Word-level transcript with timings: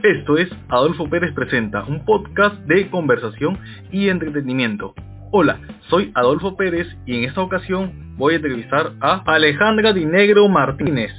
Esto 0.02 0.38
es 0.38 0.48
Adolfo 0.68 1.08
Pérez 1.10 1.32
Presenta, 1.34 1.84
un 1.84 2.04
podcast 2.04 2.56
de 2.66 2.88
conversación 2.88 3.58
y 3.92 4.08
entretenimiento. 4.08 4.94
Hola, 5.30 5.60
soy 5.88 6.10
Adolfo 6.14 6.56
Pérez 6.56 6.86
y 7.06 7.18
en 7.18 7.24
esta 7.24 7.42
ocasión 7.42 8.14
voy 8.16 8.34
a 8.34 8.36
entrevistar 8.36 8.92
a 9.00 9.22
Alejandra 9.26 9.92
Dinegro 9.92 10.48
Martínez, 10.48 11.12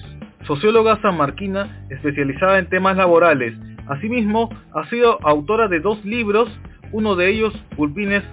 socióloga 0.47 0.99
sanmarquina 1.01 1.85
especializada 1.89 2.57
en 2.59 2.69
temas 2.69 2.97
laborales. 2.97 3.53
Asimismo, 3.87 4.49
ha 4.73 4.89
sido 4.89 5.19
autora 5.25 5.67
de 5.67 5.79
dos 5.79 6.03
libros, 6.03 6.49
uno 6.91 7.15
de 7.15 7.29
ellos, 7.29 7.53
Pulpines 7.75 8.23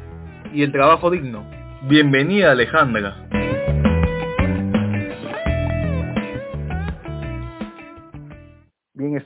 y 0.54 0.62
el 0.62 0.72
trabajo 0.72 1.10
digno. 1.10 1.44
Bienvenida 1.88 2.52
Alejandra. 2.52 3.28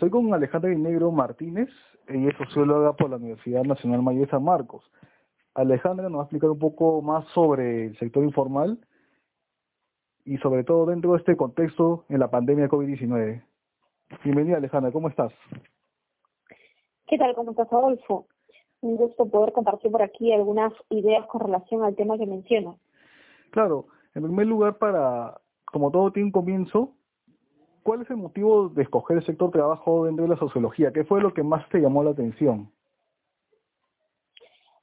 Estoy 0.03 0.11
con 0.11 0.35
Alejandra 0.35 0.69
Negro 0.75 1.13
Martínez, 1.13 1.69
ella 2.09 2.31
es 2.31 2.37
socióloga 2.37 2.93
por 2.95 3.09
la 3.09 3.19
Universidad 3.19 3.63
Nacional 3.63 4.03
Mayor 4.03 4.25
de 4.25 4.33
San 4.33 4.43
Marcos. 4.43 4.83
Alejandra 5.55 6.09
nos 6.09 6.19
va 6.19 6.23
a 6.23 6.25
explicar 6.25 6.51
un 6.51 6.59
poco 6.59 7.01
más 7.03 7.25
sobre 7.29 7.87
el 7.87 7.99
sector 7.99 8.25
informal 8.25 8.81
y 10.25 10.39
sobre 10.39 10.65
todo 10.65 10.87
dentro 10.87 11.13
de 11.13 11.19
este 11.19 11.37
contexto 11.37 12.05
en 12.09 12.19
la 12.19 12.33
pandemia 12.33 12.69
COVID-19. 12.69 13.45
Bienvenida 14.25 14.57
Alejandra, 14.57 14.91
¿cómo 14.91 15.09
estás? 15.09 15.33
¿Qué 17.07 17.17
tal? 17.17 17.37
¿Cómo 17.37 17.53
estás, 17.53 17.73
Adolfo? 17.73 18.27
Un 18.81 18.97
gusto 18.97 19.27
poder 19.27 19.53
compartir 19.53 19.93
por 19.93 20.03
aquí 20.03 20.33
algunas 20.33 20.73
ideas 20.91 21.25
con 21.29 21.43
relación 21.43 21.85
al 21.85 21.95
tema 21.95 22.19
que 22.19 22.27
mencionas. 22.27 22.75
Claro, 23.53 23.87
en 24.17 24.25
primer 24.25 24.49
lugar, 24.49 24.79
para, 24.79 25.41
como 25.67 25.93
todo 25.93 26.11
tiene 26.11 26.27
un 26.27 26.33
comienzo, 26.33 26.93
¿cuál 27.83 28.03
es 28.03 28.11
el 28.11 28.17
motivo 28.17 28.69
de 28.69 28.83
escoger 28.83 29.19
el 29.19 29.27
sector 29.27 29.51
trabajo 29.51 30.05
dentro 30.05 30.25
de 30.25 30.31
la 30.31 30.39
sociología? 30.39 30.93
¿Qué 30.93 31.05
fue 31.05 31.21
lo 31.21 31.33
que 31.35 31.43
más 31.43 31.69
te 31.69 31.81
llamó 31.81 32.03
la 32.03 32.11
atención? 32.11 32.71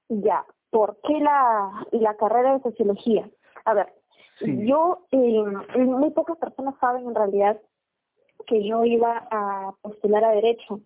Ya, 0.09 0.45
¿por 0.69 0.97
qué 1.03 1.19
la, 1.19 1.87
la 1.91 2.15
carrera 2.15 2.53
de 2.53 2.63
sociología? 2.63 3.29
A 3.65 3.73
ver, 3.73 3.93
yo, 4.41 5.05
eh, 5.11 5.43
muy 5.77 6.11
pocas 6.11 6.37
personas 6.37 6.75
saben 6.79 7.05
en 7.07 7.15
realidad 7.15 7.59
que 8.47 8.65
yo 8.65 8.85
iba 8.85 9.27
a 9.29 9.73
postular 9.81 10.23
a 10.23 10.31
Derecho. 10.31 10.81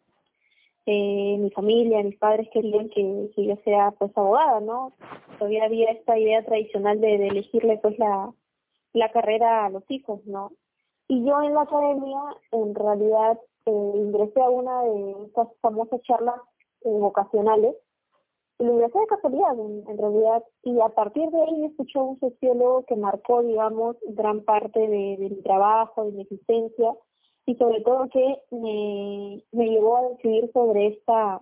Eh, 0.85 1.37
mi 1.39 1.49
familia, 1.51 2.03
mis 2.03 2.17
padres 2.17 2.49
querían 2.51 2.89
que, 2.89 3.31
que, 3.33 3.45
yo 3.45 3.55
sea 3.63 3.91
pues 3.91 4.11
abogada, 4.17 4.59
¿no? 4.59 4.93
Todavía 5.37 5.63
había 5.63 5.91
esta 5.91 6.17
idea 6.19 6.43
tradicional 6.43 6.99
de, 6.99 7.17
de 7.17 7.27
elegirle 7.27 7.77
pues 7.77 7.97
la, 7.97 8.33
la 8.91 9.11
carrera 9.11 9.65
a 9.65 9.69
los 9.69 9.83
hijos, 9.89 10.25
¿no? 10.25 10.51
Y 11.07 11.25
yo 11.25 11.41
en 11.41 11.53
la 11.53 11.61
academia, 11.61 12.19
en 12.51 12.75
realidad, 12.75 13.39
eh, 13.65 13.91
ingresé 13.95 14.41
a 14.41 14.49
una 14.49 14.81
de 14.83 15.11
estas 15.25 15.47
famosas 15.61 16.01
charlas 16.03 16.35
eh, 16.81 16.89
vocacionales. 16.89 17.75
Lo 18.59 18.73
ingresé 18.73 18.99
de 18.99 19.07
casualidad, 19.07 19.59
en, 19.59 19.97
realidad. 19.97 20.43
Y 20.63 20.79
a 20.79 20.89
partir 20.89 21.29
de 21.29 21.41
ahí 21.41 21.65
escuché 21.65 21.99
a 21.99 22.03
un 22.03 22.19
sociólogo 22.19 22.85
que 22.85 22.95
marcó, 22.95 23.41
digamos, 23.41 23.97
gran 24.07 24.43
parte 24.43 24.79
de, 24.79 25.17
de 25.17 25.29
mi 25.29 25.41
trabajo, 25.41 26.05
de 26.05 26.11
mi 26.11 26.21
existencia. 26.21 26.95
Y 27.45 27.55
sobre 27.55 27.81
todo 27.81 28.07
que 28.09 28.41
me, 28.51 29.43
me 29.51 29.69
llevó 29.69 29.97
a 29.97 30.09
decidir 30.09 30.49
sobre 30.53 30.87
esta, 30.87 31.41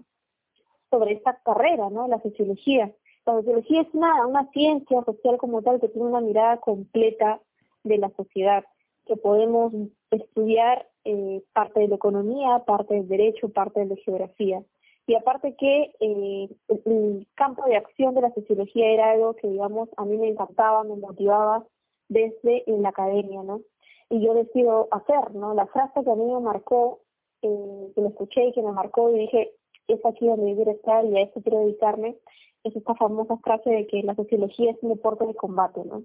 sobre 0.89 1.13
esta 1.13 1.39
carrera, 1.43 1.89
¿no? 1.89 2.07
La 2.07 2.21
sociología. 2.21 2.91
La 3.25 3.33
sociología 3.33 3.81
es 3.81 3.93
una, 3.93 4.25
una 4.25 4.49
ciencia 4.49 5.03
social 5.03 5.37
como 5.37 5.61
tal 5.61 5.79
que 5.79 5.89
tiene 5.89 6.07
una 6.07 6.21
mirada 6.21 6.57
completa 6.57 7.39
de 7.83 7.97
la 7.99 8.09
sociedad 8.11 8.63
que 9.05 9.15
podemos 9.17 9.73
estudiar 10.11 10.87
eh, 11.05 11.41
parte 11.53 11.79
de 11.79 11.87
la 11.87 11.95
economía, 11.95 12.63
parte 12.65 12.93
del 12.95 13.07
derecho, 13.07 13.49
parte 13.49 13.79
de 13.81 13.87
la 13.87 13.95
geografía. 13.97 14.63
Y 15.07 15.15
aparte 15.15 15.55
que 15.55 15.91
eh, 15.99 16.49
el 16.85 17.27
campo 17.35 17.65
de 17.65 17.75
acción 17.75 18.13
de 18.13 18.21
la 18.21 18.33
sociología 18.33 18.87
era 18.87 19.11
algo 19.11 19.35
que, 19.35 19.47
digamos, 19.47 19.89
a 19.97 20.05
mí 20.05 20.17
me 20.17 20.29
encantaba, 20.29 20.83
me 20.83 20.95
motivaba 20.95 21.65
desde 22.07 22.69
en 22.69 22.83
la 22.83 22.89
academia, 22.89 23.41
¿no? 23.43 23.61
Y 24.09 24.23
yo 24.23 24.33
decido 24.33 24.87
hacer, 24.91 25.33
¿no? 25.33 25.53
La 25.53 25.65
frase 25.67 26.03
que 26.03 26.11
a 26.11 26.15
mí 26.15 26.25
me 26.25 26.39
marcó, 26.39 26.99
eh, 27.41 27.91
que 27.95 28.01
lo 28.01 28.09
escuché 28.09 28.45
y 28.45 28.53
que 28.53 28.61
me 28.61 28.71
marcó 28.71 29.09
y 29.09 29.19
dije, 29.19 29.53
es 29.87 30.05
aquí 30.05 30.27
donde 30.27 30.55
quiero 30.55 30.71
estar 30.71 31.05
y 31.05 31.17
a 31.17 31.21
esto 31.21 31.41
quiero 31.41 31.59
dedicarme, 31.59 32.17
es 32.63 32.75
esta 32.75 32.93
famosa 32.95 33.37
frase 33.37 33.69
de 33.69 33.87
que 33.87 34.03
la 34.03 34.15
sociología 34.15 34.71
es 34.71 34.77
un 34.81 34.89
deporte 34.89 35.25
de 35.25 35.33
combate, 35.33 35.83
¿no? 35.83 36.03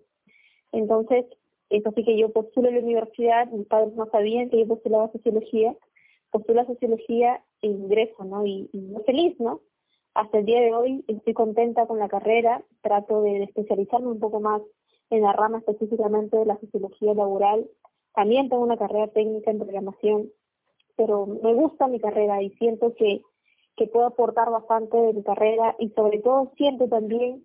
Entonces, 0.72 1.26
es 1.70 1.84
así 1.86 2.04
que 2.04 2.16
yo 2.16 2.32
postulo 2.32 2.68
a 2.68 2.72
la 2.72 2.80
universidad, 2.80 3.48
mis 3.48 3.66
padres 3.66 3.94
no 3.94 4.06
sabían 4.10 4.50
que 4.50 4.60
yo 4.60 4.68
postulaba 4.68 5.10
sociología, 5.10 5.74
postulo 6.30 6.64
sociología 6.64 7.42
e 7.62 7.68
ingreso, 7.68 8.24
¿no? 8.24 8.46
Y, 8.46 8.68
muy 8.72 9.02
feliz, 9.04 9.38
¿no? 9.40 9.60
Hasta 10.14 10.38
el 10.38 10.46
día 10.46 10.60
de 10.60 10.72
hoy 10.72 11.04
estoy 11.08 11.34
contenta 11.34 11.86
con 11.86 11.98
la 11.98 12.08
carrera, 12.08 12.62
trato 12.82 13.22
de, 13.22 13.42
especializarme 13.44 14.08
un 14.08 14.20
poco 14.20 14.40
más 14.40 14.62
en 15.10 15.22
la 15.22 15.32
rama 15.32 15.58
específicamente 15.58 16.36
de 16.36 16.46
la 16.46 16.58
sociología 16.58 17.14
laboral. 17.14 17.68
También 18.14 18.48
tengo 18.48 18.62
una 18.62 18.78
carrera 18.78 19.08
técnica 19.08 19.50
en 19.50 19.58
programación, 19.58 20.30
pero 20.96 21.26
me 21.26 21.52
gusta 21.52 21.86
mi 21.88 22.00
carrera 22.00 22.42
y 22.42 22.50
siento 22.50 22.94
que, 22.94 23.22
que 23.76 23.88
puedo 23.88 24.06
aportar 24.06 24.50
bastante 24.50 24.96
de 24.96 25.12
mi 25.12 25.22
carrera 25.22 25.76
y 25.78 25.90
sobre 25.90 26.20
todo 26.20 26.52
siento 26.56 26.88
también 26.88 27.42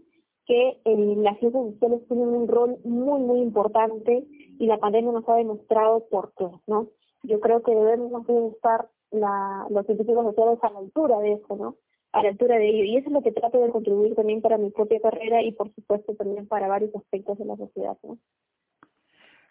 que 0.51 0.81
las 0.85 1.39
ciencias 1.39 1.63
sociales 1.63 2.01
tienen 2.09 2.27
un 2.27 2.47
rol 2.49 2.77
muy, 2.83 3.21
muy 3.21 3.39
importante 3.39 4.25
y 4.59 4.65
la 4.65 4.79
pandemia 4.79 5.13
nos 5.13 5.29
ha 5.29 5.35
demostrado 5.35 6.05
por 6.09 6.33
qué, 6.37 6.49
¿no? 6.67 6.89
Yo 7.23 7.39
creo 7.39 7.63
que 7.63 7.73
debemos 7.73 8.27
estar 8.53 8.89
los 9.11 9.85
científicos 9.85 10.25
sociales 10.25 10.59
a 10.61 10.69
la 10.71 10.79
altura 10.79 11.19
de 11.19 11.33
eso, 11.33 11.55
¿no? 11.55 11.77
A 12.11 12.21
la 12.23 12.29
altura 12.29 12.57
de 12.57 12.67
ello. 12.67 12.83
Y 12.83 12.97
eso 12.97 13.07
es 13.07 13.13
lo 13.13 13.21
que 13.21 13.31
trato 13.31 13.61
de 13.61 13.69
contribuir 13.69 14.13
también 14.13 14.41
para 14.41 14.57
mi 14.57 14.71
propia 14.71 14.99
carrera 14.99 15.41
y, 15.41 15.53
por 15.53 15.73
supuesto, 15.73 16.15
también 16.15 16.45
para 16.47 16.67
varios 16.67 16.93
aspectos 16.97 17.37
de 17.37 17.45
la 17.45 17.55
sociedad, 17.55 17.97
¿no? 18.03 18.17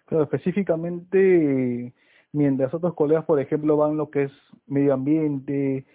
Claro, 0.05 0.25
específicamente, 0.25 1.95
mientras 2.33 2.75
otros 2.75 2.93
colegas, 2.93 3.25
por 3.25 3.41
ejemplo, 3.41 3.79
van 3.79 3.97
lo 3.97 4.11
que 4.11 4.25
es 4.25 4.33
medio 4.67 4.93
ambiente, 4.93 5.87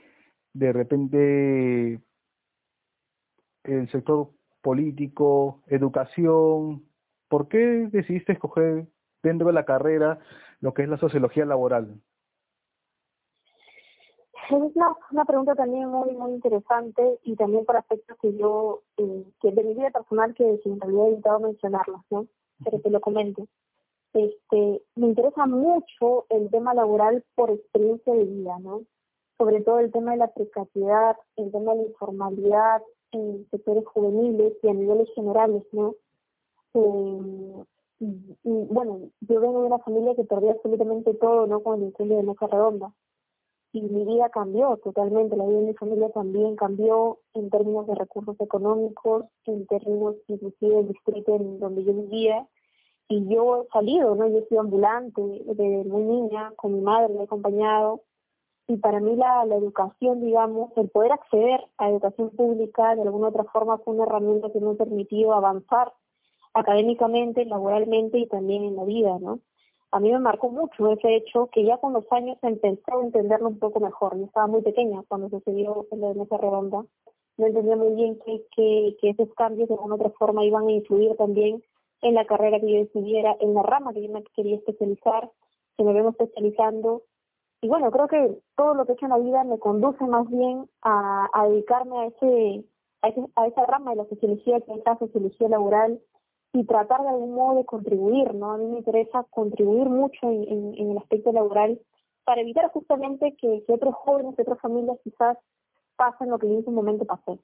de 0.53 0.73
repente 0.73 1.99
el 3.65 3.91
sector 3.91 4.29
político, 4.65 5.61
educación. 5.67 6.83
¿Por 7.29 7.47
qué 7.47 7.87
decidiste 7.91 8.33
escoger 8.33 8.87
dentro 9.21 9.47
de 9.47 9.53
la 9.53 9.63
carrera 9.63 10.17
lo 10.59 10.73
que 10.73 10.81
es 10.81 10.89
la 10.89 10.97
sociología 10.97 11.45
laboral? 11.45 12.01
Es 14.49 14.51
una, 14.51 14.95
una 15.11 15.25
pregunta 15.25 15.53
también 15.53 15.87
muy 15.89 16.11
muy 16.15 16.31
interesante 16.31 17.19
y 17.23 17.35
también 17.35 17.63
por 17.63 17.77
aspectos 17.77 18.17
que 18.19 18.35
yo, 18.35 18.81
eh, 18.97 19.23
que 19.39 19.51
de 19.51 19.63
mi 19.63 19.75
vida 19.75 19.91
personal 19.91 20.33
que 20.33 20.59
sin 20.63 20.81
realidad 20.81 21.05
he 21.05 21.13
evitado 21.13 21.39
mencionarlos, 21.41 22.01
¿no? 22.09 22.25
Pero 22.63 22.79
te 22.79 22.89
lo 22.89 23.01
comento. 23.01 23.47
Este, 24.13 24.81
me 24.95 25.07
interesa 25.07 25.45
mucho 25.45 26.25
el 26.29 26.49
tema 26.49 26.73
laboral 26.73 27.23
por 27.35 27.51
experiencia 27.51 28.13
de 28.13 28.25
vida, 28.25 28.57
¿no? 28.59 28.81
Sobre 29.37 29.61
todo 29.61 29.79
el 29.79 29.91
tema 29.91 30.11
de 30.11 30.17
la 30.17 30.33
precariedad, 30.33 31.17
el 31.35 31.51
tema 31.51 31.73
de 31.73 31.77
la 31.81 31.87
informalidad, 31.87 32.81
en 33.15 33.47
sectores 33.49 33.85
juveniles 33.85 34.53
y 34.61 34.67
a 34.67 34.73
niveles 34.73 35.09
generales, 35.15 35.63
¿no? 35.71 35.95
Eh, 36.73 37.63
bueno, 38.43 39.09
yo 39.21 39.39
vengo 39.39 39.61
de 39.61 39.67
una 39.67 39.79
familia 39.79 40.15
que 40.15 40.25
perdió 40.25 40.51
absolutamente 40.51 41.13
todo, 41.13 41.47
¿no? 41.47 41.61
Con 41.61 41.79
el 41.79 41.87
incendio 41.87 42.17
de 42.17 42.23
Mesa 42.23 42.47
Redonda. 42.47 42.93
Y 43.71 43.81
mi 43.81 44.05
vida 44.05 44.29
cambió 44.29 44.77
totalmente, 44.77 45.35
la 45.35 45.45
vida 45.45 45.59
de 45.59 45.67
mi 45.67 45.73
familia 45.73 46.09
también 46.09 46.55
cambió 46.55 47.19
en 47.33 47.49
términos 47.49 47.87
de 47.87 47.95
recursos 47.95 48.39
económicos, 48.39 49.25
en 49.45 49.65
términos 49.67 50.15
inclusive 50.27 50.75
del 50.75 50.87
distrito 50.89 51.35
en 51.35 51.59
donde 51.59 51.83
yo 51.83 51.93
vivía. 51.93 52.47
Y 53.07 53.27
yo 53.33 53.63
he 53.63 53.67
salido, 53.67 54.15
¿no? 54.15 54.27
Yo 54.27 54.39
he 54.39 54.47
sido 54.47 54.61
ambulante 54.61 55.21
desde 55.21 55.83
muy 55.85 56.03
niña, 56.03 56.53
con 56.55 56.73
mi 56.73 56.81
madre, 56.81 57.13
me 57.13 57.21
he 57.21 57.23
acompañado 57.23 58.01
y 58.67 58.77
para 58.77 58.99
mí 58.99 59.15
la, 59.15 59.45
la 59.45 59.55
educación, 59.55 60.21
digamos, 60.21 60.71
el 60.75 60.89
poder 60.89 61.11
acceder 61.11 61.61
a 61.77 61.89
educación 61.89 62.31
pública 62.31 62.95
de 62.95 63.03
alguna 63.03 63.27
otra 63.27 63.43
forma 63.45 63.77
fue 63.77 63.93
una 63.93 64.05
herramienta 64.05 64.51
que 64.51 64.59
me 64.59 64.71
ha 64.71 64.73
permitido 64.73 65.33
avanzar 65.33 65.93
académicamente, 66.53 67.45
laboralmente 67.45 68.17
y 68.17 68.27
también 68.27 68.63
en 68.63 68.75
la 68.75 68.83
vida, 68.85 69.19
¿no? 69.19 69.39
A 69.91 69.99
mí 69.99 70.11
me 70.11 70.19
marcó 70.19 70.49
mucho 70.49 70.91
ese 70.91 71.15
hecho 71.15 71.47
que 71.53 71.63
ya 71.63 71.77
con 71.77 71.93
los 71.93 72.05
años 72.11 72.37
empecé 72.41 72.81
a 72.87 73.01
entenderlo 73.01 73.49
un 73.49 73.59
poco 73.59 73.79
mejor. 73.79 74.17
Yo 74.17 74.25
estaba 74.25 74.47
muy 74.47 74.61
pequeña 74.61 75.03
cuando 75.07 75.29
sucedió 75.29 75.85
en 75.91 76.01
la 76.01 76.13
mesa 76.13 76.37
redonda. 76.37 76.85
No 77.37 77.45
entendía 77.45 77.75
muy 77.75 77.93
bien 77.95 78.19
que, 78.25 78.45
que, 78.55 78.97
que 78.99 79.09
esos 79.11 79.33
cambios 79.35 79.69
de 79.69 79.75
alguna 79.75 79.95
otra 79.95 80.09
forma 80.11 80.43
iban 80.43 80.67
a 80.67 80.71
influir 80.71 81.15
también 81.15 81.63
en 82.01 82.13
la 82.13 82.25
carrera 82.25 82.59
que 82.59 82.71
yo 82.71 82.79
decidiera, 82.79 83.37
en 83.39 83.53
la 83.53 83.63
rama 83.63 83.93
que 83.93 84.01
yo 84.01 84.11
me 84.11 84.23
quería 84.35 84.57
especializar, 84.57 85.31
que 85.77 85.83
me 85.83 85.93
vemos 85.93 86.15
especializando 86.19 87.03
y 87.65 87.67
bueno, 87.67 87.89
creo 87.89 88.07
que 88.07 88.37
todo 88.55 88.75
lo 88.75 88.85
que 88.85 88.91
he 88.91 88.93
hecho 88.93 89.07
en 89.07 89.11
la 89.11 89.17
vida 89.17 89.43
me 89.43 89.57
conduce 89.57 90.05
más 90.05 90.29
bien 90.29 90.69
a, 90.83 91.47
dedicarme 91.49 91.97
a 91.97 92.05
ese, 92.05 92.63
a 93.01 93.47
esa 93.47 93.65
rama 93.65 93.89
de 93.89 93.97
la 93.97 94.05
sociología 94.05 94.61
que 94.61 94.71
es 94.71 94.81
la 94.85 94.95
sociología 94.99 95.49
laboral 95.49 95.99
y 96.53 96.63
tratar 96.65 97.01
de 97.01 97.09
algún 97.09 97.33
modo 97.33 97.57
de 97.57 97.65
contribuir, 97.65 98.35
¿no? 98.35 98.51
A 98.51 98.59
mí 98.59 98.67
me 98.67 98.77
interesa 98.77 99.25
contribuir 99.31 99.89
mucho 99.89 100.29
en, 100.29 100.75
el 100.77 100.95
aspecto 100.99 101.31
laboral 101.31 101.81
para 102.23 102.41
evitar 102.41 102.69
justamente 102.69 103.35
que, 103.35 103.63
otros 103.67 103.95
jóvenes, 103.95 104.35
que 104.35 104.43
otras 104.43 104.61
familias 104.61 104.99
quizás 105.03 105.35
pasen 105.95 106.29
lo 106.29 106.37
que 106.37 106.45
en 106.45 106.63
su 106.63 106.69
momento 106.69 107.05
pasé. 107.05 107.39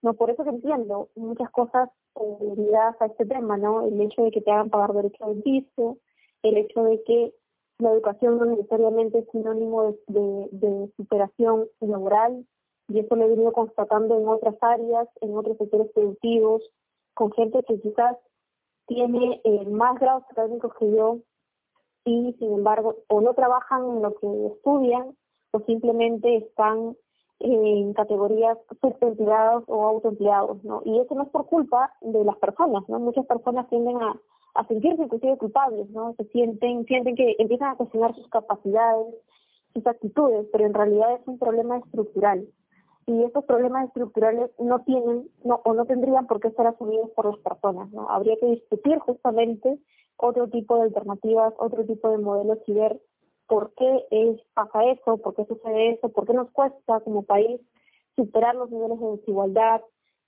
No, 0.00 0.14
por 0.14 0.30
eso 0.30 0.44
que 0.44 0.50
entiendo 0.50 1.08
muchas 1.16 1.50
cosas 1.50 1.90
eh, 2.20 2.54
ligadas 2.56 2.94
a 3.00 3.06
este 3.06 3.26
tema, 3.26 3.56
¿no? 3.56 3.84
El 3.84 4.00
hecho 4.00 4.22
de 4.22 4.30
que 4.30 4.42
te 4.42 4.52
hagan 4.52 4.70
pagar 4.70 4.92
derecho 4.92 5.24
al 5.24 5.42
piso, 5.42 5.98
el 6.44 6.56
hecho 6.56 6.84
de 6.84 7.02
que 7.02 7.34
la 7.78 7.92
educación 7.92 8.38
no 8.38 8.46
necesariamente 8.46 9.18
es 9.18 9.28
sinónimo 9.30 9.96
de, 10.06 10.48
de, 10.52 10.92
superación 10.96 11.66
laboral, 11.80 12.46
y 12.88 13.00
eso 13.00 13.16
lo 13.16 13.24
he 13.24 13.28
venido 13.28 13.52
constatando 13.52 14.16
en 14.16 14.28
otras 14.28 14.54
áreas, 14.60 15.08
en 15.20 15.36
otros 15.36 15.58
sectores 15.58 15.90
productivos, 15.92 16.62
con 17.14 17.32
gente 17.32 17.62
que 17.64 17.80
quizás 17.80 18.16
tiene 18.86 19.40
eh, 19.44 19.66
más 19.66 19.98
grados 19.98 20.24
académicos 20.30 20.72
que 20.78 20.90
yo 20.90 21.18
y 22.04 22.34
sin 22.38 22.52
embargo 22.52 22.96
o 23.08 23.20
no 23.20 23.34
trabajan 23.34 23.84
en 23.84 24.02
lo 24.02 24.14
que 24.14 24.46
estudian 24.54 25.16
o 25.50 25.60
simplemente 25.60 26.36
están 26.36 26.96
en 27.40 27.92
categorías 27.94 28.56
subempleados 28.80 29.64
o 29.66 29.86
autoempleados, 29.86 30.62
¿no? 30.64 30.82
Y 30.84 30.98
eso 31.00 31.14
no 31.14 31.24
es 31.24 31.28
por 31.30 31.46
culpa 31.46 31.92
de 32.00 32.24
las 32.24 32.36
personas, 32.36 32.88
¿no? 32.88 32.98
Muchas 32.98 33.26
personas 33.26 33.68
tienden 33.68 34.00
a, 34.00 34.18
a 34.56 34.66
sentirse 34.66 35.02
inclusive 35.02 35.38
culpables, 35.38 35.88
¿no? 35.90 36.14
Se 36.14 36.24
sienten, 36.26 36.84
sienten 36.86 37.16
que 37.16 37.36
empiezan 37.38 37.70
a 37.70 37.76
cuestionar 37.76 38.14
sus 38.14 38.28
capacidades, 38.28 39.14
sus 39.74 39.86
actitudes, 39.86 40.46
pero 40.52 40.66
en 40.66 40.74
realidad 40.74 41.14
es 41.14 41.26
un 41.26 41.38
problema 41.38 41.78
estructural. 41.78 42.46
Y 43.06 43.22
estos 43.22 43.44
problemas 43.44 43.86
estructurales 43.86 44.50
no 44.58 44.80
tienen 44.80 45.28
no, 45.44 45.60
o 45.64 45.74
no 45.74 45.84
tendrían 45.84 46.26
por 46.26 46.40
qué 46.40 46.50
ser 46.50 46.66
asumidos 46.66 47.10
por 47.10 47.26
las 47.26 47.38
personas, 47.38 47.90
¿no? 47.92 48.08
Habría 48.08 48.36
que 48.36 48.46
discutir 48.46 48.98
justamente 48.98 49.78
otro 50.16 50.48
tipo 50.48 50.76
de 50.76 50.82
alternativas, 50.82 51.54
otro 51.58 51.84
tipo 51.84 52.10
de 52.10 52.18
modelos 52.18 52.58
y 52.66 52.72
ver 52.72 53.00
por 53.46 53.72
qué 53.74 54.06
pasa 54.54 54.84
eso, 54.86 55.18
por 55.18 55.34
qué 55.34 55.44
sucede 55.44 55.90
eso, 55.90 56.08
por 56.08 56.26
qué 56.26 56.32
nos 56.32 56.50
cuesta 56.50 57.00
como 57.00 57.22
país 57.22 57.60
superar 58.16 58.54
los 58.54 58.70
niveles 58.70 58.98
de 58.98 59.10
desigualdad, 59.18 59.82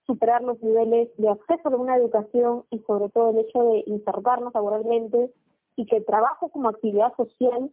superar 0.09 0.43
los 0.43 0.61
niveles 0.63 1.11
de 1.19 1.29
acceso 1.29 1.69
a 1.69 1.77
una 1.77 1.97
educación 1.97 2.65
y 2.71 2.79
sobre 2.81 3.11
todo 3.11 3.31
el 3.31 3.41
hecho 3.41 3.63
de 3.63 3.85
insertarnos 3.87 4.55
laboralmente 4.55 5.31
y 5.77 5.85
que 5.85 5.99
el 5.99 6.07
trabajo 6.07 6.49
como 6.49 6.71
actividad 6.71 7.15
social 7.15 7.71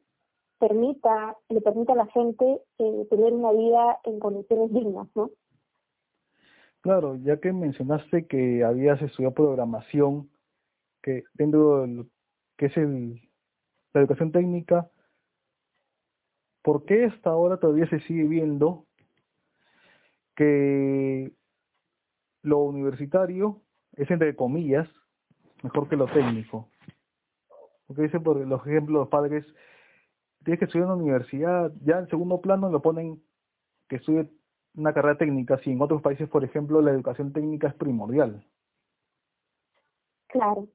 permita, 0.60 1.38
le 1.48 1.62
permita 1.62 1.94
a 1.94 1.96
la 1.96 2.08
gente 2.08 2.62
eh, 2.78 3.08
tener 3.10 3.32
una 3.32 3.54
vida 3.54 4.00
en 4.04 4.20
condiciones 4.20 4.72
dignas, 4.74 5.08
¿no? 5.16 5.32
Claro, 6.82 7.16
ya 7.24 7.40
que 7.40 7.54
mencionaste 7.54 8.28
que 8.28 8.64
habías 8.64 9.02
estudiado 9.02 9.34
programación, 9.34 10.30
que 11.02 11.24
dentro 11.34 11.82
de 11.82 11.88
lo 11.88 12.06
que 12.58 12.66
es 12.68 12.78
el, 12.78 13.30
la 13.94 14.02
educación 14.02 14.34
técnica, 14.34 14.92
¿por 16.62 16.84
qué 16.86 17.06
hasta 17.06 17.30
ahora 17.30 17.58
todavía 17.58 17.90
se 17.90 18.02
sigue 18.02 18.26
viendo 18.26 18.86
que 20.36 21.32
lo 22.46 22.60
universitario 22.60 23.62
es 23.94 24.10
entre 24.12 24.36
comillas 24.36 24.88
mejor 25.64 25.90
que 25.90 25.96
lo 25.96 26.06
técnico? 26.06 26.70
Porque 27.88 28.04
dice 28.04 28.20
por 28.20 28.38
los 28.38 28.66
ejemplos 28.66 29.02
los 29.02 29.08
padres, 29.10 29.46
tienes 30.44 30.60
que 30.60 30.66
estudiar 30.66 30.86
en 30.86 30.90
la 30.90 31.04
universidad, 31.04 31.72
ya 31.84 32.00
en 32.00 32.08
segundo 32.08 32.40
plano 32.42 32.70
lo 32.70 32.82
ponen 32.82 33.22
que 33.90 33.98
estudie 33.98 34.30
una 34.76 34.94
carrera 34.94 35.18
técnica, 35.18 35.58
si 35.60 35.72
en 35.72 35.82
otros 35.82 36.02
países, 36.02 36.30
por 36.30 36.44
ejemplo, 36.44 36.82
la 36.82 36.92
educación 36.92 37.32
técnica 37.32 37.68
es 37.68 37.76
primordial. 37.76 38.46
Claro. 40.28 40.68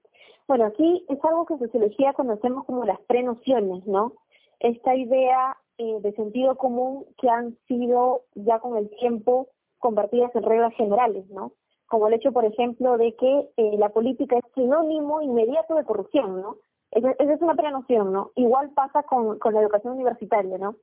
Bueno, 0.49 0.65
aquí 0.65 1.05
es 1.09 1.23
algo 1.25 1.47
que 1.47 1.55
en 1.55 1.61
sociología 1.61 2.13
conocemos 2.15 2.65
como 2.65 2.85
las 2.85 3.01
prenociones, 3.03 3.87
¿no? 3.87 4.15
Esta 4.59 4.95
idea 4.95 5.57
eh, 5.79 6.01
de 6.01 6.13
sentido 6.13 6.57
común 6.57 7.05
que 7.19 7.29
han 7.29 7.57
sido 7.69 8.23
ya 8.35 8.59
con 8.59 8.77
el 8.77 8.91
tiempo 8.99 9.49
convertidas 9.81 10.35
en 10.35 10.43
reglas 10.43 10.75
generales, 10.75 11.29
¿no? 11.31 11.53
Como 11.89 12.07
el 12.07 12.15
hecho, 12.15 12.33
por 12.33 12.45
ejemplo, 12.45 12.97
de 12.97 13.15
que 13.17 13.51
eh, 13.57 13.77
la 13.79 13.89
política 13.89 14.37
es 14.39 14.45
sinónimo 14.55 15.21
inmediato 15.23 15.75
de 15.75 15.85
corrupción, 15.85 16.41
¿no? 16.41 16.57
Esa, 16.93 17.11
es 17.13 17.43
una 17.43 17.55
prenoción, 17.55 18.13
¿no? 18.13 18.31
Igual 18.37 18.71
pasa 18.71 19.03
con, 19.03 19.39
con 19.39 19.55
la 19.55 19.61
educación 19.61 19.95
universitaria, 19.95 20.59
¿no? 20.59 20.77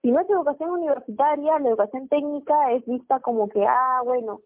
Si 0.00 0.10
no 0.10 0.20
es 0.20 0.28
educación 0.28 0.70
universitaria, 0.70 1.58
la 1.58 1.68
educación 1.68 2.08
técnica 2.08 2.72
es 2.72 2.84
vista 2.86 3.20
como 3.20 3.48
que, 3.48 3.64
ah, 3.66 4.00
bueno, 4.04 4.40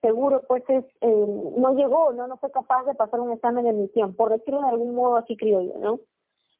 seguro 0.00 0.42
pues 0.48 0.64
es, 0.68 0.84
eh, 1.00 1.26
no 1.56 1.74
llegó, 1.74 2.12
no, 2.12 2.26
no 2.26 2.36
fue 2.38 2.50
capaz 2.50 2.84
de 2.84 2.94
pasar 2.94 3.20
un 3.20 3.32
examen 3.32 3.64
de 3.64 3.70
admisión, 3.70 4.14
por 4.14 4.30
decirlo 4.30 4.60
de 4.62 4.68
algún 4.68 4.94
modo 4.94 5.16
así 5.16 5.36
criollo, 5.36 5.74
¿no? 5.78 6.00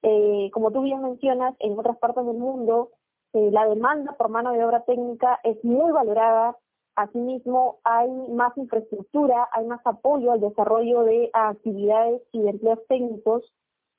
Eh, 0.02 0.50
como 0.52 0.70
tú 0.70 0.82
bien 0.82 1.02
mencionas, 1.02 1.54
en 1.60 1.78
otras 1.78 1.96
partes 1.98 2.24
del 2.26 2.36
mundo 2.36 2.90
la 3.32 3.66
demanda 3.66 4.12
por 4.12 4.28
mano 4.28 4.52
de 4.52 4.64
obra 4.64 4.84
técnica 4.84 5.40
es 5.42 5.62
muy 5.64 5.90
valorada. 5.92 6.56
Asimismo, 6.94 7.78
hay 7.84 8.10
más 8.28 8.56
infraestructura, 8.58 9.48
hay 9.52 9.66
más 9.66 9.80
apoyo 9.86 10.32
al 10.32 10.40
desarrollo 10.40 11.04
de 11.04 11.30
actividades 11.32 12.22
y 12.32 12.42
de 12.42 12.50
empleos 12.50 12.80
técnicos. 12.86 13.42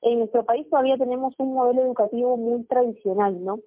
En 0.00 0.20
nuestro 0.20 0.44
país 0.44 0.68
todavía 0.70 0.96
tenemos 0.96 1.34
un 1.38 1.54
modelo 1.54 1.82
educativo 1.82 2.36
muy 2.36 2.62
tradicional, 2.64 3.44
¿no? 3.44 3.58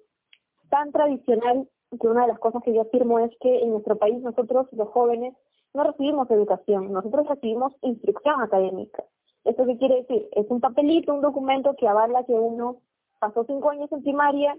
Tan 0.70 0.92
tradicional 0.92 1.68
que 2.00 2.06
una 2.06 2.22
de 2.22 2.28
las 2.28 2.38
cosas 2.38 2.62
que 2.62 2.72
yo 2.72 2.82
afirmo 2.82 3.18
es 3.18 3.30
que 3.40 3.62
en 3.62 3.70
nuestro 3.70 3.96
país 3.96 4.20
nosotros, 4.22 4.66
los 4.72 4.88
jóvenes, 4.88 5.34
no 5.74 5.84
recibimos 5.84 6.30
educación, 6.30 6.92
nosotros 6.92 7.26
recibimos 7.28 7.72
instrucción 7.82 8.40
académica. 8.40 9.04
¿Esto 9.44 9.66
qué 9.66 9.76
quiere 9.78 9.96
decir? 9.96 10.28
Es 10.32 10.46
un 10.50 10.60
papelito, 10.60 11.14
un 11.14 11.20
documento 11.20 11.74
que 11.76 11.88
avala 11.88 12.24
que 12.24 12.32
uno 12.32 12.78
pasó 13.18 13.44
cinco 13.44 13.70
años 13.70 13.90
en 13.92 14.02
primaria, 14.02 14.56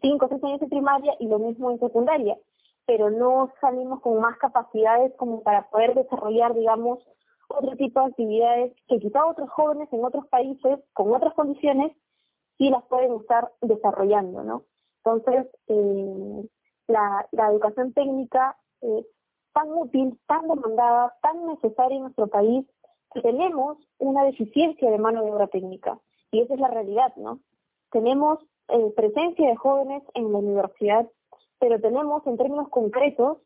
cinco 0.00 0.26
o 0.26 0.28
seis 0.28 0.42
años 0.44 0.62
en 0.62 0.68
primaria 0.68 1.14
y 1.18 1.26
lo 1.26 1.38
mismo 1.38 1.70
en 1.70 1.78
secundaria, 1.78 2.36
pero 2.86 3.10
no 3.10 3.52
salimos 3.60 4.00
con 4.00 4.20
más 4.20 4.36
capacidades 4.38 5.12
como 5.16 5.42
para 5.42 5.68
poder 5.70 5.94
desarrollar, 5.94 6.54
digamos, 6.54 6.98
otro 7.48 7.76
tipo 7.76 8.00
de 8.00 8.06
actividades 8.06 8.72
que 8.88 8.98
quizá 8.98 9.26
otros 9.26 9.50
jóvenes 9.50 9.88
en 9.92 10.04
otros 10.04 10.26
países, 10.28 10.80
con 10.92 11.12
otras 11.12 11.34
condiciones, 11.34 11.92
sí 12.58 12.70
las 12.70 12.84
pueden 12.84 13.14
estar 13.14 13.50
desarrollando, 13.60 14.42
¿no? 14.42 14.64
Entonces, 15.04 15.46
eh, 15.68 16.48
la, 16.88 17.26
la 17.32 17.50
educación 17.50 17.92
técnica 17.92 18.56
es 18.80 19.06
tan 19.52 19.72
útil, 19.72 20.18
tan 20.26 20.48
demandada, 20.48 21.14
tan 21.22 21.46
necesaria 21.46 21.96
en 21.96 22.02
nuestro 22.02 22.26
país, 22.26 22.66
tenemos 23.22 23.78
una 23.98 24.24
deficiencia 24.24 24.90
de 24.90 24.98
mano 24.98 25.22
de 25.22 25.30
obra 25.30 25.46
técnica 25.46 25.98
y 26.30 26.40
esa 26.40 26.54
es 26.54 26.60
la 26.60 26.68
realidad, 26.68 27.14
¿no? 27.16 27.38
Tenemos 27.90 28.40
eh, 28.68 28.92
presencia 28.96 29.48
de 29.48 29.56
jóvenes 29.56 30.02
en 30.14 30.32
la 30.32 30.38
universidad, 30.38 31.08
pero 31.64 31.80
tenemos 31.80 32.26
en 32.26 32.36
términos 32.36 32.68
concretos 32.68 33.38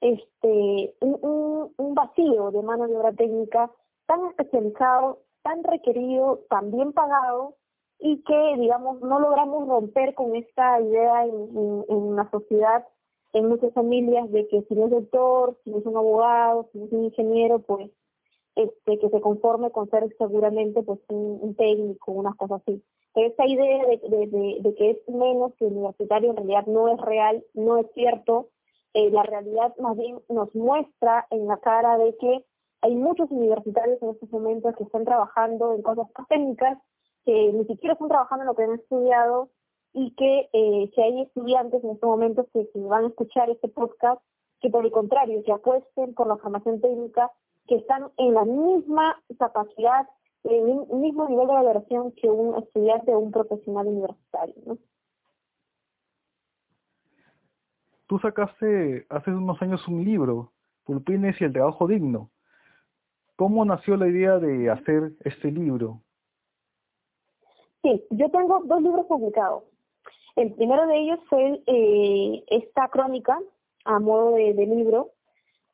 este 0.00 0.94
un, 1.00 1.70
un, 1.76 1.94
vacío 1.94 2.50
de 2.50 2.62
mano 2.62 2.88
de 2.88 2.96
obra 2.96 3.12
técnica 3.12 3.70
tan 4.06 4.24
especializado, 4.28 5.18
tan 5.42 5.62
requerido, 5.62 6.40
tan 6.48 6.70
bien 6.70 6.94
pagado 6.94 7.56
y 7.98 8.22
que, 8.22 8.56
digamos, 8.58 9.02
no 9.02 9.20
logramos 9.20 9.68
romper 9.68 10.14
con 10.14 10.34
esta 10.36 10.80
idea 10.80 11.26
en, 11.26 11.34
en, 11.54 11.84
en 11.90 12.16
la 12.16 12.30
sociedad, 12.30 12.86
en 13.34 13.46
muchas 13.46 13.74
familias, 13.74 14.30
de 14.32 14.48
que 14.48 14.62
si 14.62 14.74
no 14.74 14.86
es 14.86 14.92
doctor, 14.92 15.58
si 15.62 15.68
no 15.68 15.80
es 15.80 15.84
un 15.84 15.98
abogado, 15.98 16.70
si 16.72 16.78
no 16.78 16.86
es 16.86 16.92
un 16.92 17.04
ingeniero, 17.04 17.58
pues 17.58 17.90
este, 18.54 18.98
que 18.98 19.10
se 19.10 19.20
conforme 19.20 19.70
con 19.70 19.90
ser 19.90 20.08
seguramente 20.16 20.82
pues 20.82 20.98
un, 21.08 21.54
técnico, 21.56 22.12
unas 22.12 22.36
cosas 22.36 22.62
así. 22.62 22.82
Esa 23.16 23.46
idea 23.46 23.86
de, 23.86 24.74
que 24.76 24.90
es 24.90 25.08
menos 25.08 25.54
que 25.54 25.64
universitario 25.64 26.30
en 26.30 26.36
realidad 26.36 26.66
no 26.66 26.88
es 26.88 27.00
real, 27.00 27.42
no 27.54 27.78
es 27.78 27.86
cierto. 27.94 28.50
Eh, 28.92 29.10
la 29.10 29.22
realidad 29.22 29.74
más 29.78 29.96
bien 29.96 30.20
nos 30.28 30.54
muestra 30.54 31.26
en 31.30 31.46
la 31.46 31.56
cara 31.56 31.96
de 31.96 32.14
que 32.18 32.44
hay 32.82 32.94
muchos 32.94 33.30
universitarios 33.30 34.00
en 34.02 34.10
estos 34.10 34.30
momentos 34.30 34.76
que 34.76 34.84
están 34.84 35.06
trabajando 35.06 35.72
en 35.72 35.80
cosas 35.80 36.06
técnicas, 36.28 36.78
que 37.24 37.52
ni 37.54 37.64
siquiera 37.64 37.94
están 37.94 38.08
trabajando 38.08 38.42
en 38.42 38.48
lo 38.48 38.54
que 38.54 38.64
han 38.64 38.74
estudiado 38.74 39.48
y 39.94 40.14
que 40.14 40.50
eh, 40.52 40.90
si 40.94 41.00
hay 41.00 41.22
estudiantes 41.22 41.82
en 41.82 41.92
estos 41.92 42.08
momentos 42.08 42.46
que, 42.52 42.68
van 42.74 43.04
a 43.04 43.08
escuchar 43.08 43.48
este 43.48 43.68
podcast, 43.68 44.20
que 44.60 44.68
por 44.68 44.84
el 44.84 44.92
contrario, 44.92 45.42
que 45.42 45.52
apuesten 45.52 46.12
por 46.12 46.26
la 46.26 46.36
formación 46.36 46.82
técnica 46.82 47.32
que 47.66 47.76
están 47.76 48.10
en 48.18 48.34
la 48.34 48.44
misma 48.44 49.22
capacidad, 49.38 50.06
el 50.48 50.86
mismo 50.98 51.28
nivel 51.28 51.46
de 51.46 51.54
valoración 51.54 52.12
que 52.12 52.28
un 52.28 52.56
estudiante 52.56 53.12
o 53.12 53.18
un 53.18 53.32
profesional 53.32 53.86
universitario. 53.86 54.54
¿no? 54.64 54.78
Tú 58.06 58.18
sacaste 58.18 59.06
hace 59.08 59.30
unos 59.30 59.60
años 59.60 59.86
un 59.88 60.04
libro, 60.04 60.52
Pulpines 60.84 61.40
y 61.40 61.44
el 61.44 61.52
trabajo 61.52 61.86
digno. 61.88 62.30
¿Cómo 63.34 63.64
nació 63.64 63.96
la 63.96 64.08
idea 64.08 64.38
de 64.38 64.70
hacer 64.70 65.12
este 65.24 65.50
libro? 65.50 66.00
Sí, 67.82 68.04
yo 68.10 68.30
tengo 68.30 68.62
dos 68.64 68.82
libros 68.82 69.06
publicados. 69.06 69.64
El 70.36 70.54
primero 70.54 70.86
de 70.86 70.98
ellos 70.98 71.18
fue 71.28 71.60
eh, 71.66 72.44
esta 72.48 72.88
crónica 72.88 73.38
a 73.84 73.98
modo 73.98 74.34
de 74.34 74.66
libro 74.66 75.15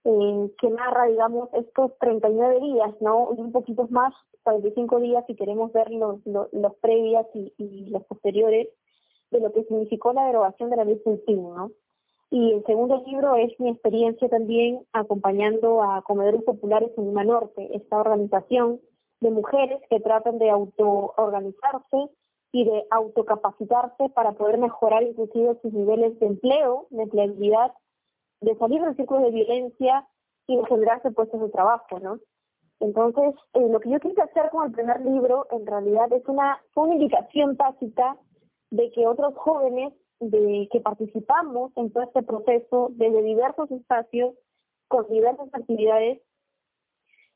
eh, 0.04 0.50
que 0.58 0.70
narra, 0.70 1.06
digamos, 1.06 1.48
estos 1.54 1.96
39 1.98 2.60
días, 2.60 2.94
¿no? 3.00 3.30
Y 3.36 3.40
un 3.40 3.52
poquito 3.52 3.86
más, 3.90 4.12
45 4.42 5.00
días 5.00 5.24
si 5.26 5.36
queremos 5.36 5.72
ver 5.72 5.90
los, 5.90 6.24
los, 6.26 6.52
los 6.52 6.74
previas 6.76 7.26
y, 7.34 7.52
y 7.58 7.90
los 7.90 8.04
posteriores, 8.04 8.68
de 9.30 9.40
lo 9.40 9.52
que 9.52 9.64
significó 9.64 10.12
la 10.12 10.26
derogación 10.26 10.70
de 10.70 10.76
la 10.76 10.84
ley 10.84 11.00
Centino, 11.04 11.54
¿no? 11.56 11.70
Y 12.30 12.52
el 12.52 12.64
segundo 12.64 13.02
libro 13.06 13.36
es 13.36 13.58
mi 13.60 13.68
experiencia 13.68 14.26
también 14.28 14.86
acompañando 14.94 15.82
a 15.82 16.00
comedores 16.00 16.42
populares 16.44 16.90
en 16.96 17.04
Lima 17.04 17.24
Norte, 17.24 17.68
esta 17.76 17.98
organización 17.98 18.80
de 19.20 19.30
mujeres 19.30 19.80
que 19.90 20.00
tratan 20.00 20.38
de 20.38 20.48
autoorganizarse 20.48 22.08
y 22.50 22.64
de 22.64 22.86
autocapacitarse 22.90 24.08
para 24.14 24.32
poder 24.32 24.56
mejorar 24.56 25.02
inclusive 25.02 25.58
sus 25.60 25.72
niveles 25.74 26.18
de 26.20 26.26
empleo, 26.26 26.86
de 26.90 27.02
empleabilidad, 27.02 27.72
de 28.42 28.56
salir 28.56 28.82
del 28.82 28.96
círculo 28.96 29.20
de 29.20 29.30
violencia 29.30 30.06
y 30.46 30.56
de 30.56 30.66
generarse 30.66 31.10
puestos 31.10 31.40
de 31.40 31.48
trabajo, 31.48 31.98
¿no? 32.00 32.18
Entonces, 32.80 33.34
eh, 33.54 33.68
lo 33.68 33.78
que 33.80 33.90
yo 33.90 34.00
quise 34.00 34.20
hacer 34.20 34.50
con 34.50 34.66
el 34.66 34.72
primer 34.72 35.00
libro, 35.02 35.46
en 35.52 35.64
realidad, 35.66 36.12
es 36.12 36.26
una, 36.26 36.60
una 36.74 36.94
indicación 36.94 37.56
tácita 37.56 38.16
de 38.70 38.90
que 38.90 39.06
otros 39.06 39.34
jóvenes 39.36 39.92
de 40.18 40.68
que 40.70 40.80
participamos 40.80 41.72
en 41.76 41.92
todo 41.92 42.04
este 42.04 42.22
proceso 42.22 42.88
desde 42.92 43.22
diversos 43.22 43.70
espacios, 43.70 44.34
con 44.88 45.08
diversas 45.08 45.48
actividades, 45.52 46.20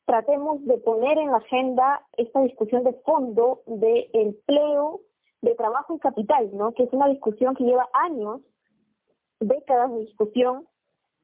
tratemos 0.05 0.65
de 0.65 0.79
poner 0.79 1.19
en 1.19 1.31
la 1.31 1.39
agenda 1.39 2.07
esta 2.17 2.41
discusión 2.43 2.85
de 2.85 2.93
fondo 3.05 3.63
de 3.67 4.09
empleo, 4.13 5.01
de 5.43 5.55
trabajo 5.55 5.97
y 5.97 5.99
capital, 5.99 6.51
¿no? 6.57 6.73
Que 6.75 6.85
es 6.85 6.93
una 6.93 7.09
discusión 7.09 7.55
que 7.55 7.65
lleva 7.65 7.89
años, 7.93 8.41
décadas 9.41 9.93
de 9.93 10.01
discusión, 10.01 10.67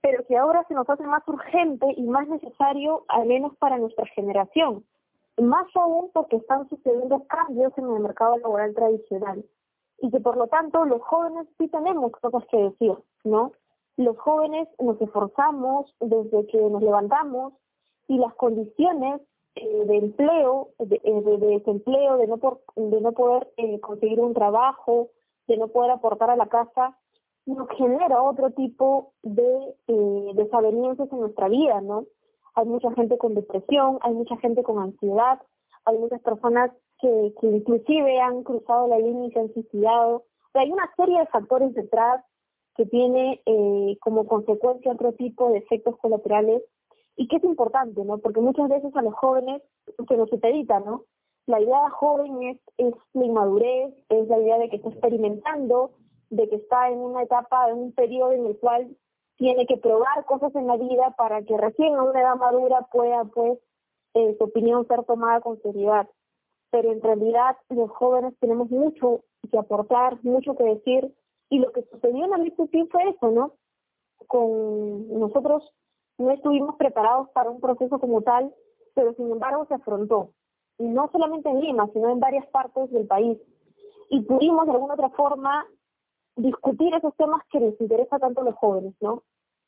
pero 0.02 0.26
que 0.26 0.36
ahora 0.36 0.64
se 0.68 0.74
nos 0.74 0.88
hace 0.90 1.04
más 1.04 1.26
urgente 1.28 1.86
y 1.96 2.02
más 2.02 2.28
necesario, 2.28 3.04
al 3.08 3.26
menos 3.26 3.56
para 3.56 3.78
nuestra 3.78 4.04
generación. 4.06 4.84
Más 5.40 5.66
aún 5.74 6.10
porque 6.12 6.36
están 6.36 6.68
sucediendo 6.68 7.24
cambios 7.28 7.72
en 7.78 7.84
el 7.84 8.00
mercado 8.00 8.36
laboral 8.36 8.74
tradicional. 8.74 9.44
Y 9.98 10.10
que 10.10 10.20
por 10.20 10.36
lo 10.36 10.48
tanto 10.48 10.84
los 10.84 11.00
jóvenes 11.02 11.46
sí 11.56 11.68
tenemos 11.68 12.10
cosas 12.12 12.44
que 12.50 12.56
decir, 12.56 12.94
¿no? 13.22 13.52
Los 13.96 14.18
jóvenes 14.18 14.68
nos 14.80 15.00
esforzamos 15.00 15.94
desde 16.00 16.46
que 16.48 16.58
nos 16.58 16.82
levantamos 16.82 17.54
y 18.08 18.18
las 18.18 18.34
condiciones 18.34 19.20
eh, 19.54 19.84
de 19.86 19.96
empleo, 19.98 20.70
de, 20.80 21.00
eh, 21.04 21.22
de, 21.22 21.38
desempleo, 21.38 22.16
de 22.16 22.26
no, 22.26 22.38
por, 22.38 22.62
de 22.74 23.00
no 23.00 23.12
poder 23.12 23.48
eh, 23.56 23.78
conseguir 23.80 24.18
un 24.18 24.34
trabajo, 24.34 25.10
de 25.46 25.58
no 25.58 25.68
poder 25.68 25.92
aportar 25.92 26.30
a 26.30 26.36
la 26.36 26.46
casa, 26.46 26.96
nos 27.46 27.68
genera 27.76 28.22
otro 28.22 28.50
tipo 28.50 29.12
de 29.22 29.74
eh, 29.88 30.30
desavenencias 30.34 31.10
en 31.12 31.20
nuestra 31.20 31.48
vida, 31.48 31.80
¿no? 31.80 32.06
Hay 32.54 32.66
mucha 32.66 32.92
gente 32.92 33.18
con 33.18 33.34
depresión, 33.34 33.98
hay 34.02 34.12
mucha 34.12 34.36
gente 34.36 34.62
con 34.62 34.78
ansiedad, 34.78 35.40
hay 35.84 35.98
muchas 35.98 36.20
personas 36.20 36.70
que, 37.00 37.32
inclusive 37.42 38.20
han 38.20 38.44
cruzado 38.44 38.86
la 38.86 38.98
línea 38.98 39.26
y 39.26 39.32
se 39.32 39.40
han 39.40 39.52
suicidado. 39.52 40.24
hay 40.54 40.70
una 40.70 40.88
serie 40.96 41.18
de 41.18 41.26
factores 41.26 41.74
detrás 41.74 42.24
que 42.76 42.86
tiene 42.86 43.42
eh, 43.44 43.96
como 44.00 44.26
consecuencia 44.26 44.92
otro 44.92 45.12
tipo 45.12 45.50
de 45.50 45.58
efectos 45.58 45.96
colaterales 45.98 46.62
y 47.16 47.28
que 47.28 47.36
es 47.36 47.44
importante, 47.44 48.04
¿no? 48.04 48.18
Porque 48.18 48.40
muchas 48.40 48.68
veces 48.68 48.94
a 48.96 49.02
los 49.02 49.14
jóvenes 49.14 49.62
se 50.08 50.16
nos 50.16 50.30
supedita, 50.30 50.80
¿no? 50.80 51.04
La 51.46 51.60
idea 51.60 51.90
joven 51.90 52.42
es, 52.42 52.58
es 52.78 52.94
la 53.14 53.24
inmadurez, 53.24 53.92
es 54.08 54.28
la 54.28 54.38
idea 54.38 54.58
de 54.58 54.68
que 54.70 54.76
está 54.76 54.90
experimentando, 54.90 55.90
de 56.32 56.48
que 56.48 56.56
está 56.56 56.88
en 56.88 56.98
una 56.98 57.22
etapa, 57.22 57.68
en 57.68 57.76
un 57.76 57.92
periodo 57.92 58.32
en 58.32 58.46
el 58.46 58.58
cual 58.58 58.96
tiene 59.36 59.66
que 59.66 59.76
probar 59.76 60.24
cosas 60.24 60.54
en 60.54 60.66
la 60.66 60.78
vida 60.78 61.14
para 61.18 61.42
que 61.42 61.58
recién 61.58 61.94
a 61.94 62.02
una 62.04 62.20
edad 62.20 62.36
madura 62.36 62.88
pueda, 62.90 63.24
pues, 63.24 63.58
eh, 64.14 64.34
su 64.38 64.44
opinión 64.44 64.86
ser 64.88 65.04
tomada 65.04 65.42
con 65.42 65.60
seriedad. 65.60 66.08
Pero 66.70 66.90
en 66.90 67.02
realidad 67.02 67.58
los 67.68 67.90
jóvenes 67.90 68.34
tenemos 68.40 68.70
mucho 68.70 69.24
que 69.50 69.58
aportar, 69.58 70.18
mucho 70.24 70.56
que 70.56 70.64
decir, 70.64 71.14
y 71.50 71.58
lo 71.58 71.70
que 71.70 71.82
sucedió 71.82 72.24
en 72.24 72.30
la 72.30 72.50
Putin 72.56 72.88
fue 72.88 73.10
eso, 73.10 73.30
¿no? 73.30 73.52
Con 74.26 75.20
nosotros 75.20 75.70
no 76.16 76.30
estuvimos 76.30 76.76
preparados 76.76 77.28
para 77.30 77.50
un 77.50 77.60
proceso 77.60 77.98
como 77.98 78.22
tal, 78.22 78.54
pero 78.94 79.12
sin 79.14 79.30
embargo 79.30 79.66
se 79.66 79.74
afrontó. 79.74 80.30
Y 80.78 80.84
no 80.84 81.10
solamente 81.12 81.50
en 81.50 81.60
Lima, 81.60 81.90
sino 81.92 82.08
en 82.08 82.20
varias 82.20 82.46
partes 82.46 82.90
del 82.90 83.06
país. 83.06 83.38
Y 84.08 84.22
pudimos 84.22 84.64
de 84.64 84.72
alguna 84.72 84.94
otra 84.94 85.10
forma 85.10 85.66
discutir 86.36 86.94
esos 86.94 87.14
temas 87.16 87.42
que 87.50 87.60
les 87.60 87.80
interesa 87.80 88.18
tanto 88.18 88.40
a 88.40 88.44
los 88.44 88.54
jóvenes, 88.56 88.94
¿no? 89.00 89.22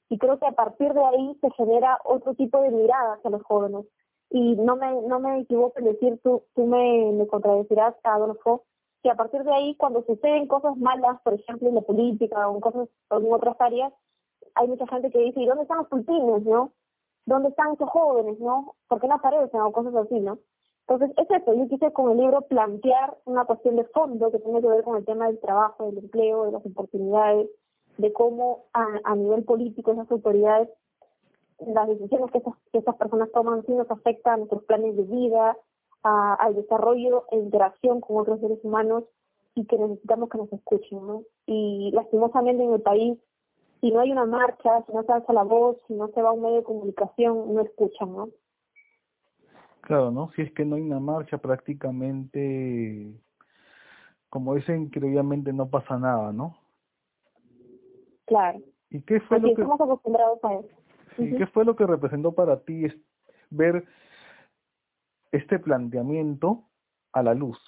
Y 0.09 0.19
creo 0.19 0.39
que 0.39 0.47
a 0.47 0.53
partir 0.53 0.93
de 0.93 1.05
ahí 1.05 1.37
se 1.41 1.51
genera 1.53 1.99
otro 2.05 2.35
tipo 2.35 2.61
de 2.61 2.71
mirada 2.71 3.15
hacia 3.15 3.31
los 3.31 3.43
jóvenes. 3.43 3.87
Y 4.31 4.57
no 4.57 4.77
me, 4.77 5.03
no 5.03 5.21
me 5.21 5.41
equivoco 5.41 5.79
en 5.79 5.87
decir, 5.87 6.21
tú, 6.23 6.43
tú 6.55 6.67
me, 6.67 7.13
me 7.13 7.27
contradecirás, 7.27 7.95
Adolfo, 8.03 8.65
que 9.03 9.11
a 9.11 9.15
partir 9.15 9.45
de 9.45 9.53
ahí, 9.53 9.77
cuando 9.77 10.03
suceden 10.05 10.49
cosas 10.49 10.77
malas, 10.77 11.21
por 11.23 11.35
ejemplo, 11.35 11.69
en 11.69 11.75
la 11.75 11.83
política 11.83 12.49
o 12.49 12.55
en, 12.55 12.61
cosas, 12.61 12.89
en 13.11 13.33
otras 13.33 13.57
áreas, 13.61 13.93
hay 14.55 14.69
mucha 14.69 14.87
gente 14.87 15.11
que 15.11 15.19
dice, 15.19 15.41
¿y 15.41 15.47
dónde 15.47 15.63
están 15.63 15.79
los 15.79 15.89
cultines, 15.89 16.43
no? 16.45 16.73
¿Dónde 17.27 17.51
están 17.51 17.73
esos 17.73 17.89
jóvenes, 17.91 18.39
no? 18.41 18.75
¿Por 18.89 19.01
qué 19.01 19.09
no 19.09 19.17
aparecen? 19.17 19.61
O 19.61 19.73
cosas 19.73 19.95
así, 19.95 20.21
¿no? 20.21 20.39
Entonces, 20.87 21.17
es 21.17 21.31
eso, 21.31 21.55
yo 21.55 21.67
quise 21.69 21.93
con 21.93 22.11
el 22.11 22.19
libro 22.19 22.43
plantear 22.43 23.17
una 23.25 23.47
cuestión 23.47 23.77
de 23.77 23.85
fondo 23.85 24.31
que 24.31 24.39
tiene 24.39 24.61
que 24.61 24.69
ver 24.69 24.85
con 24.85 24.99
el 24.99 25.05
tema 25.05 25.27
del 25.29 25.41
trabajo, 25.41 25.87
del 25.87 25.99
empleo, 25.99 26.45
de 26.45 26.53
las 26.53 26.67
oportunidades, 26.67 27.49
de 27.97 28.13
cómo 28.13 28.67
a, 28.73 29.15
nivel 29.15 29.45
político 29.45 29.93
esas 29.93 30.11
autoridades, 30.11 30.69
las 31.67 31.89
decisiones 31.89 32.31
que 32.33 32.39
esas, 32.39 32.55
que 32.71 32.79
esas 32.79 32.97
personas 32.97 33.31
toman 33.33 33.65
sí 33.65 33.73
nos 33.73 33.91
afectan 33.91 34.35
a 34.35 34.37
nuestros 34.39 34.65
planes 34.65 34.97
de 34.97 35.05
vida, 35.05 35.57
al 36.03 36.55
desarrollo 36.55 37.25
e 37.31 37.37
interacción 37.37 38.03
con 38.03 38.19
otros 38.19 38.39
seres 38.41 38.59
humanos 38.63 39.05
y 39.55 39.65
que 39.65 39.79
necesitamos 39.79 40.29
que 40.29 40.37
nos 40.37 40.53
escuchen, 40.53 41.07
¿no? 41.07 41.23
Y 41.47 41.93
lastimosamente 41.95 42.63
en 42.63 42.75
el 42.75 42.83
país, 42.83 43.19
si 43.81 43.91
no 43.91 44.01
hay 44.01 44.13
una 44.13 44.27
marcha, 44.27 44.85
si 44.85 44.93
no 44.93 45.03
se 45.03 45.13
alza 45.13 45.33
la 45.33 45.45
voz, 45.45 45.79
si 45.87 45.95
no 45.95 46.09
se 46.09 46.21
va 46.21 46.29
a 46.29 46.33
un 46.33 46.43
medio 46.43 46.57
de 46.57 46.65
comunicación, 46.65 47.55
no 47.55 47.63
escuchan, 47.63 48.13
¿no? 48.13 48.29
Claro, 49.85 50.11
¿no? 50.11 50.31
Si 50.31 50.41
es 50.41 50.51
que 50.53 50.65
no 50.65 50.77
hay 50.77 50.83
una 50.83 50.99
marcha, 50.99 51.37
prácticamente, 51.37 53.21
como 54.31 54.55
dicen, 54.55 54.91
que 54.91 54.99
obviamente 54.99 55.53
no 55.53 55.69
pasa 55.69 55.99
nada, 55.99 56.33
¿no? 56.33 56.57
Claro. 58.25 58.61
¿Y 58.89 59.03
qué 59.03 59.21
fue 59.21 59.39
lo 59.41 59.49
que... 59.49 59.53
estamos 59.53 59.79
acostumbrados 59.79 60.43
a 60.43 60.55
eso. 60.55 60.69
¿Y 61.19 61.37
qué 61.37 61.47
fue 61.49 61.67
lo 61.67 61.77
que 61.77 61.87
representó 61.87 62.33
para 62.33 62.61
ti 62.61 62.87
ver 63.51 63.85
este 65.33 65.59
planteamiento 65.59 66.65
a 67.13 67.23
la 67.23 67.35
luz? 67.35 67.59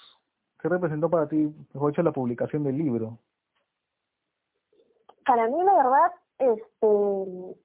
¿Qué 0.59 0.69
representó 0.69 1.11
para 1.11 1.27
ti, 1.29 1.53
mejor 1.71 1.91
dicho, 1.91 2.01
la 2.01 2.11
publicación 2.11 2.63
del 2.63 2.79
libro? 2.79 3.19
Para 5.23 5.47
mí, 5.47 5.63
la 5.63 5.75
verdad, 5.75 6.11
este, 6.39 7.57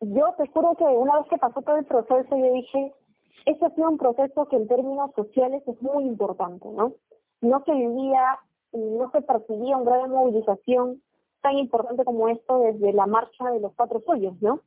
yo 0.00 0.34
te 0.36 0.46
juro 0.48 0.74
que 0.76 0.84
una 0.84 1.20
vez 1.20 1.28
que 1.30 1.38
pasó 1.38 1.62
todo 1.62 1.78
el 1.78 1.86
proceso, 1.86 2.36
yo 2.36 2.52
dije, 2.52 2.94
ese 3.46 3.64
ha 3.64 3.70
sido 3.70 3.90
un 3.90 3.98
proceso 3.98 4.46
que 4.48 4.56
en 4.56 4.68
términos 4.68 5.10
sociales 5.14 5.62
es 5.66 5.80
muy 5.82 6.04
importante, 6.04 6.68
¿no? 6.68 6.94
No 7.40 7.62
se 7.64 7.72
vivía, 7.72 8.38
no 8.72 9.10
se 9.10 9.20
percibía 9.22 9.76
un 9.76 9.84
grado 9.84 10.02
de 10.02 10.08
movilización 10.08 11.02
tan 11.42 11.58
importante 11.58 12.04
como 12.04 12.28
esto 12.28 12.60
desde 12.60 12.92
la 12.92 13.06
marcha 13.06 13.50
de 13.50 13.60
los 13.60 13.74
cuatro 13.74 14.00
sueños, 14.00 14.34
¿no? 14.40 14.60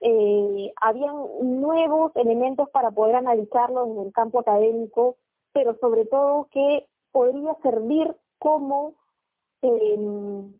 Eh, 0.00 0.72
habían 0.80 1.14
nuevos 1.60 2.12
elementos 2.16 2.70
para 2.70 2.90
poder 2.90 3.16
analizarlo 3.16 3.84
en 3.84 4.06
el 4.06 4.12
campo 4.12 4.40
académico, 4.40 5.16
pero 5.52 5.76
sobre 5.78 6.06
todo 6.06 6.48
que 6.50 6.86
podría 7.12 7.54
servir 7.62 8.16
como 8.38 8.94
eh, 9.62 9.98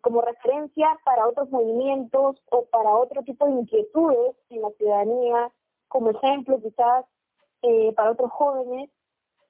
como 0.02 0.20
referencia 0.20 0.88
para 1.06 1.26
otros 1.26 1.50
movimientos 1.50 2.36
o 2.50 2.66
para 2.66 2.94
otro 2.94 3.22
tipo 3.22 3.46
de 3.46 3.52
inquietudes 3.52 4.36
en 4.50 4.60
la 4.60 4.70
ciudadanía, 4.72 5.50
como 5.88 6.10
ejemplo 6.10 6.60
quizás 6.60 7.06
eh, 7.62 7.92
para 7.94 8.12
otros 8.12 8.30
jóvenes. 8.32 8.90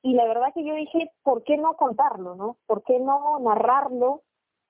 Y 0.02 0.14
la 0.14 0.26
verdad 0.26 0.52
que 0.55 0.64
yo 0.64 0.75
dije, 0.75 1.11
¿por 1.23 1.43
qué 1.45 1.57
no 1.57 1.75
contarlo, 1.75 2.35
no? 2.35 2.57
¿Por 2.67 2.83
qué 2.85 2.99
no 2.99 3.38
narrarlo 3.40 4.23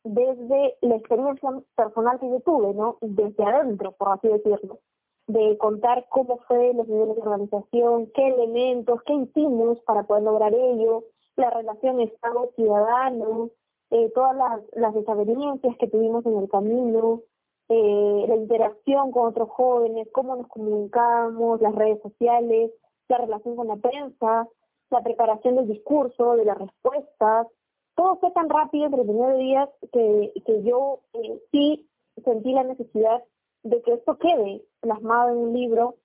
desde 0.02 0.76
la 0.80 0.97
experiencia 0.97 1.50
personal 1.76 2.18
que 2.18 2.28
yo 2.28 2.40
tuve, 2.40 2.75
¿no? 2.75 2.99
Desde 3.00 3.44
adentro, 3.44 3.92
por 3.92 4.09
así 4.09 4.28
decirlo. 4.28 4.80
De 5.26 5.56
contar 5.59 6.06
cómo 6.09 6.38
fue 6.49 6.75
los 6.75 6.88
niveles 6.88 7.16
de 7.16 7.23
organización, 7.23 8.11
qué 8.14 8.28
elementos, 8.28 9.02
qué 9.04 9.14
hicimos 9.14 9.80
para 9.82 10.02
poder 10.02 10.25
lograr 10.25 10.52
ello, 10.54 11.04
la 11.37 11.50
relación 11.50 12.00
Estado-ciudadano, 12.00 13.50
eh, 13.90 14.11
todas 14.14 14.37
las, 14.37 14.61
las 14.73 14.94
desavenencias 14.94 15.76
que 15.78 15.88
tuvimos 15.88 16.26
en 16.26 16.38
el 16.38 16.49
camino, 16.49 17.23
eh, 17.68 18.25
la 18.28 18.35
interacción 18.35 19.12
con 19.12 19.28
otros 19.28 19.49
jóvenes, 19.50 20.09
cómo 20.12 20.35
nos 20.35 20.49
comunicamos, 20.49 21.61
las 21.61 21.75
redes 21.75 22.02
sociales, 22.02 22.73
la 23.11 23.19
relación 23.19 23.57
con 23.57 23.69
la 23.69 23.76
prensa, 23.76 24.49
la 24.90 25.02
preparación 25.02 25.57
del 25.57 25.69
discurso, 25.69 26.37
de 26.37 26.45
las 26.45 26.59
respuestas. 26.59 27.47
Todo 27.95 28.17
fue 28.17 28.31
tan 28.31 28.49
rápido 28.49 28.87
entre 28.87 29.02
primeros 29.02 29.38
días 29.38 29.69
que, 29.93 30.33
que 30.47 30.62
yo 30.62 31.00
eh, 31.12 31.40
sí 31.50 31.88
sentí 32.25 32.52
la 32.52 32.64
necesidad 32.64 33.23
de 33.62 33.83
que 33.83 33.95
esto 33.95 34.19
quede 34.19 34.62
plasmado 34.81 35.31
en 35.31 35.37
un 35.37 35.52
libro 35.52 35.97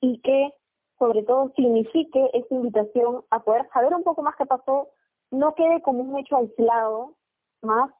y 0.00 0.20
que 0.20 0.54
sobre 0.98 1.22
todo 1.22 1.52
signifique 1.56 2.30
esta 2.32 2.54
invitación 2.54 3.24
a 3.30 3.42
poder 3.42 3.68
saber 3.72 3.94
un 3.94 4.02
poco 4.02 4.22
más 4.22 4.34
qué 4.36 4.46
pasó, 4.46 4.88
no 5.30 5.54
quede 5.54 5.80
como 5.82 6.00
un 6.02 6.18
hecho 6.18 6.36
aislado 6.36 7.14
más, 7.62 7.90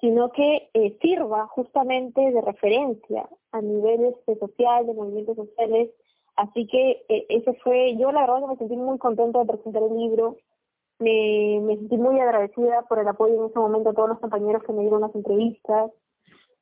sino 0.00 0.30
que 0.30 0.70
eh, 0.74 0.96
sirva 1.00 1.46
justamente 1.48 2.20
de 2.20 2.40
referencia 2.40 3.28
a 3.52 3.60
niveles 3.60 4.14
de 4.26 4.38
social, 4.38 4.86
de 4.86 4.94
movimientos 4.94 5.36
sociales. 5.36 5.90
Así 6.36 6.66
que 6.66 7.04
eh, 7.08 7.26
ese 7.30 7.54
fue, 7.64 7.96
yo 7.96 8.12
la 8.12 8.20
verdad 8.20 8.40
que 8.40 8.46
me 8.48 8.56
sentí 8.56 8.76
muy 8.76 8.98
contenta 8.98 9.40
de 9.40 9.46
presentar 9.46 9.82
el 9.82 9.96
libro, 9.96 10.36
me, 10.98 11.60
me 11.62 11.76
sentí 11.76 11.96
muy 11.96 12.20
agradecida 12.20 12.82
por 12.82 12.98
el 12.98 13.08
apoyo 13.08 13.34
en 13.34 13.50
ese 13.50 13.58
momento 13.58 13.90
a 13.90 13.94
todos 13.94 14.10
los 14.10 14.20
compañeros 14.20 14.62
que 14.62 14.72
me 14.72 14.82
dieron 14.82 15.00
las 15.00 15.14
entrevistas, 15.14 15.90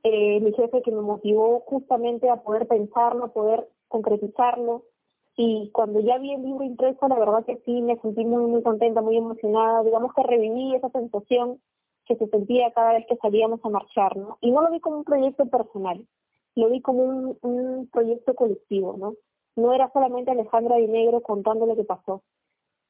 eh, 0.04 0.38
mi 0.40 0.52
jefe 0.52 0.82
que 0.82 0.92
me 0.92 1.00
motivó 1.00 1.60
justamente 1.60 2.28
a 2.28 2.42
poder 2.42 2.68
pensarlo, 2.68 3.24
a 3.24 3.32
poder 3.32 3.68
concretizarlo. 3.88 4.84
Y 5.36 5.70
cuando 5.72 5.98
ya 6.00 6.18
vi 6.18 6.32
el 6.32 6.42
libro 6.42 6.62
impreso, 6.62 7.08
la 7.08 7.18
verdad 7.18 7.44
que 7.44 7.56
sí, 7.64 7.82
me 7.82 7.98
sentí 7.98 8.24
muy, 8.24 8.44
muy 8.44 8.62
contenta, 8.62 9.00
muy 9.00 9.16
emocionada. 9.16 9.82
Digamos 9.82 10.12
que 10.14 10.22
reviví 10.22 10.74
esa 10.74 10.90
sensación 10.90 11.60
que 12.06 12.16
se 12.16 12.28
sentía 12.28 12.70
cada 12.72 12.92
vez 12.92 13.06
que 13.08 13.16
salíamos 13.16 13.60
a 13.64 13.70
marchar, 13.70 14.16
¿no? 14.16 14.36
Y 14.40 14.50
no 14.50 14.62
lo 14.62 14.70
vi 14.70 14.78
como 14.78 14.98
un 14.98 15.04
proyecto 15.04 15.46
personal, 15.46 16.06
lo 16.54 16.68
vi 16.68 16.82
como 16.82 17.02
un, 17.02 17.38
un 17.40 17.88
proyecto 17.90 18.34
colectivo, 18.34 18.96
¿no? 18.98 19.14
No 19.56 19.72
era 19.72 19.90
solamente 19.92 20.30
Alejandra 20.30 20.76
de 20.76 20.88
Negro 20.88 21.20
contando 21.20 21.66
lo 21.66 21.76
que 21.76 21.84
pasó, 21.84 22.22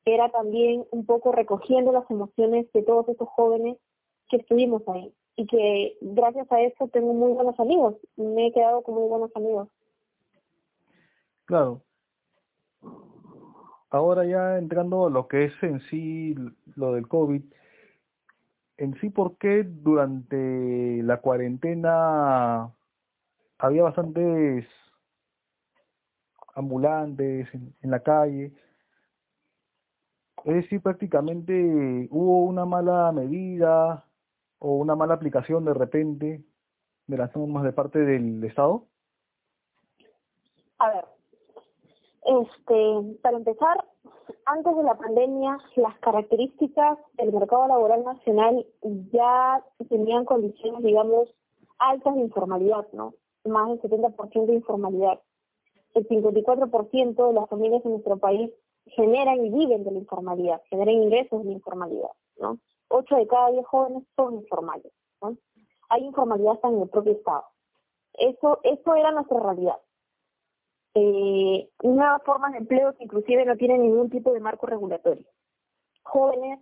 era 0.04 0.28
también 0.30 0.84
un 0.90 1.06
poco 1.06 1.32
recogiendo 1.32 1.92
las 1.92 2.10
emociones 2.10 2.70
de 2.72 2.82
todos 2.82 3.08
esos 3.08 3.28
jóvenes 3.28 3.78
que 4.28 4.36
estuvimos 4.36 4.82
ahí 4.88 5.12
y 5.36 5.46
que 5.46 5.96
gracias 6.00 6.50
a 6.52 6.60
eso 6.60 6.88
tengo 6.88 7.12
muy 7.12 7.32
buenos 7.32 7.58
amigos, 7.58 7.96
me 8.16 8.48
he 8.48 8.52
quedado 8.52 8.82
con 8.82 8.94
muy 8.94 9.08
buenos 9.08 9.30
amigos. 9.34 9.68
Claro. 11.46 11.82
Ahora 13.90 14.24
ya 14.24 14.58
entrando 14.58 15.06
a 15.06 15.10
lo 15.10 15.28
que 15.28 15.44
es 15.44 15.62
en 15.62 15.80
sí 15.82 16.34
lo 16.76 16.94
del 16.94 17.08
COVID, 17.08 17.42
en 18.76 19.00
sí, 19.00 19.08
¿por 19.08 19.36
qué 19.38 19.62
durante 19.62 21.00
la 21.04 21.20
cuarentena 21.20 22.74
había 23.58 23.84
bastantes 23.84 24.66
ambulantes 26.54 27.52
en, 27.54 27.74
en 27.80 27.90
la 27.90 28.00
calle? 28.00 28.52
Es 30.44 30.54
decir, 30.54 30.82
prácticamente 30.82 32.08
hubo 32.10 32.44
una 32.44 32.66
mala 32.66 33.10
medida 33.12 34.04
o 34.58 34.76
una 34.76 34.94
mala 34.94 35.14
aplicación 35.14 35.64
de 35.64 35.74
repente 35.74 36.44
de 37.06 37.16
las 37.16 37.34
normas 37.34 37.64
de 37.64 37.72
parte 37.72 37.98
del 37.98 38.42
Estado. 38.44 38.86
A 40.78 40.90
ver, 40.90 41.04
este, 42.24 43.18
para 43.22 43.36
empezar, 43.36 43.84
antes 44.46 44.76
de 44.76 44.82
la 44.82 44.94
pandemia, 44.96 45.58
las 45.76 45.98
características 45.98 46.98
del 47.14 47.32
mercado 47.32 47.68
laboral 47.68 48.04
nacional 48.04 48.66
ya 49.12 49.62
tenían 49.88 50.24
condiciones, 50.24 50.82
digamos, 50.82 51.28
altas 51.78 52.14
de 52.14 52.22
informalidad, 52.22 52.86
¿no? 52.92 53.14
Más 53.44 53.68
del 53.68 53.80
70% 53.82 54.46
de 54.46 54.54
informalidad. 54.54 55.20
El 55.94 56.08
54% 56.08 57.28
de 57.28 57.32
las 57.32 57.48
familias 57.48 57.84
en 57.84 57.92
nuestro 57.92 58.18
país 58.18 58.50
generan 58.86 59.44
y 59.44 59.50
viven 59.50 59.84
de 59.84 59.92
la 59.92 59.98
informalidad, 59.98 60.60
generan 60.68 60.94
ingresos 60.94 61.40
de 61.40 61.46
la 61.46 61.52
informalidad, 61.52 62.10
¿no? 62.38 62.58
Ocho 62.88 63.16
de 63.16 63.26
cada 63.26 63.50
diez 63.50 63.66
jóvenes 63.66 64.04
son 64.16 64.34
informales. 64.34 64.92
Hay 65.88 66.04
informalidad 66.04 66.54
hasta 66.54 66.68
en 66.68 66.82
el 66.82 66.88
propio 66.88 67.12
Estado. 67.12 67.44
Eso, 68.14 68.60
eso 68.62 68.94
era 68.94 69.10
nuestra 69.10 69.40
realidad 69.40 69.76
eh, 70.94 71.68
nuevas 71.82 72.22
formas 72.24 72.52
de 72.52 72.58
empleo 72.58 72.94
que 72.94 73.04
inclusive 73.04 73.44
no 73.44 73.56
tienen 73.56 73.82
ningún 73.82 74.10
tipo 74.10 74.32
de 74.32 74.40
marco 74.40 74.66
regulatorio. 74.66 75.24
Jóvenes 76.02 76.60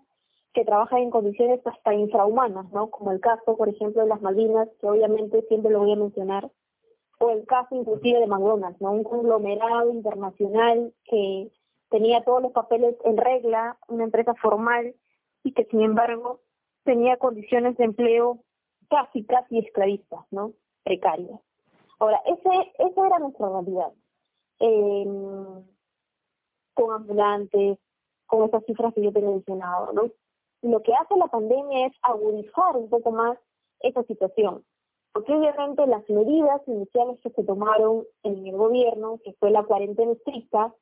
que 0.54 0.64
trabajan 0.64 1.00
en 1.00 1.10
condiciones 1.10 1.60
hasta 1.66 1.94
infrahumanas, 1.94 2.70
¿no? 2.72 2.90
Como 2.90 3.12
el 3.12 3.20
caso, 3.20 3.56
por 3.56 3.68
ejemplo, 3.68 4.02
de 4.02 4.08
las 4.08 4.20
Malvinas, 4.20 4.68
que 4.80 4.86
obviamente 4.86 5.42
siempre 5.48 5.70
lo 5.70 5.80
voy 5.80 5.92
a 5.92 5.96
mencionar, 5.96 6.50
o 7.22 7.30
el 7.30 7.46
caso 7.46 7.76
inclusive 7.76 8.18
de 8.18 8.26
McDonald's, 8.26 8.80
¿no? 8.80 8.90
Un 8.90 9.04
conglomerado 9.04 9.92
internacional 9.92 10.92
que 11.04 11.52
tenía 11.88 12.24
todos 12.24 12.42
los 12.42 12.50
papeles 12.50 12.96
en 13.04 13.16
regla, 13.16 13.78
una 13.86 14.02
empresa 14.02 14.34
formal 14.34 14.96
y 15.44 15.52
que 15.52 15.64
sin 15.66 15.82
embargo 15.82 16.40
tenía 16.82 17.18
condiciones 17.18 17.76
de 17.76 17.84
empleo 17.84 18.40
casi, 18.90 19.24
casi 19.24 19.60
esclavistas, 19.60 20.24
¿no? 20.32 20.54
Precarias. 20.82 21.40
Ahora, 22.00 22.20
ese, 22.26 22.72
esa 22.80 23.06
era 23.06 23.20
nuestra 23.20 23.48
realidad 23.48 23.92
eh, 24.58 25.06
con 26.74 26.90
ambulantes, 26.90 27.78
con 28.26 28.48
esas 28.48 28.64
cifras 28.64 28.94
que 28.94 29.02
yo 29.02 29.12
te 29.12 29.20
he 29.20 29.22
mencionado, 29.22 29.92
¿no? 29.92 30.10
Lo 30.62 30.82
que 30.82 30.92
hace 30.92 31.16
la 31.16 31.28
pandemia 31.28 31.86
es 31.86 31.92
agudizar 32.02 32.76
un 32.76 32.88
poco 32.90 33.12
más 33.12 33.38
esa 33.78 34.02
situación, 34.04 34.64
porque 35.12 35.34
obviamente 35.34 35.86
las 35.86 36.08
medidas 36.08 36.62
iniciales 36.66 37.18
que 37.20 37.30
se 37.30 37.44
tomaron 37.44 38.04
en 38.22 38.46
el 38.46 38.56
gobierno, 38.56 39.20
que 39.22 39.34
fue 39.34 39.50
la 39.50 39.62
cuarentena 39.64 40.12
estricta, 40.12 40.74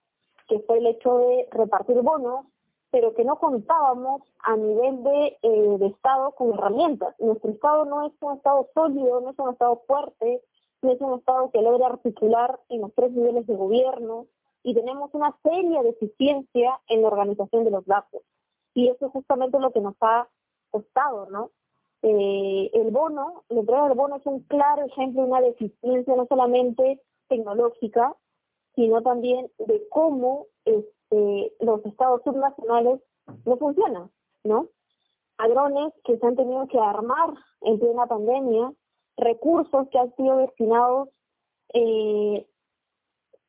que 0.49 0.61
fue 0.61 0.79
el 0.79 0.87
hecho 0.87 1.19
de 1.19 1.49
repartir 1.51 2.01
bonos, 2.01 2.47
pero 2.91 3.15
que 3.15 3.25
no 3.25 3.39
contábamos 3.39 4.23
a 4.43 4.57
nivel 4.57 5.03
de, 5.03 5.39
eh, 5.43 5.77
de 5.79 5.87
Estado 5.87 6.33
con 6.33 6.55
herramientas. 6.55 7.15
Nuestro 7.19 7.51
Estado 7.51 7.85
no 7.85 8.07
es 8.07 8.13
un 8.21 8.37
Estado 8.37 8.69
sólido, 8.75 9.21
no 9.21 9.31
es 9.31 9.39
un 9.39 9.51
Estado 9.51 9.83
fuerte, 9.87 10.43
no 10.83 10.93
es 10.93 11.01
un 11.01 11.19
Estado 11.19 11.51
que 11.51 11.63
logra 11.63 11.87
articular 11.87 12.59
en 12.69 12.81
los 12.83 12.95
tres 12.95 13.13
niveles 13.13 13.47
de 13.47 13.55
gobierno 13.55 14.27
y 14.63 14.75
tenemos 14.75 15.11
una 15.15 15.37
seria 15.43 15.83
deficiencia 15.83 16.81
en 16.89 17.03
la 17.03 17.09
organización 17.09 17.65
de 17.65 17.71
los 17.71 17.87
datos. 17.87 18.23
Y 18.75 18.89
eso 18.89 19.07
es 19.07 19.13
justamente 19.13 19.59
lo 19.59 19.73
que 19.73 19.81
nos 19.81 19.95
ha 20.01 20.29
costado, 20.71 21.29
¿no? 21.31 21.51
Eh, 22.03 22.71
el 22.73 22.91
bono, 22.91 23.45
la 23.49 23.61
entrega 23.61 23.89
del 23.89 23.97
bono 23.97 24.17
es 24.17 24.27
un 24.27 24.41
claro 24.45 24.85
ejemplo 24.87 25.23
de 25.23 25.29
una 25.29 25.41
deficiencia 25.43 26.17
no 26.17 26.27
solamente 26.27 27.01
tecnológica, 27.29 28.17
sino 28.75 29.03
también 29.03 29.51
de 29.59 29.87
cómo 29.91 30.47
este, 30.65 31.53
los 31.61 31.85
estados 31.85 32.23
subnacionales 32.25 33.01
no 33.45 33.57
funcionan, 33.59 34.11
¿no? 34.45 34.69
Padrones 35.37 35.93
que 36.05 36.19
se 36.19 36.27
han 36.27 36.37
tenido 36.37 36.67
que 36.69 36.79
armar 36.79 37.35
en 37.63 37.79
plena 37.79 38.07
pandemia 38.07 38.73
recursos 39.17 39.89
que 39.91 39.99
han 39.99 40.15
sido 40.17 40.39
destinados 40.39 41.09
eh, 41.75 42.47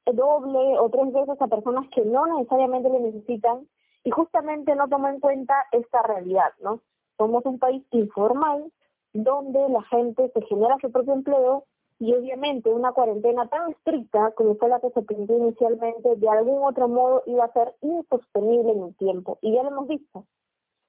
doble 0.06 0.78
o 0.80 0.90
tres 0.90 1.14
veces 1.14 1.42
a 1.42 1.48
personas 1.48 1.88
que 1.90 2.04
no 2.04 2.26
necesariamente 2.26 2.90
lo 2.90 3.00
necesitan 3.00 3.68
y 4.04 4.12
justamente 4.12 4.76
no 4.76 4.88
toma 4.90 5.12
en 5.12 5.20
cuenta 5.20 5.56
esta 5.72 6.02
realidad, 6.04 6.52
¿no? 6.62 6.82
Somos 7.18 7.46
un 7.46 7.60
país 7.60 7.84
informal 7.92 8.72
donde 9.14 9.70
la 9.70 9.82
gente 9.84 10.32
se 10.34 10.42
genera 10.44 10.78
su 10.82 10.92
propio 10.92 11.14
empleo 11.14 11.66
y 12.00 12.14
obviamente 12.14 12.70
una 12.70 12.94
cuarentena 12.94 13.48
tan 13.48 13.72
estricta 13.72 14.32
como 14.32 14.56
fue 14.56 14.70
la 14.70 14.80
que 14.80 14.90
se 14.90 15.02
planteó 15.04 15.38
inicialmente, 15.38 16.16
de 16.16 16.30
algún 16.30 16.64
otro 16.64 16.88
modo 16.88 17.22
iba 17.28 17.46
a 17.46 17.54
ser 17.54 17.76
insostenible 17.82 18.72
en 18.72 18.84
el 18.84 18.96
tiempo. 18.96 19.38
Y 19.42 19.54
ya 19.54 19.64
lo 19.64 19.70
hemos 19.70 19.88
visto. 19.88 20.26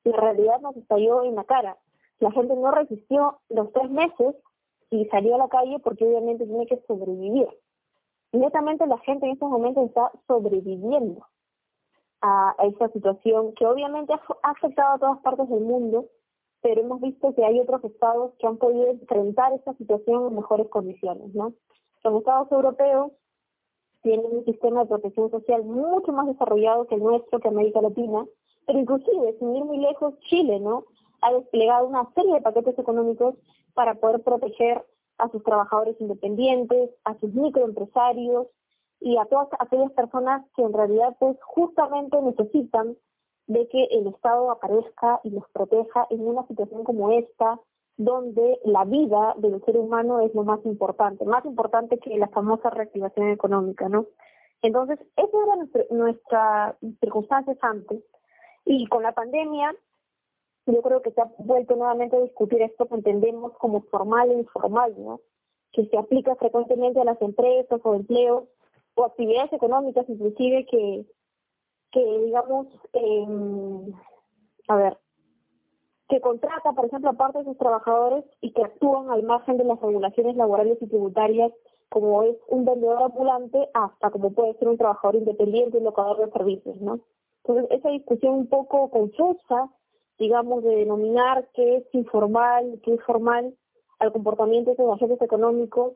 La 0.05 0.17
realidad 0.17 0.61
nos 0.61 0.77
estalló 0.77 1.23
en 1.25 1.35
la 1.35 1.45
cara. 1.45 1.77
La 2.19 2.31
gente 2.31 2.55
no 2.55 2.71
resistió 2.71 3.41
los 3.51 3.73
tres 3.73 3.91
meses 3.91 4.37
y 4.91 5.05
salió 5.07 5.35
a 5.35 5.39
la 5.39 5.49
calle 5.49 5.79
porque 5.81 6.05
obviamente 6.05 6.47
tiene 6.47 6.67
que 6.67 6.81
sobrevivir. 6.87 7.49
Netamente 8.33 8.87
la 8.87 8.99
gente 8.99 9.27
en 9.27 9.33
estos 9.33 9.51
momentos 9.51 9.85
está 9.89 10.13
sobreviviendo 10.27 11.27
a, 12.23 12.55
esa 12.63 12.89
situación 12.89 13.53
que 13.55 13.67
obviamente 13.67 14.13
ha, 14.13 14.21
afectado 14.43 14.95
a 14.95 14.99
todas 14.99 15.19
partes 15.19 15.49
del 15.49 15.61
mundo, 15.61 16.07
pero 16.63 16.81
hemos 16.81 17.01
visto 17.01 17.35
que 17.35 17.45
hay 17.45 17.59
otros 17.61 17.85
estados 17.85 18.33
que 18.39 18.47
han 18.47 18.57
podido 18.57 18.87
enfrentar 18.89 19.53
esta 19.53 19.75
situación 19.75 20.29
en 20.29 20.37
mejores 20.37 20.69
condiciones, 20.69 21.35
¿no? 21.35 21.53
Los 22.05 22.19
estados 22.19 22.51
europeos 22.53 23.13
tienen 24.03 24.27
un 24.27 24.45
sistema 24.45 24.81
de 24.81 24.87
protección 24.87 25.31
social 25.31 25.65
mucho 25.65 26.13
más 26.13 26.27
desarrollado 26.27 26.87
que 26.87 26.95
el 26.95 27.03
nuestro, 27.03 27.41
que 27.41 27.49
América 27.49 27.81
Latina, 27.83 28.25
pero 28.67 28.79
inclusive, 28.79 29.37
sin 29.39 29.57
ir 29.57 29.65
muy 29.65 29.79
lejos, 29.79 30.19
Chile, 30.21 30.61
¿no? 30.61 30.85
Ha 31.21 31.33
desplegado 31.33 31.87
una 31.87 32.09
serie 32.15 32.35
de 32.35 32.41
paquetes 32.41 32.79
económicos 32.79 33.35
para 33.75 33.95
poder 33.95 34.23
proteger 34.23 34.85
a 35.19 35.29
sus 35.31 35.43
trabajadores 35.43 36.01
independientes, 36.01 36.91
a 37.05 37.19
sus 37.19 37.33
microempresarios 37.35 38.47
y 39.03 39.17
a 39.17 39.25
todas 39.27 39.49
aquellas 39.59 39.93
personas 39.93 40.45
que 40.55 40.63
en 40.63 40.73
realidad 40.73 41.17
pues 41.19 41.37
justamente 41.43 42.21
necesitan 42.23 42.97
de 43.47 43.69
que 43.69 43.85
el 43.91 44.07
Estado 44.07 44.51
aparezca 44.51 45.21
y 45.25 45.31
los 45.31 45.45
proteja 45.53 46.07
en 46.11 46.27
una 46.27 46.47
situación 46.47 46.85
como 46.85 47.11
esta, 47.11 47.59
donde 47.97 48.61
la 48.65 48.85
vida 48.85 49.35
del 49.39 49.63
ser 49.65 49.77
humano 49.77 50.21
es 50.21 50.35
lo 50.35 50.45
más 50.45 50.65
importante, 50.65 51.25
más 51.25 51.45
importante 51.45 51.99
que 51.99 52.17
la 52.17 52.29
famosa 52.29 52.71
reactivación 52.71 53.29
económica, 53.29 53.89
¿no? 53.89 54.07
Entonces, 54.63 54.99
esa 55.17 55.37
era 55.45 55.57
nuestra, 55.57 55.85
nuestra 55.91 56.77
circunstancia 57.01 57.57
antes. 57.61 58.03
Y 58.65 58.87
con 58.87 59.03
la 59.03 59.13
pandemia, 59.13 59.75
yo 60.67 60.81
creo 60.81 61.03
que 61.03 61.11
se 61.11 61.21
ha 61.21 61.31
vuelto 61.39 61.75
nuevamente 61.75 62.17
a 62.17 62.21
discutir 62.21 62.63
esto 62.63 62.87
que 62.87 62.95
entendemos 62.95 63.53
como 63.59 63.83
formal 63.83 64.31
e 64.31 64.35
informal, 64.35 64.95
¿no? 64.97 65.21
que 65.73 65.87
se 65.87 65.97
aplica 65.97 66.37
frecuentemente 66.37 67.01
a 67.01 67.05
las 67.05 67.21
empresas 67.21 67.81
o 67.83 67.95
empleos 67.95 68.45
o 68.95 69.05
actividades 69.05 69.53
económicas 69.53 70.09
inclusive 70.09 70.67
que, 70.67 71.07
que 71.93 72.19
digamos, 72.25 72.67
eh, 72.93 73.27
a 74.69 74.77
ver, 74.77 74.99
que 76.09 76.21
contrata, 76.21 76.73
por 76.73 76.85
ejemplo, 76.85 77.11
a 77.11 77.15
parte 77.15 77.39
de 77.39 77.45
sus 77.45 77.57
trabajadores 77.57 78.25
y 78.41 78.53
que 78.53 78.63
actúan 78.63 79.11
al 79.11 79.23
margen 79.23 79.57
de 79.57 79.65
las 79.65 79.81
regulaciones 79.81 80.37
laborales 80.37 80.77
y 80.81 80.87
tributarias, 80.87 81.53
como 81.89 82.23
es 82.23 82.37
un 82.49 82.65
vendedor 82.65 83.03
ambulante, 83.03 83.69
hasta 83.73 84.11
como 84.11 84.33
puede 84.33 84.55
ser 84.59 84.69
un 84.69 84.77
trabajador 84.77 85.17
independiente, 85.17 85.79
un 85.79 85.85
locador 85.85 86.19
de 86.19 86.31
servicios, 86.31 86.81
¿no? 86.81 87.01
Entonces, 87.45 87.71
esa 87.71 87.89
discusión 87.91 88.35
un 88.35 88.47
poco 88.47 88.91
confusa, 88.91 89.71
digamos, 90.19 90.63
de 90.65 90.77
denominar 90.77 91.49
qué 91.55 91.77
es 91.77 91.85
informal, 91.95 92.81
qué 92.83 92.95
es 92.95 93.03
formal, 93.05 93.55
al 93.99 94.13
comportamiento 94.13 94.75
de 94.75 94.85
los 94.85 94.95
agentes 94.97 95.23
económicos, 95.23 95.95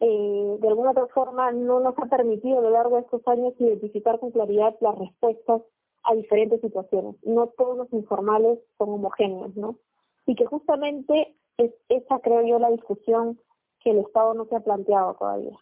eh, 0.00 0.56
de 0.60 0.68
alguna 0.68 0.92
otra 0.92 1.06
forma 1.08 1.50
no 1.52 1.80
nos 1.80 1.98
ha 1.98 2.06
permitido 2.06 2.58
a 2.58 2.62
lo 2.62 2.70
largo 2.70 2.96
de 2.96 3.02
estos 3.02 3.26
años 3.26 3.54
identificar 3.58 4.20
con 4.20 4.30
claridad 4.30 4.76
las 4.80 4.98
respuestas 4.98 5.62
a 6.04 6.14
diferentes 6.14 6.60
situaciones. 6.60 7.16
No 7.24 7.48
todos 7.48 7.76
los 7.76 7.92
informales 7.92 8.58
son 8.78 8.90
homogéneos, 8.90 9.56
¿no? 9.56 9.78
Y 10.26 10.34
que 10.34 10.46
justamente 10.46 11.36
es 11.56 11.72
esa, 11.88 12.20
creo 12.20 12.42
yo, 12.46 12.58
la 12.58 12.70
discusión 12.70 13.40
que 13.80 13.90
el 13.90 13.98
Estado 13.98 14.34
no 14.34 14.46
se 14.46 14.56
ha 14.56 14.60
planteado 14.60 15.14
todavía. 15.14 15.58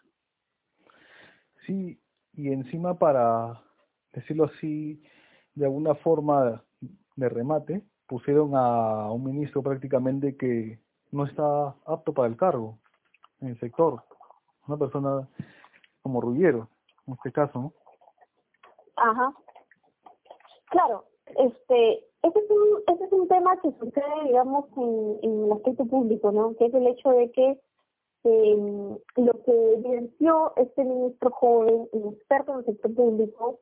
Sí, 1.65 1.99
y 2.33 2.51
encima 2.51 2.97
para 2.97 3.61
decirlo 4.13 4.45
así, 4.45 5.01
de 5.55 5.65
alguna 5.65 5.95
forma 5.95 6.63
de 7.15 7.29
remate, 7.29 7.81
pusieron 8.07 8.51
a 8.55 9.11
un 9.11 9.23
ministro 9.25 9.61
prácticamente 9.63 10.37
que 10.37 10.79
no 11.11 11.25
está 11.25 11.75
apto 11.85 12.13
para 12.13 12.27
el 12.27 12.37
cargo 12.37 12.79
en 13.41 13.49
el 13.49 13.59
sector. 13.59 14.03
Una 14.67 14.77
persona 14.77 15.27
como 16.01 16.21
Ruggiero, 16.21 16.67
en 17.07 17.13
este 17.13 17.31
caso, 17.31 17.59
¿no? 17.59 17.73
Ajá. 18.95 19.33
Claro, 20.69 21.05
este, 21.37 22.05
ese 22.23 22.39
es 22.39 22.49
un, 22.49 22.93
ese 22.93 23.03
es 23.05 23.11
un 23.11 23.27
tema 23.27 23.59
que 23.61 23.71
sucede, 23.73 24.23
digamos, 24.25 24.65
en, 24.75 25.19
en 25.23 25.45
el 25.45 25.51
aspecto 25.53 25.85
público, 25.85 26.31
¿no? 26.31 26.55
Que 26.55 26.65
es 26.65 26.73
el 26.73 26.87
hecho 26.87 27.09
de 27.09 27.31
que 27.31 27.59
eh, 28.23 28.97
lo 29.15 29.43
que 29.43 29.73
evidenció 29.75 30.53
este 30.57 30.83
ministro 30.83 31.31
joven 31.31 31.87
experto 31.93 32.53
en 32.53 32.59
el 32.59 32.65
sector 32.65 32.93
público 32.93 33.59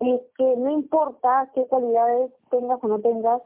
es 0.00 0.20
que 0.36 0.56
no 0.56 0.70
importa 0.70 1.50
qué 1.54 1.66
cualidades 1.66 2.32
tengas 2.50 2.78
o 2.82 2.88
no 2.88 3.00
tengas, 3.00 3.40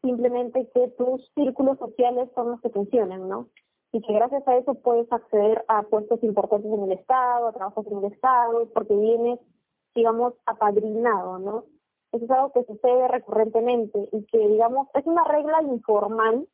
simplemente 0.00 0.68
que 0.72 0.88
tus 0.96 1.30
círculos 1.34 1.78
sociales 1.78 2.30
son 2.34 2.52
los 2.52 2.60
que 2.60 2.70
funcionan, 2.70 3.28
¿no? 3.28 3.48
Y 3.94 4.00
que 4.02 4.12
gracias 4.12 4.42
a 4.48 4.56
eso 4.56 4.74
puedes 4.74 5.10
acceder 5.12 5.64
a 5.68 5.84
puestos 5.84 6.20
importantes 6.24 6.68
en 6.68 6.82
el 6.82 6.92
Estado, 6.98 7.46
a 7.46 7.52
trabajos 7.52 7.86
en 7.86 7.98
el 7.98 8.12
Estado, 8.12 8.68
porque 8.74 8.92
vienes, 8.92 9.38
digamos, 9.94 10.34
apadrinado, 10.46 11.38
¿no? 11.38 11.64
Eso 12.10 12.24
es 12.24 12.30
algo 12.32 12.50
que 12.50 12.64
sucede 12.64 13.06
recurrentemente 13.06 14.08
y 14.10 14.24
que, 14.26 14.48
digamos, 14.48 14.88
es 14.94 15.06
una 15.06 15.22
regla 15.22 15.62
informal 15.62 16.44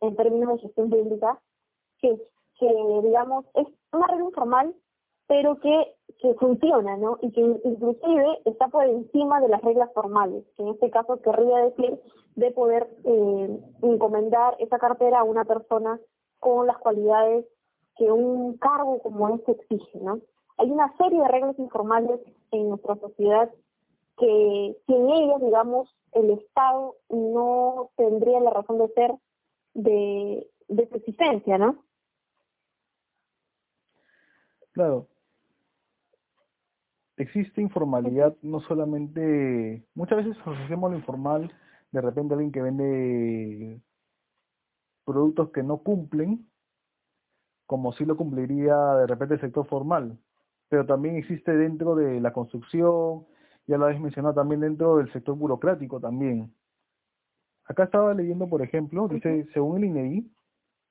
en 0.00 0.16
términos 0.16 0.56
de 0.56 0.62
gestión 0.62 0.90
pública, 0.90 1.40
que, 2.00 2.20
que 2.58 3.00
digamos, 3.04 3.44
es 3.54 3.68
una 3.92 4.08
regla 4.08 4.24
informal 4.24 4.74
pero 5.28 5.60
que, 5.60 5.94
que 6.20 6.34
funciona, 6.34 6.96
¿no? 6.96 7.18
Y 7.20 7.30
que 7.30 7.42
inclusive 7.42 8.40
está 8.46 8.68
por 8.68 8.84
encima 8.86 9.40
de 9.40 9.48
las 9.48 9.60
reglas 9.62 9.92
formales, 9.94 10.42
que 10.56 10.62
en 10.62 10.70
este 10.70 10.90
caso 10.90 11.20
querría 11.20 11.58
decir 11.58 12.00
de 12.34 12.50
poder 12.50 12.88
eh, 13.04 13.60
encomendar 13.82 14.56
esa 14.58 14.78
cartera 14.78 15.20
a 15.20 15.24
una 15.24 15.44
persona 15.44 16.00
con 16.38 16.66
las 16.66 16.78
cualidades 16.78 17.46
que 17.96 18.10
un 18.10 18.56
cargo 18.58 19.00
como 19.02 19.28
este 19.34 19.52
exige, 19.52 19.98
¿no? 20.00 20.20
Hay 20.56 20.70
una 20.70 20.94
serie 20.96 21.20
de 21.20 21.28
reglas 21.28 21.58
informales 21.58 22.20
en 22.50 22.70
nuestra 22.70 22.96
sociedad 22.96 23.50
que 24.16 24.76
sin 24.86 25.10
ellas, 25.10 25.40
digamos, 25.40 25.94
el 26.12 26.30
Estado 26.30 26.96
no 27.08 27.90
tendría 27.96 28.40
la 28.40 28.50
razón 28.50 28.78
de 28.78 28.88
ser 28.88 29.14
de, 29.74 30.50
de 30.68 30.88
su 30.88 30.96
existencia, 30.96 31.58
¿no? 31.58 31.84
Claro, 34.72 35.08
existe 37.16 37.60
informalidad 37.60 38.36
no 38.42 38.60
solamente, 38.60 39.84
muchas 39.94 40.18
veces 40.18 40.36
asociamos 40.40 40.90
lo 40.90 40.98
informal 40.98 41.52
de 41.90 42.00
repente 42.00 42.34
alguien 42.34 42.52
que 42.52 42.62
vende 42.62 43.80
productos 45.12 45.50
que 45.50 45.62
no 45.62 45.78
cumplen, 45.78 46.46
como 47.66 47.92
si 47.92 48.04
lo 48.04 48.16
cumpliría 48.16 48.76
de 48.96 49.06
repente 49.06 49.34
el 49.34 49.40
sector 49.40 49.66
formal, 49.66 50.18
pero 50.68 50.86
también 50.86 51.16
existe 51.16 51.56
dentro 51.56 51.94
de 51.94 52.20
la 52.20 52.32
construcción, 52.32 53.26
ya 53.66 53.78
lo 53.78 53.86
habéis 53.86 54.00
mencionado 54.00 54.34
también 54.34 54.60
dentro 54.60 54.98
del 54.98 55.10
sector 55.12 55.36
burocrático 55.36 55.98
también. 55.98 56.52
Acá 57.64 57.84
estaba 57.84 58.14
leyendo, 58.14 58.48
por 58.48 58.62
ejemplo, 58.62 59.08
dice, 59.08 59.46
según 59.52 59.78
el 59.78 59.84
INEI, 59.84 60.30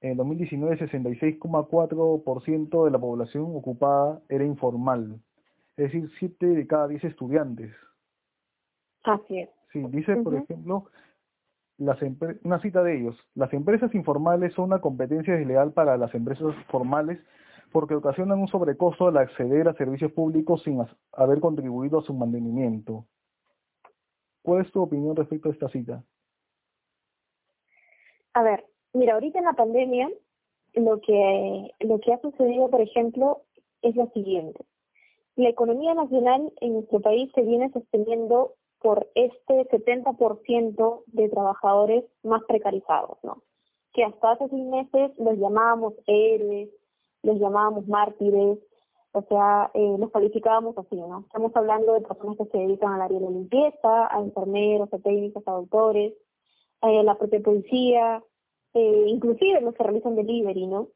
en 0.02 0.18
2019 0.18 0.78
66,4% 0.80 2.86
de 2.86 2.92
la 2.92 3.00
población 3.00 3.46
ocupada 3.56 4.22
era 4.30 4.44
informal 4.44 5.20
es 5.78 5.94
decir, 5.94 6.12
7 6.18 6.46
de 6.46 6.68
cada 6.68 6.88
10 6.88 7.04
estudiantes. 7.04 7.74
Así 9.04 9.40
es. 9.40 9.50
Sí, 9.72 9.84
dice, 9.90 10.18
por 10.18 10.36
ejemplo, 10.36 10.90
una 11.78 12.60
cita 12.62 12.84
de 12.84 12.98
ellos, 12.98 13.16
las 13.36 13.54
empresas 13.54 13.94
informales 13.94 14.54
son 14.54 14.66
una 14.66 14.82
competencia 14.82 15.36
desleal 15.36 15.74
para 15.74 15.98
las 15.98 16.14
empresas 16.16 16.56
formales 16.70 17.20
porque 17.72 17.96
ocasionan 17.96 18.40
un 18.40 18.48
sobrecosto 18.48 19.08
al 19.08 19.18
acceder 19.18 19.68
a 19.68 19.74
servicios 19.74 20.12
públicos 20.12 20.64
sin 20.64 20.84
haber 21.14 21.40
contribuido 21.40 22.00
a 22.00 22.04
su 22.04 22.14
mantenimiento. 22.14 23.06
¿Cuál 24.42 24.66
es 24.66 24.72
tu 24.72 24.82
opinión 24.82 25.16
respecto 25.16 25.50
a 25.50 25.52
esta 25.52 25.70
cita? 25.70 26.04
A 28.34 28.44
ver, 28.44 28.66
mira, 28.94 29.14
ahorita 29.16 29.40
en 29.40 29.46
la 29.46 29.54
pandemia 29.54 30.10
lo 30.74 31.02
que 31.02 31.72
lo 31.80 32.00
que 32.00 32.14
ha 32.14 32.22
sucedido, 32.22 32.70
por 32.70 32.82
ejemplo, 32.82 33.42
es 33.82 33.96
lo 33.96 34.08
siguiente. 34.12 34.64
La 35.36 35.50
economía 35.50 35.94
nacional 35.94 36.52
en 36.62 36.74
nuestro 36.74 37.00
país 37.02 37.32
se 37.36 37.42
viene 37.42 37.72
sosteniendo 37.72 38.56
por 38.80 39.10
este 39.16 39.68
70% 39.70 41.04
de 41.08 41.30
trabajadores 41.30 42.06
más 42.24 42.44
precarizados, 42.48 43.18
¿no? 43.24 43.44
Que 43.94 44.04
hasta 44.04 44.32
hace 44.32 44.48
seis 44.50 44.66
meses 44.66 45.12
los 45.18 45.38
llamábamos 45.38 45.94
héroes, 46.06 46.70
los 47.24 47.40
llamábamos 47.40 47.88
mártires, 47.88 48.60
o 49.14 49.22
sea, 49.24 49.72
eh, 49.74 49.96
los 49.98 50.12
calificábamos 50.12 50.78
así, 50.78 50.96
¿no? 50.96 51.22
Estamos 51.22 51.52
hablando 51.56 51.94
de 51.94 52.02
personas 52.02 52.38
que 52.38 52.46
se 52.46 52.58
dedican 52.58 52.94
al 52.94 53.02
área 53.02 53.20
de 53.20 53.30
limpieza, 53.30 54.16
a 54.16 54.20
enfermeros, 54.20 54.94
a 54.94 55.00
técnicos, 55.00 55.44
a 55.48 55.52
doctores, 55.54 56.14
eh, 56.84 57.00
a 57.00 57.04
la 57.04 57.16
propia 57.16 57.42
policía, 57.42 58.24
eh, 58.74 59.06
inclusive 59.08 59.62
los 59.62 59.74
que 59.74 59.84
realizan 59.84 60.16
delivery, 60.16 60.68
¿no? 60.68 60.90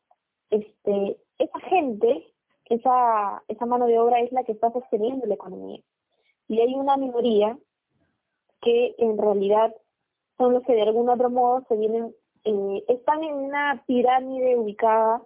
Este, 0.50 1.18
esa 1.40 1.60
gente 1.62 2.32
esa, 2.72 3.44
esa 3.50 3.66
mano 3.66 3.86
de 3.86 4.00
obra 4.00 4.22
es 4.22 4.32
la 4.32 4.44
que 4.44 4.54
está 4.54 4.72
sosteniendo 4.72 5.26
la 5.26 5.34
economía. 5.34 5.82
Y 6.48 6.62
hay 6.62 6.74
una 6.74 6.98
minoría 6.98 7.58
que 8.62 8.96
en 8.98 9.18
realidad 9.18 9.74
son 10.38 10.54
los 10.54 10.64
que 10.64 10.74
de 10.74 10.84
algún 10.84 11.10
otro 11.10 11.30
modo 11.30 11.64
se 11.68 11.76
vienen, 11.76 12.16
eh, 12.44 12.84
están 12.88 13.24
en 13.24 13.34
una 13.34 13.84
pirámide 13.86 14.58
ubicada, 14.58 15.22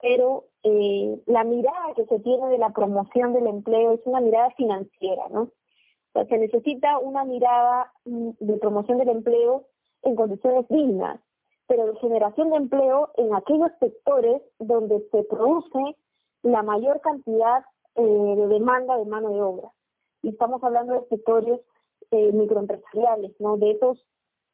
pero 0.00 0.44
eh, 0.62 1.20
la 1.26 1.44
mirada 1.44 1.94
que 1.96 2.04
se 2.06 2.20
tiene 2.20 2.48
de 2.48 2.58
la 2.58 2.70
promoción 2.70 3.32
del 3.32 3.46
empleo 3.46 3.92
es 3.92 4.00
una 4.04 4.20
mirada 4.20 4.50
financiera, 4.50 5.28
¿no? 5.30 5.42
O 5.42 6.12
sea, 6.12 6.26
se 6.26 6.38
necesita 6.38 6.98
una 6.98 7.24
mirada 7.24 7.92
mm, 8.04 8.30
de 8.40 8.56
promoción 8.58 8.98
del 8.98 9.10
empleo 9.10 9.64
en 10.02 10.16
condiciones 10.16 10.66
dignas, 10.68 11.20
pero 11.66 11.86
de 11.86 11.98
generación 12.00 12.50
de 12.50 12.56
empleo 12.56 13.10
en 13.16 13.34
aquellos 13.34 13.70
sectores 13.78 14.42
donde 14.58 15.06
se 15.10 15.22
produce 15.24 15.96
la 16.42 16.62
mayor 16.62 17.00
cantidad 17.00 17.64
eh, 17.94 18.02
de 18.02 18.48
demanda 18.48 18.96
de 18.96 19.04
mano 19.04 19.30
de 19.30 19.42
obra. 19.42 19.68
Y 20.22 20.30
estamos 20.30 20.62
hablando 20.62 20.94
de 20.94 21.08
sectores 21.08 21.60
eh, 22.10 22.32
microempresariales, 22.32 23.38
¿no? 23.40 23.56
De 23.56 23.72
esos 23.72 24.04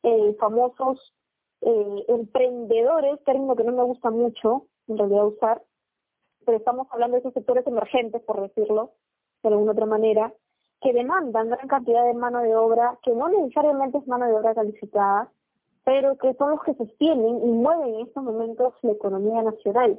eh, 0.03 0.35
famosos 0.39 1.15
eh, 1.61 2.05
emprendedores, 2.09 3.23
término 3.25 3.57
que 3.57 3.65
no 3.65 3.73
me 3.73 3.85
gusta 3.85 4.11
mucho, 4.11 4.67
en 4.89 4.99
realidad 4.99 5.27
usar, 5.27 5.63
pero 6.45 6.59
estamos 6.59 6.87
hablando 6.91 7.15
de 7.15 7.21
esos 7.21 7.33
sectores 7.33 7.67
emergentes, 7.67 8.23
por 8.23 8.41
decirlo 8.41 8.93
de 9.43 9.49
alguna 9.49 9.73
otra 9.73 9.87
manera, 9.87 10.35
que 10.81 10.93
demandan 10.93 11.49
gran 11.49 11.69
cantidad 11.69 12.05
de 12.05 12.15
mano 12.15 12.41
de 12.41 12.55
obra, 12.55 12.99
que 13.03 13.13
no 13.13 13.29
necesariamente 13.29 13.99
es 13.99 14.07
mano 14.07 14.27
de 14.27 14.35
obra 14.35 14.55
calificada, 14.55 15.31
pero 15.85 16.17
que 16.19 16.35
son 16.35 16.51
los 16.51 16.63
que 16.63 16.75
sostienen 16.75 17.43
y 17.43 17.53
mueven 17.53 17.95
en 17.95 18.07
estos 18.07 18.23
momentos 18.23 18.75
la 18.83 18.93
economía 18.93 19.43
nacional. 19.43 19.99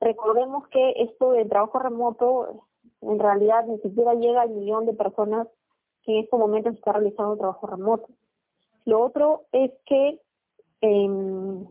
Recordemos 0.00 0.66
que 0.68 0.94
esto 0.96 1.32
del 1.32 1.48
trabajo 1.48 1.78
remoto 1.78 2.66
en 3.02 3.18
realidad 3.18 3.66
ni 3.66 3.78
siquiera 3.78 4.14
llega 4.14 4.42
al 4.42 4.50
millón 4.50 4.86
de 4.86 4.94
personas 4.94 5.48
que 6.04 6.12
en 6.12 6.24
estos 6.24 6.38
momentos 6.38 6.74
está 6.74 6.92
realizando 6.92 7.36
trabajo 7.36 7.66
remoto. 7.66 8.08
Lo 8.84 9.00
otro 9.00 9.46
es 9.52 9.70
que 9.86 10.20
eh, 10.80 11.66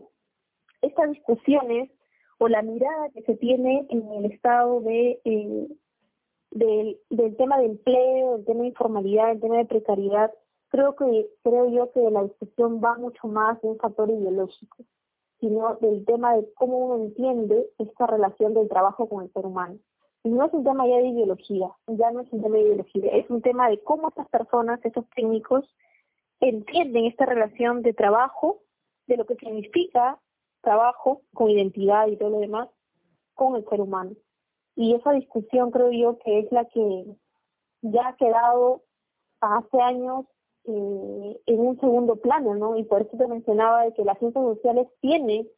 estas 0.80 1.10
discusiones 1.10 1.90
o 2.38 2.48
la 2.48 2.62
mirada 2.62 3.10
que 3.10 3.22
se 3.22 3.36
tiene 3.36 3.86
en 3.90 4.10
el 4.12 4.32
estado 4.32 4.80
de 4.80 5.20
eh, 5.24 5.68
del, 6.52 7.36
tema 7.36 7.58
de 7.58 7.66
empleo, 7.66 8.36
del 8.36 8.44
tema 8.44 8.60
de 8.62 8.68
informalidad, 8.68 9.28
del 9.28 9.40
tema 9.40 9.56
de 9.58 9.64
precariedad, 9.64 10.32
creo 10.68 10.96
que 10.96 11.28
creo 11.42 11.68
yo 11.70 11.92
que 11.92 12.10
la 12.10 12.24
discusión 12.24 12.80
va 12.82 12.96
mucho 12.96 13.26
más 13.28 13.60
de 13.62 13.68
un 13.68 13.78
factor 13.78 14.10
ideológico, 14.10 14.84
sino 15.40 15.76
del 15.76 16.04
tema 16.04 16.36
de 16.36 16.46
cómo 16.54 16.78
uno 16.78 17.04
entiende 17.04 17.70
esta 17.78 18.06
relación 18.06 18.54
del 18.54 18.68
trabajo 18.68 19.08
con 19.08 19.24
el 19.24 19.32
ser 19.32 19.46
humano. 19.46 19.78
No 20.24 20.44
es 20.44 20.52
un 20.52 20.64
tema 20.64 20.86
ya 20.86 20.96
de 20.96 21.08
ideología, 21.08 21.68
ya 21.88 22.10
no 22.12 22.20
es 22.20 22.32
un 22.32 22.42
tema 22.42 22.56
de 22.56 22.62
ideología, 22.62 23.10
es 23.12 23.28
un 23.28 23.42
tema 23.42 23.68
de 23.68 23.82
cómo 23.82 24.08
estas 24.08 24.28
personas, 24.28 24.80
estos 24.84 25.04
técnicos, 25.16 25.64
entienden 26.40 27.06
esta 27.06 27.26
relación 27.26 27.82
de 27.82 27.92
trabajo, 27.92 28.60
de 29.06 29.16
lo 29.16 29.26
que 29.26 29.36
significa 29.36 30.20
trabajo 30.60 31.22
con 31.34 31.50
identidad 31.50 32.06
y 32.06 32.16
todo 32.16 32.30
lo 32.30 32.38
demás, 32.38 32.68
con 33.34 33.56
el 33.56 33.64
ser 33.68 33.80
humano. 33.80 34.12
Y 34.76 34.94
esa 34.94 35.12
discusión 35.12 35.70
creo 35.70 35.90
yo 35.90 36.18
que 36.18 36.40
es 36.40 36.52
la 36.52 36.64
que 36.66 37.04
ya 37.82 38.08
ha 38.08 38.16
quedado 38.16 38.82
hace 39.40 39.80
años 39.80 40.24
eh, 40.64 41.40
en 41.46 41.60
un 41.60 41.80
segundo 41.80 42.16
plano, 42.16 42.54
¿no? 42.54 42.76
Y 42.76 42.84
por 42.84 43.02
eso 43.02 43.16
te 43.16 43.26
mencionaba 43.26 43.82
de 43.84 43.92
que 43.92 44.04
las 44.04 44.18
ciencias 44.18 44.44
sociales 44.44 44.86
tienen 45.00 45.48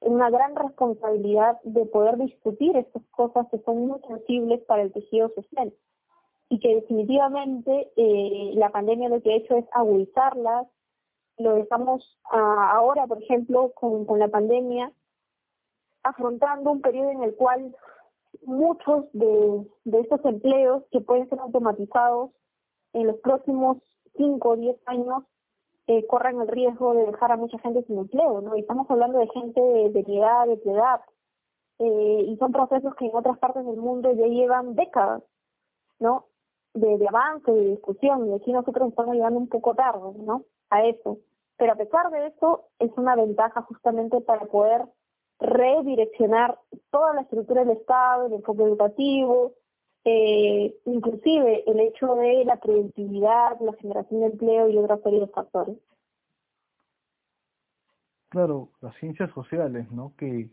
una 0.00 0.30
gran 0.30 0.56
responsabilidad 0.56 1.60
de 1.62 1.84
poder 1.86 2.16
discutir 2.16 2.76
estas 2.76 3.02
cosas 3.10 3.46
que 3.50 3.58
son 3.58 3.86
muy 3.86 4.00
sensibles 4.08 4.60
para 4.62 4.82
el 4.82 4.92
tejido 4.92 5.28
social 5.30 5.72
y 6.48 6.58
que 6.58 6.74
definitivamente 6.74 7.92
eh, 7.96 8.52
la 8.54 8.70
pandemia 8.70 9.08
lo 9.08 9.22
que 9.22 9.32
ha 9.32 9.36
hecho 9.36 9.56
es 9.56 9.64
agudizarlas. 9.72 10.66
Lo 11.38 11.54
dejamos 11.54 12.18
ahora, 12.30 13.06
por 13.06 13.22
ejemplo, 13.22 13.72
con, 13.72 14.04
con 14.04 14.18
la 14.18 14.28
pandemia, 14.28 14.92
afrontando 16.02 16.72
un 16.72 16.80
periodo 16.80 17.10
en 17.10 17.22
el 17.22 17.34
cual 17.36 17.74
muchos 18.42 19.06
de, 19.12 19.66
de 19.84 20.00
estos 20.00 20.24
empleos 20.24 20.82
que 20.90 21.00
pueden 21.00 21.28
ser 21.28 21.38
automatizados 21.38 22.30
en 22.94 23.06
los 23.06 23.16
próximos 23.20 23.78
5 24.16 24.48
o 24.48 24.56
10 24.56 24.76
años 24.86 25.24
eh, 25.90 26.06
corran 26.06 26.40
el 26.40 26.46
riesgo 26.46 26.94
de 26.94 27.06
dejar 27.06 27.32
a 27.32 27.36
mucha 27.36 27.58
gente 27.58 27.82
sin 27.82 27.98
empleo, 27.98 28.40
¿no? 28.40 28.56
Y 28.56 28.60
estamos 28.60 28.88
hablando 28.88 29.18
de 29.18 29.26
gente 29.28 29.60
de, 29.60 29.90
de 29.90 30.00
edad, 30.00 30.46
de 30.46 30.70
edad, 30.70 31.00
eh, 31.80 32.24
y 32.28 32.36
son 32.36 32.52
procesos 32.52 32.94
que 32.94 33.06
en 33.06 33.16
otras 33.16 33.38
partes 33.38 33.66
del 33.66 33.76
mundo 33.76 34.12
ya 34.12 34.26
llevan 34.26 34.76
décadas, 34.76 35.24
¿no? 35.98 36.26
De, 36.74 36.96
de 36.96 37.08
avance, 37.08 37.50
de 37.50 37.70
discusión, 37.70 38.28
y 38.28 38.34
aquí 38.34 38.52
nosotros 38.52 38.90
estamos 38.90 39.16
llegando 39.16 39.40
un 39.40 39.48
poco 39.48 39.74
tarde, 39.74 40.12
¿no? 40.18 40.44
A 40.70 40.84
eso. 40.84 41.18
Pero 41.56 41.72
a 41.72 41.76
pesar 41.76 42.08
de 42.10 42.28
eso, 42.28 42.66
es 42.78 42.92
una 42.96 43.16
ventaja 43.16 43.62
justamente 43.62 44.20
para 44.20 44.46
poder 44.46 44.84
redireccionar 45.40 46.56
toda 46.92 47.14
la 47.14 47.22
estructura 47.22 47.64
del 47.64 47.76
Estado, 47.76 48.26
el 48.26 48.34
enfoque 48.34 48.62
educativo, 48.62 49.54
eh, 50.04 50.74
inclusive 50.86 51.64
el 51.70 51.80
hecho 51.80 52.14
de 52.14 52.44
la 52.44 52.56
productividad, 52.56 53.60
la 53.60 53.74
generación 53.74 54.20
de 54.20 54.26
empleo 54.26 54.68
y 54.68 54.78
otros 54.78 55.02
serie 55.02 55.20
de 55.20 55.26
factores. 55.28 55.76
Claro, 58.30 58.70
las 58.80 58.94
ciencias 58.96 59.30
sociales, 59.32 59.90
¿no? 59.90 60.14
Que 60.16 60.48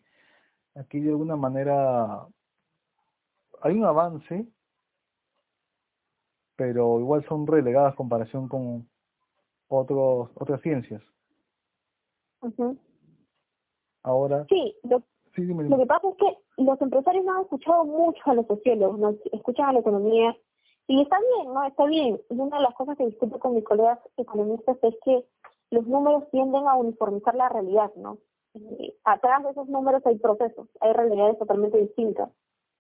aquí 0.76 1.00
de 1.00 1.10
alguna 1.10 1.36
manera 1.36 2.28
hay 3.62 3.74
un 3.76 3.86
avance, 3.86 4.48
pero 6.56 7.00
igual 7.00 7.26
son 7.28 7.46
relegadas 7.46 7.94
en 7.94 7.96
comparación 7.96 8.48
con 8.48 8.90
otros 9.68 10.30
otras 10.36 10.62
ciencias. 10.62 11.02
Ahora. 14.04 14.46
Sí, 14.50 14.76
lo, 14.84 15.04
lo 15.36 15.78
que 15.78 15.86
pasa 15.86 16.10
es 16.10 16.16
que 16.18 16.47
los 16.58 16.82
empresarios 16.82 17.24
no 17.24 17.34
han 17.34 17.42
escuchado 17.44 17.86
mucho 17.86 18.22
a 18.26 18.34
los 18.34 18.48
sociólogos, 18.48 19.00
no 19.00 19.16
escuchan 19.32 19.70
a 19.70 19.74
la 19.74 19.80
economía. 19.80 20.36
Y 20.88 21.02
está 21.02 21.18
bien, 21.20 21.54
¿no? 21.54 21.64
Está 21.64 21.86
bien. 21.86 22.20
Y 22.30 22.34
una 22.34 22.58
de 22.58 22.64
las 22.64 22.74
cosas 22.74 22.98
que 22.98 23.06
discuto 23.06 23.40
con 23.40 23.56
mis 23.56 23.64
colegas 23.64 24.00
economistas 24.16 24.78
es 24.82 24.96
que 25.04 25.26
los 25.70 25.86
números 25.86 26.30
tienden 26.32 26.68
a 26.68 26.76
uniformizar 26.76 27.36
la 27.36 27.50
realidad, 27.50 27.92
¿no? 27.96 28.18
Y 28.54 28.94
atrás 29.04 29.44
de 29.44 29.52
esos 29.52 29.68
números 29.68 30.06
hay 30.06 30.18
procesos, 30.18 30.68
hay 30.80 30.94
realidades 30.94 31.38
totalmente 31.38 31.78
distintas. 31.78 32.30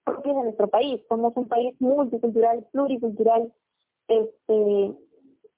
Porque 0.05 0.31
en 0.31 0.43
nuestro 0.43 0.67
país, 0.67 1.01
somos 1.09 1.35
un 1.35 1.47
país 1.47 1.75
multicultural, 1.79 2.65
pluricultural, 2.71 3.53
este, 4.07 4.95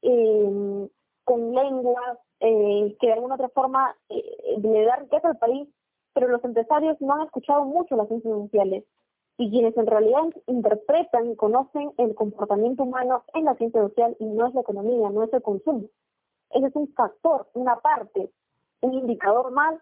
eh, 0.02 0.90
con 1.24 1.54
lenguas, 1.54 2.18
eh, 2.40 2.98
que 3.00 3.08
de 3.08 3.14
alguna 3.14 3.36
otra 3.36 3.50
forma 3.50 3.96
eh, 4.10 4.58
le 4.62 4.86
da 4.86 4.96
riqueza 4.96 5.28
al 5.28 5.38
país, 5.38 5.70
pero 6.20 6.34
los 6.34 6.44
empresarios 6.44 7.00
no 7.00 7.14
han 7.14 7.22
escuchado 7.22 7.64
mucho 7.64 7.96
las 7.96 8.10
ciencias 8.10 8.34
sociales 8.34 8.84
y 9.38 9.50
quienes 9.50 9.78
en 9.78 9.88
realidad 9.88 10.24
interpretan 10.48 11.32
y 11.32 11.36
conocen 11.38 11.94
el 11.98 12.14
comportamiento 12.14 12.84
humano 12.84 13.24
en 13.34 13.46
la 13.46 13.56
ciencia 13.56 13.82
social 13.82 14.18
y 14.20 14.26
no 14.26 14.48
es 14.48 14.54
la 14.54 14.60
economía, 14.60 15.10
no 15.10 15.24
es 15.24 15.32
el 15.32 15.42
consumo. 15.42 15.88
Ese 16.50 16.68
es 16.68 16.76
un 16.76 16.90
factor, 16.90 17.48
una 17.54 17.78
parte, 17.78 18.30
un 18.82 18.96
indicador 18.96 19.52
más, 19.52 19.76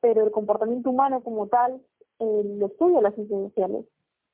pero 0.00 0.24
el 0.24 0.30
comportamiento 0.30 0.88
humano 0.88 1.22
como 1.22 1.48
tal 1.48 1.82
eh, 2.20 2.42
lo 2.42 2.68
estudia 2.68 3.02
las 3.02 3.14
ciencias 3.14 3.42
sociales. 3.48 3.84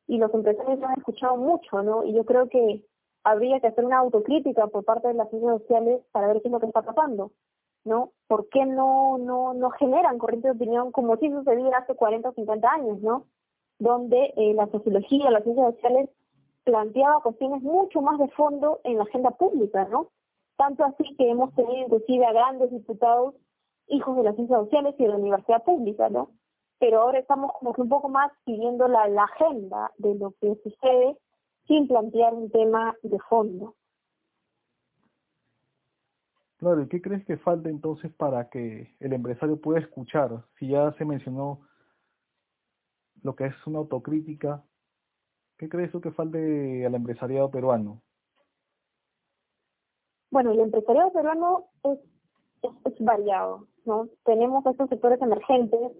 Y 0.06 0.18
los 0.18 0.32
empresarios 0.32 0.78
no 0.78 0.86
han 0.86 0.98
escuchado 0.98 1.36
mucho, 1.38 1.82
¿no? 1.82 2.04
Y 2.04 2.12
yo 2.12 2.24
creo 2.24 2.48
que 2.48 2.84
habría 3.24 3.58
que 3.58 3.66
hacer 3.66 3.84
una 3.84 3.98
autocrítica 3.98 4.68
por 4.68 4.84
parte 4.84 5.08
de 5.08 5.14
las 5.14 5.28
ciencias 5.30 5.58
sociales 5.60 6.02
para 6.12 6.28
ver 6.28 6.40
qué 6.40 6.46
es 6.46 6.52
lo 6.52 6.60
que 6.60 6.66
está 6.66 6.82
pasando. 6.82 7.32
¿No? 7.84 8.12
¿Por 8.26 8.48
qué 8.48 8.64
no, 8.66 9.18
no, 9.18 9.54
no 9.54 9.70
generan 9.70 10.18
corriente 10.18 10.48
de 10.48 10.54
opinión 10.54 10.92
como 10.92 11.16
si 11.16 11.30
sucedía 11.30 11.78
hace 11.78 11.94
40 11.94 12.28
o 12.28 12.32
50 12.32 12.70
años, 12.70 13.00
¿no? 13.00 13.26
Donde 13.78 14.32
eh, 14.36 14.54
la 14.54 14.66
sociología, 14.68 15.30
las 15.30 15.44
ciencias 15.44 15.74
sociales 15.74 16.10
planteaba 16.64 17.20
cuestiones 17.22 17.62
mucho 17.62 18.02
más 18.02 18.18
de 18.18 18.28
fondo 18.28 18.80
en 18.84 18.98
la 18.98 19.04
agenda 19.04 19.30
pública, 19.30 19.86
¿no? 19.90 20.08
Tanto 20.56 20.84
así 20.84 21.16
que 21.16 21.30
hemos 21.30 21.54
tenido 21.54 21.86
inclusive 21.86 22.26
a 22.26 22.32
grandes 22.32 22.70
diputados 22.70 23.34
hijos 23.86 24.16
de 24.16 24.22
las 24.24 24.34
ciencias 24.34 24.60
sociales 24.60 24.94
y 24.98 25.02
de 25.04 25.08
la 25.08 25.16
universidad 25.16 25.64
pública, 25.64 26.08
¿no? 26.10 26.30
Pero 26.78 27.00
ahora 27.00 27.18
estamos 27.18 27.52
como 27.58 27.72
que 27.72 27.82
un 27.82 27.88
poco 27.88 28.08
más 28.08 28.30
siguiendo 28.44 28.86
la, 28.86 29.08
la 29.08 29.24
agenda 29.24 29.90
de 29.96 30.14
lo 30.14 30.34
que 30.40 30.56
sucede 30.62 31.16
sin 31.66 31.88
plantear 31.88 32.34
un 32.34 32.50
tema 32.50 32.94
de 33.02 33.18
fondo. 33.20 33.74
Claro, 36.58 36.82
¿y 36.82 36.88
qué 36.88 37.00
crees 37.00 37.24
que 37.24 37.36
falta 37.36 37.68
entonces 37.68 38.12
para 38.12 38.48
que 38.50 38.92
el 38.98 39.12
empresario 39.12 39.60
pueda 39.60 39.78
escuchar? 39.78 40.44
Si 40.58 40.68
ya 40.68 40.92
se 40.98 41.04
mencionó 41.04 41.60
lo 43.22 43.36
que 43.36 43.46
es 43.46 43.66
una 43.66 43.78
autocrítica, 43.78 44.64
¿qué 45.56 45.68
crees 45.68 45.92
tú 45.92 46.00
que 46.00 46.10
falte 46.10 46.84
al 46.84 46.94
empresariado 46.96 47.48
peruano? 47.50 48.02
Bueno, 50.32 50.50
el 50.50 50.60
empresariado 50.60 51.12
peruano 51.12 51.66
es, 51.84 51.98
variado, 52.98 53.68
¿no? 53.84 54.08
Tenemos 54.24 54.66
estos 54.66 54.88
sectores 54.88 55.22
emergentes 55.22 55.92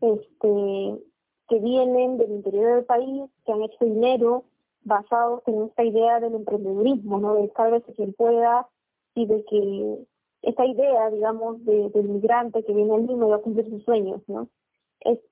este, 0.00 1.02
que 1.48 1.58
vienen 1.58 2.16
del 2.16 2.30
interior 2.30 2.76
del 2.76 2.84
país, 2.84 3.24
que 3.44 3.52
han 3.52 3.62
hecho 3.62 3.84
dinero 3.84 4.44
basados 4.82 5.42
en 5.46 5.64
esta 5.64 5.82
idea 5.82 6.20
del 6.20 6.36
emprendedurismo, 6.36 7.18
¿no? 7.18 7.34
De 7.34 7.50
vez 7.70 7.82
quien 7.96 8.12
pueda 8.12 8.68
y 9.16 9.26
de 9.26 9.44
que 9.46 10.06
esta 10.42 10.64
idea, 10.64 11.10
digamos, 11.10 11.64
de, 11.64 11.88
del 11.90 12.08
migrante 12.08 12.62
que 12.62 12.72
viene 12.72 12.94
al 12.94 13.06
Lima 13.06 13.26
y 13.26 13.30
va 13.30 13.36
a 13.36 13.40
cumplir 13.40 13.68
sus 13.68 13.82
sueños, 13.82 14.22
¿no? 14.28 14.48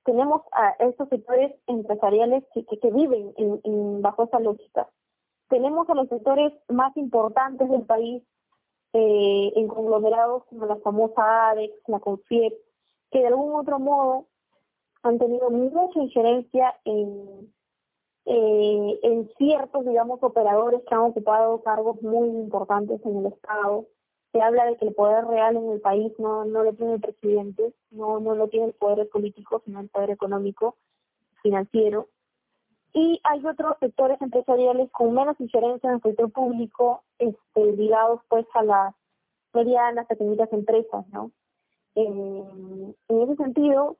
tenemos 0.04 0.42
a 0.52 0.70
estos 0.78 1.08
sectores 1.08 1.52
empresariales 1.66 2.44
que, 2.52 2.64
que, 2.64 2.90
viven 2.90 3.32
en, 3.36 4.02
bajo 4.02 4.24
esa 4.24 4.38
lógica. 4.38 4.88
Tenemos 5.48 5.88
a 5.90 5.94
los 5.94 6.08
sectores 6.08 6.52
más 6.68 6.96
importantes 6.96 7.68
del 7.68 7.82
país 7.82 8.22
eh, 8.92 9.52
en 9.56 9.66
conglomerados 9.66 10.44
como 10.44 10.66
la 10.66 10.76
famosa 10.76 11.50
ADEX, 11.50 11.74
la 11.88 11.98
CONFIEP, 11.98 12.54
que 13.10 13.18
de 13.18 13.26
algún 13.26 13.54
otro 13.54 13.80
modo 13.80 14.26
han 15.02 15.18
tenido 15.18 15.50
mucha 15.50 15.98
injerencia 16.00 16.74
en, 16.84 17.52
eh, 18.26 19.00
en 19.02 19.30
ciertos, 19.36 19.84
digamos, 19.84 20.22
operadores 20.22 20.80
que 20.88 20.94
han 20.94 21.02
ocupado 21.02 21.62
cargos 21.62 22.00
muy 22.02 22.28
importantes 22.28 23.00
en 23.04 23.18
el 23.18 23.26
Estado. 23.26 23.86
Se 24.32 24.40
habla 24.40 24.64
de 24.64 24.76
que 24.76 24.86
el 24.86 24.94
poder 24.94 25.26
real 25.26 25.56
en 25.56 25.70
el 25.70 25.80
país 25.80 26.12
no, 26.18 26.44
no 26.44 26.64
lo 26.64 26.72
tiene 26.72 26.94
el 26.94 27.00
presidente, 27.00 27.72
no, 27.90 28.20
no 28.20 28.34
lo 28.34 28.48
tiene 28.48 28.66
el 28.66 28.72
poder 28.72 29.08
político, 29.08 29.62
sino 29.64 29.80
el 29.80 29.88
poder 29.88 30.10
económico, 30.10 30.76
financiero. 31.42 32.08
Y 32.92 33.20
hay 33.24 33.44
otros 33.44 33.76
sectores 33.80 34.20
empresariales 34.22 34.90
con 34.92 35.12
menos 35.12 35.38
injerencia 35.40 35.88
en 35.90 35.96
el 35.96 36.02
sector 36.02 36.32
público, 36.32 37.02
este, 37.18 37.72
ligados 37.76 38.20
pues 38.28 38.46
a 38.54 38.62
las 38.62 38.94
medianas, 39.52 40.06
pequeñitas 40.06 40.52
empresas, 40.52 41.06
¿no? 41.08 41.30
en 41.96 42.96
ese 43.08 43.36
sentido, 43.36 43.96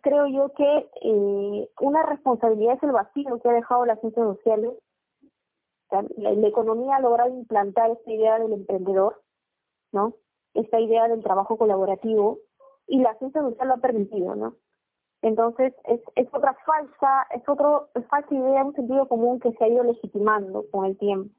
creo 0.00 0.26
yo 0.26 0.52
que 0.54 0.90
eh, 1.02 1.70
una 1.80 2.02
responsabilidad 2.04 2.74
es 2.74 2.82
el 2.82 2.92
vacío 2.92 3.40
que 3.40 3.48
ha 3.48 3.52
dejado 3.52 3.84
las 3.86 4.00
ciencias 4.00 4.26
sociales. 4.36 4.72
la, 6.16 6.48
economía 6.48 6.96
ha 6.96 7.00
logrado 7.00 7.30
implantar 7.30 7.90
esta 7.90 8.10
idea 8.10 8.38
del 8.38 8.52
emprendedor, 8.52 9.22
¿no? 9.92 10.14
Esta 10.54 10.80
idea 10.80 11.08
del 11.08 11.22
trabajo 11.22 11.56
colaborativo 11.56 12.38
y 12.86 13.00
la 13.00 13.14
ciencia 13.18 13.42
social 13.42 13.68
lo 13.68 13.74
ha 13.74 13.78
permitido, 13.78 14.34
¿no? 14.34 14.54
Entonces 15.22 15.74
es, 15.84 16.00
es 16.14 16.28
otra 16.32 16.56
falsa, 16.64 17.26
es 17.34 17.48
otro 17.48 17.88
falsa 18.08 18.34
idea, 18.34 18.64
un 18.64 18.74
sentido 18.74 19.08
común 19.08 19.40
que 19.40 19.52
se 19.52 19.64
ha 19.64 19.68
ido 19.68 19.84
legitimando 19.84 20.64
con 20.70 20.84
el 20.84 20.96
tiempo. 20.96 21.34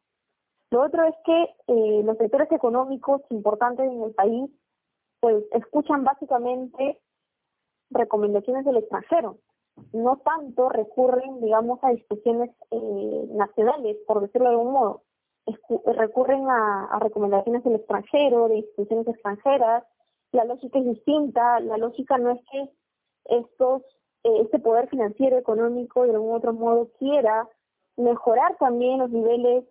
Lo 0.71 0.83
otro 0.83 1.03
es 1.05 1.15
que 1.25 1.55
eh, 1.67 2.03
los 2.03 2.17
sectores 2.17 2.51
económicos 2.51 3.21
importantes 3.29 3.91
en 3.91 4.03
el 4.03 4.13
país 4.13 4.51
pues 5.19 5.43
escuchan 5.51 6.03
básicamente 6.03 6.99
recomendaciones 7.89 8.65
del 8.65 8.77
extranjero. 8.77 9.37
No 9.93 10.17
tanto 10.17 10.69
recurren, 10.69 11.39
digamos, 11.41 11.79
a 11.83 11.89
discusiones 11.89 12.51
eh, 12.71 13.27
nacionales, 13.31 13.97
por 14.07 14.21
decirlo 14.21 14.49
de 14.49 14.55
algún 14.55 14.73
modo. 14.73 15.03
recurren 15.85 16.49
a, 16.49 16.99
recomendaciones 16.99 17.63
del 17.63 17.75
extranjero, 17.75 18.49
de 18.49 18.57
instituciones 18.57 19.07
extranjeras. 19.07 19.83
La 20.31 20.43
lógica 20.43 20.79
es 20.79 20.85
distinta. 20.85 21.59
La 21.61 21.77
lógica 21.77 22.17
no 22.17 22.31
es 22.31 22.39
que 22.51 22.69
estos, 23.25 23.81
eh, 24.23 24.41
este 24.41 24.59
poder 24.59 24.89
financiero, 24.89 25.37
económico, 25.37 26.03
de 26.03 26.11
algún 26.11 26.35
otro 26.35 26.53
modo 26.53 26.89
quiera 26.99 27.47
mejorar 27.97 28.57
también 28.57 28.99
los 28.99 29.09
niveles 29.09 29.65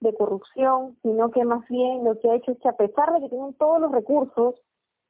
de 0.00 0.14
corrupción, 0.14 0.96
sino 1.02 1.30
que 1.30 1.44
más 1.44 1.66
bien 1.68 2.04
lo 2.04 2.18
que 2.18 2.30
ha 2.30 2.34
hecho 2.34 2.52
es 2.52 2.58
que 2.58 2.68
a 2.68 2.76
pesar 2.76 3.12
de 3.12 3.20
que 3.20 3.28
tienen 3.28 3.54
todos 3.54 3.80
los 3.80 3.92
recursos 3.92 4.54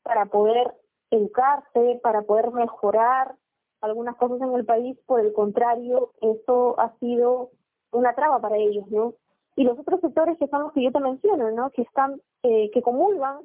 para 0.03 0.27
poder 0.27 0.75
educarse, 1.11 2.01
para 2.03 2.23
poder 2.23 2.51
mejorar 2.53 3.35
algunas 3.81 4.16
cosas 4.16 4.40
en 4.40 4.55
el 4.55 4.64
país, 4.64 4.96
por 5.07 5.20
el 5.20 5.33
contrario, 5.33 6.12
eso 6.20 6.79
ha 6.79 6.96
sido 6.99 7.51
una 7.92 8.14
traba 8.14 8.40
para 8.40 8.57
ellos, 8.57 8.87
¿no? 8.88 9.14
Y 9.57 9.64
los 9.64 9.79
otros 9.79 10.01
sectores 10.01 10.38
que 10.38 10.46
son 10.49 10.62
los 10.62 10.73
que 10.73 10.83
yo 10.83 10.92
te 10.92 11.01
menciono, 11.01 11.51
¿no? 11.51 11.70
Que 11.70 11.83
están, 11.83 12.20
eh, 12.42 12.70
que 12.73 12.83
comulgan 12.83 13.40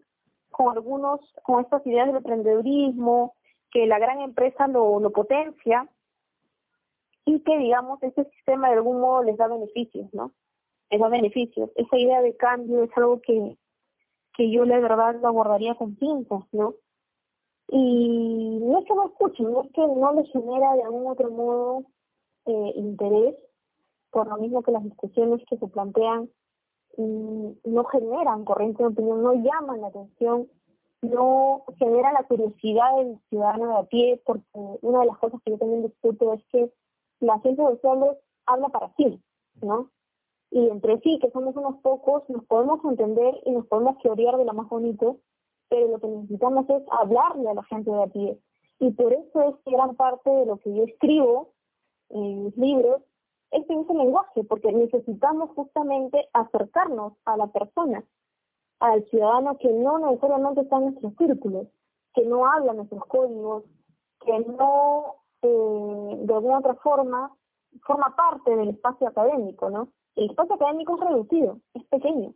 con 0.52 0.76
algunos, 0.76 1.20
con 1.44 1.62
estas 1.62 1.86
ideas 1.88 2.08
del 2.08 2.18
emprendedurismo, 2.18 3.36
que 3.72 3.88
la 3.88 4.00
gran 4.00 4.22
empresa 4.22 4.68
lo, 4.68 5.00
lo 5.00 5.12
potencia 5.12 5.88
y 7.26 7.40
que, 7.42 7.58
digamos, 7.58 8.02
ese 8.04 8.26
sistema 8.26 8.70
de 8.70 8.76
algún 8.76 9.02
modo 9.02 9.24
les 9.24 9.38
da 9.38 9.48
beneficios, 9.48 10.14
¿no? 10.14 10.32
Les 10.92 11.00
da 11.00 11.10
beneficios. 11.10 11.72
Esa 11.76 11.98
idea 11.98 12.22
de 12.22 12.38
cambio 12.38 12.84
es 12.84 12.92
algo 12.96 13.20
que, 13.22 13.58
que 14.38 14.52
yo 14.52 14.64
la 14.66 14.80
verdad 14.80 15.16
lo 15.20 15.28
abordaría 15.28 15.76
con 15.76 15.96
pinzas, 15.96 16.44
¿no? 16.52 16.76
Y 17.68 18.60
no 18.62 18.80
es 18.80 18.86
que 18.86 18.94
no 18.94 19.08
escuchen, 19.08 19.52
no 19.52 19.64
es 19.64 19.72
que 19.72 19.82
no 19.82 20.14
les 20.14 20.32
genera 20.32 20.76
de 20.76 20.84
algún 20.84 21.08
otro 21.08 21.32
modo 21.32 21.84
eh, 22.46 22.74
interés, 22.76 23.36
por 24.12 24.28
lo 24.28 24.38
mismo 24.38 24.62
que 24.62 24.72
las 24.72 24.84
discusiones 24.84 25.44
que 25.50 25.58
se 25.58 25.68
plantean 25.68 26.30
mm, 26.98 27.50
no 27.66 27.84
generan 27.86 28.46
corriente 28.46 28.84
de 28.84 28.90
opinión, 28.90 29.24
no 29.24 29.34
llaman 29.34 29.82
la 29.82 29.88
atención, 29.88 30.48
no 31.02 31.64
generan 31.78 32.14
la 32.14 32.24
curiosidad 32.24 32.96
del 32.98 33.20
ciudadano 33.30 33.68
de 33.68 33.78
a 33.78 33.84
pie, 33.84 34.22
porque 34.26 34.46
una 34.82 35.02
de 35.02 35.06
las 35.08 35.18
cosas 35.18 35.42
que 35.44 35.52
yo 35.52 35.58
también 35.58 35.84
discuto 35.84 36.34
es 36.34 36.46
que 36.52 36.72
la 37.20 37.40
gente 37.40 37.62
de 37.62 37.80
solos 37.82 38.18
habla 38.46 38.70
para 38.70 38.94
sí, 38.96 39.22
¿no? 39.62 39.90
Y 40.52 40.70
entre 40.70 41.00
sí, 41.02 41.20
que 41.20 41.32
somos 41.32 41.56
unos 41.56 41.78
pocos, 41.82 42.24
nos 42.30 42.46
podemos 42.46 42.80
entender 42.86 43.36
y 43.46 43.52
nos 43.52 43.66
podemos 43.68 43.98
teorear 44.00 44.38
de 44.38 44.46
lo 44.46 44.54
más 44.54 44.70
bonito, 44.70 45.18
pero 45.70 45.88
lo 45.88 46.00
que 46.00 46.08
necesitamos 46.08 46.70
es 46.70 46.84
hablarle 46.92 47.50
a 47.50 47.54
la 47.54 47.64
gente 47.64 47.92
de 47.92 48.04
a 48.04 48.08
pie. 48.08 48.40
Y 48.80 48.92
por 48.92 49.14
eso 49.14 49.42
es 49.42 49.56
que 49.64 49.72
gran 49.72 49.96
parte 49.96 50.30
de 50.30 50.46
lo 50.46 50.58
que 50.58 50.74
yo 50.74 50.84
escribo 50.84 51.54
en 52.10 52.46
mis 52.46 52.58
libros 52.58 53.02
es 53.52 53.70
en 53.70 53.82
ese 53.82 53.94
lenguaje, 53.94 54.44
porque 54.44 54.72
necesitamos 54.72 55.52
justamente 55.52 56.28
acercarnos 56.34 57.14
a 57.26 57.38
la 57.38 57.48
persona, 57.48 58.04
al 58.80 59.06
ciudadano 59.06 59.58
que 59.58 59.72
no 59.72 60.00
necesariamente 60.00 60.62
está 60.62 60.78
en 60.78 60.84
nuestros 60.86 61.14
círculos, 61.18 61.68
que 62.14 62.26
no 62.26 62.46
habla 62.46 62.74
nuestros 62.74 63.06
códigos, 63.06 63.64
que 64.26 64.40
no 64.40 65.16
eh, 65.42 66.18
de 66.22 66.34
alguna 66.34 66.60
otra 66.60 66.76
forma 66.76 67.32
forma 67.84 68.16
parte 68.16 68.56
del 68.56 68.70
espacio 68.70 69.08
académico, 69.08 69.70
¿no? 69.70 69.90
El 70.16 70.30
espacio 70.30 70.56
académico 70.56 70.96
es 70.96 71.10
reducido, 71.10 71.60
es 71.74 71.84
pequeño. 71.86 72.34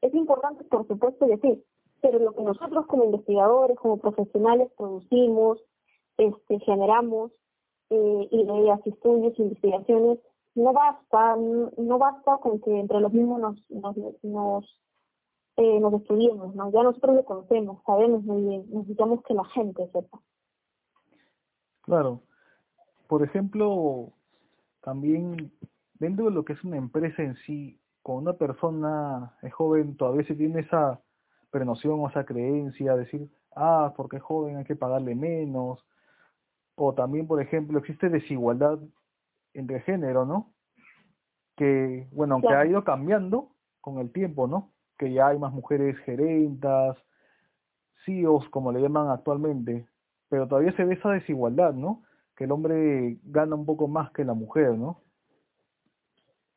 Es 0.00 0.14
importante, 0.14 0.64
por 0.64 0.86
supuesto, 0.86 1.26
decir, 1.26 1.62
pero 2.00 2.18
lo 2.18 2.32
que 2.32 2.42
nosotros 2.42 2.86
como 2.86 3.04
investigadores, 3.04 3.76
como 3.78 3.98
profesionales 3.98 4.70
producimos, 4.76 5.58
este, 6.16 6.58
generamos 6.60 7.32
eh, 7.90 8.28
ideas, 8.30 8.80
estudios, 8.86 9.38
investigaciones, 9.38 10.18
no 10.54 10.72
basta, 10.72 11.36
no, 11.36 11.98
basta 11.98 12.38
con 12.38 12.60
que 12.60 12.78
entre 12.78 13.00
los 13.00 13.12
mismos 13.12 13.40
nos, 13.40 13.70
nos, 13.70 13.96
nos, 14.22 14.80
eh, 15.56 15.80
nos 15.80 15.94
estudiemos, 15.94 16.54
¿no? 16.54 16.70
Ya 16.72 16.82
nosotros 16.82 17.16
lo 17.16 17.24
conocemos, 17.24 17.82
sabemos 17.86 18.24
muy 18.24 18.42
bien, 18.42 18.66
necesitamos 18.70 19.22
que 19.22 19.34
la 19.34 19.44
gente 19.44 19.88
sepa. 19.92 20.20
Claro. 21.82 22.20
Por 23.06 23.22
ejemplo, 23.22 24.12
también 24.82 25.50
dentro 25.98 26.26
de 26.26 26.30
lo 26.32 26.44
que 26.44 26.52
es 26.52 26.64
una 26.64 26.76
empresa 26.76 27.22
en 27.22 27.36
sí, 27.46 27.80
cuando 28.02 28.30
una 28.30 28.38
persona 28.38 29.36
es 29.42 29.52
joven, 29.54 29.96
todavía 29.96 30.26
se 30.26 30.34
tiene 30.34 30.60
esa 30.60 31.00
prenoción 31.50 32.00
o 32.00 32.08
esa 32.08 32.24
creencia, 32.24 32.96
decir, 32.96 33.28
ah, 33.54 33.92
porque 33.96 34.16
es 34.16 34.22
joven 34.22 34.56
hay 34.56 34.64
que 34.64 34.76
pagarle 34.76 35.14
menos, 35.14 35.84
o 36.74 36.94
también, 36.94 37.26
por 37.26 37.42
ejemplo, 37.42 37.78
existe 37.78 38.08
desigualdad 38.08 38.78
entre 39.52 39.80
género, 39.80 40.24
¿no? 40.24 40.52
Que, 41.56 42.06
bueno, 42.12 42.34
aunque 42.34 42.54
ha 42.54 42.66
ido 42.66 42.84
cambiando 42.84 43.50
con 43.80 43.98
el 43.98 44.12
tiempo, 44.12 44.46
¿no? 44.46 44.70
Que 44.96 45.12
ya 45.12 45.28
hay 45.28 45.38
más 45.38 45.52
mujeres 45.52 45.98
gerentas, 45.98 46.96
CEOs, 48.04 48.48
como 48.50 48.70
le 48.70 48.80
llaman 48.80 49.10
actualmente, 49.10 49.88
pero 50.28 50.46
todavía 50.46 50.72
se 50.76 50.84
ve 50.84 50.94
esa 50.94 51.10
desigualdad, 51.10 51.74
¿no? 51.74 52.04
Que 52.36 52.44
el 52.44 52.52
hombre 52.52 53.18
gana 53.24 53.56
un 53.56 53.66
poco 53.66 53.88
más 53.88 54.12
que 54.12 54.24
la 54.24 54.34
mujer, 54.34 54.78
¿no? 54.78 55.00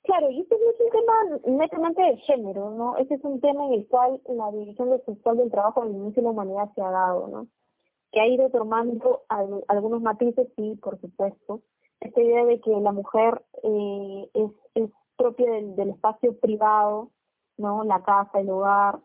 Claro, 0.04 0.32
y 0.32 0.40
este 0.40 0.56
es 0.56 0.80
un 0.80 0.90
tema 0.90 1.58
netamente 1.58 2.02
de 2.02 2.18
género, 2.18 2.72
¿no? 2.72 2.98
Este 2.98 3.16
es 3.16 3.24
un 3.24 3.40
tema 3.40 3.68
en 3.68 3.74
el 3.74 3.88
cual 3.88 4.20
la 4.28 4.52
división 4.52 4.90
sexual 5.06 5.38
del 5.38 5.52
trabajo 5.52 5.84
al 5.84 5.92
inicio 5.92 6.22
de 6.22 6.24
la 6.24 6.32
humanidad 6.32 6.72
se 6.74 6.82
ha 6.82 6.90
dado, 6.90 7.28
¿no? 7.28 7.48
Que 8.12 8.20
ha 8.20 8.28
ido 8.28 8.50
tomando 8.50 9.22
algunos 9.68 10.02
matices, 10.02 10.48
sí, 10.56 10.76
por 10.82 11.00
supuesto. 11.00 11.62
Esta 12.00 12.22
idea 12.22 12.46
de 12.46 12.60
que 12.62 12.72
la 12.72 12.92
mujer 12.92 13.44
eh, 13.64 14.30
es, 14.34 14.90
propia 15.18 15.52
del, 15.52 15.92
espacio 15.92 16.36
privado, 16.40 17.12
¿no? 17.58 17.84
La 17.84 18.02
casa, 18.02 18.40
el 18.40 18.50
hogar, 18.50 19.00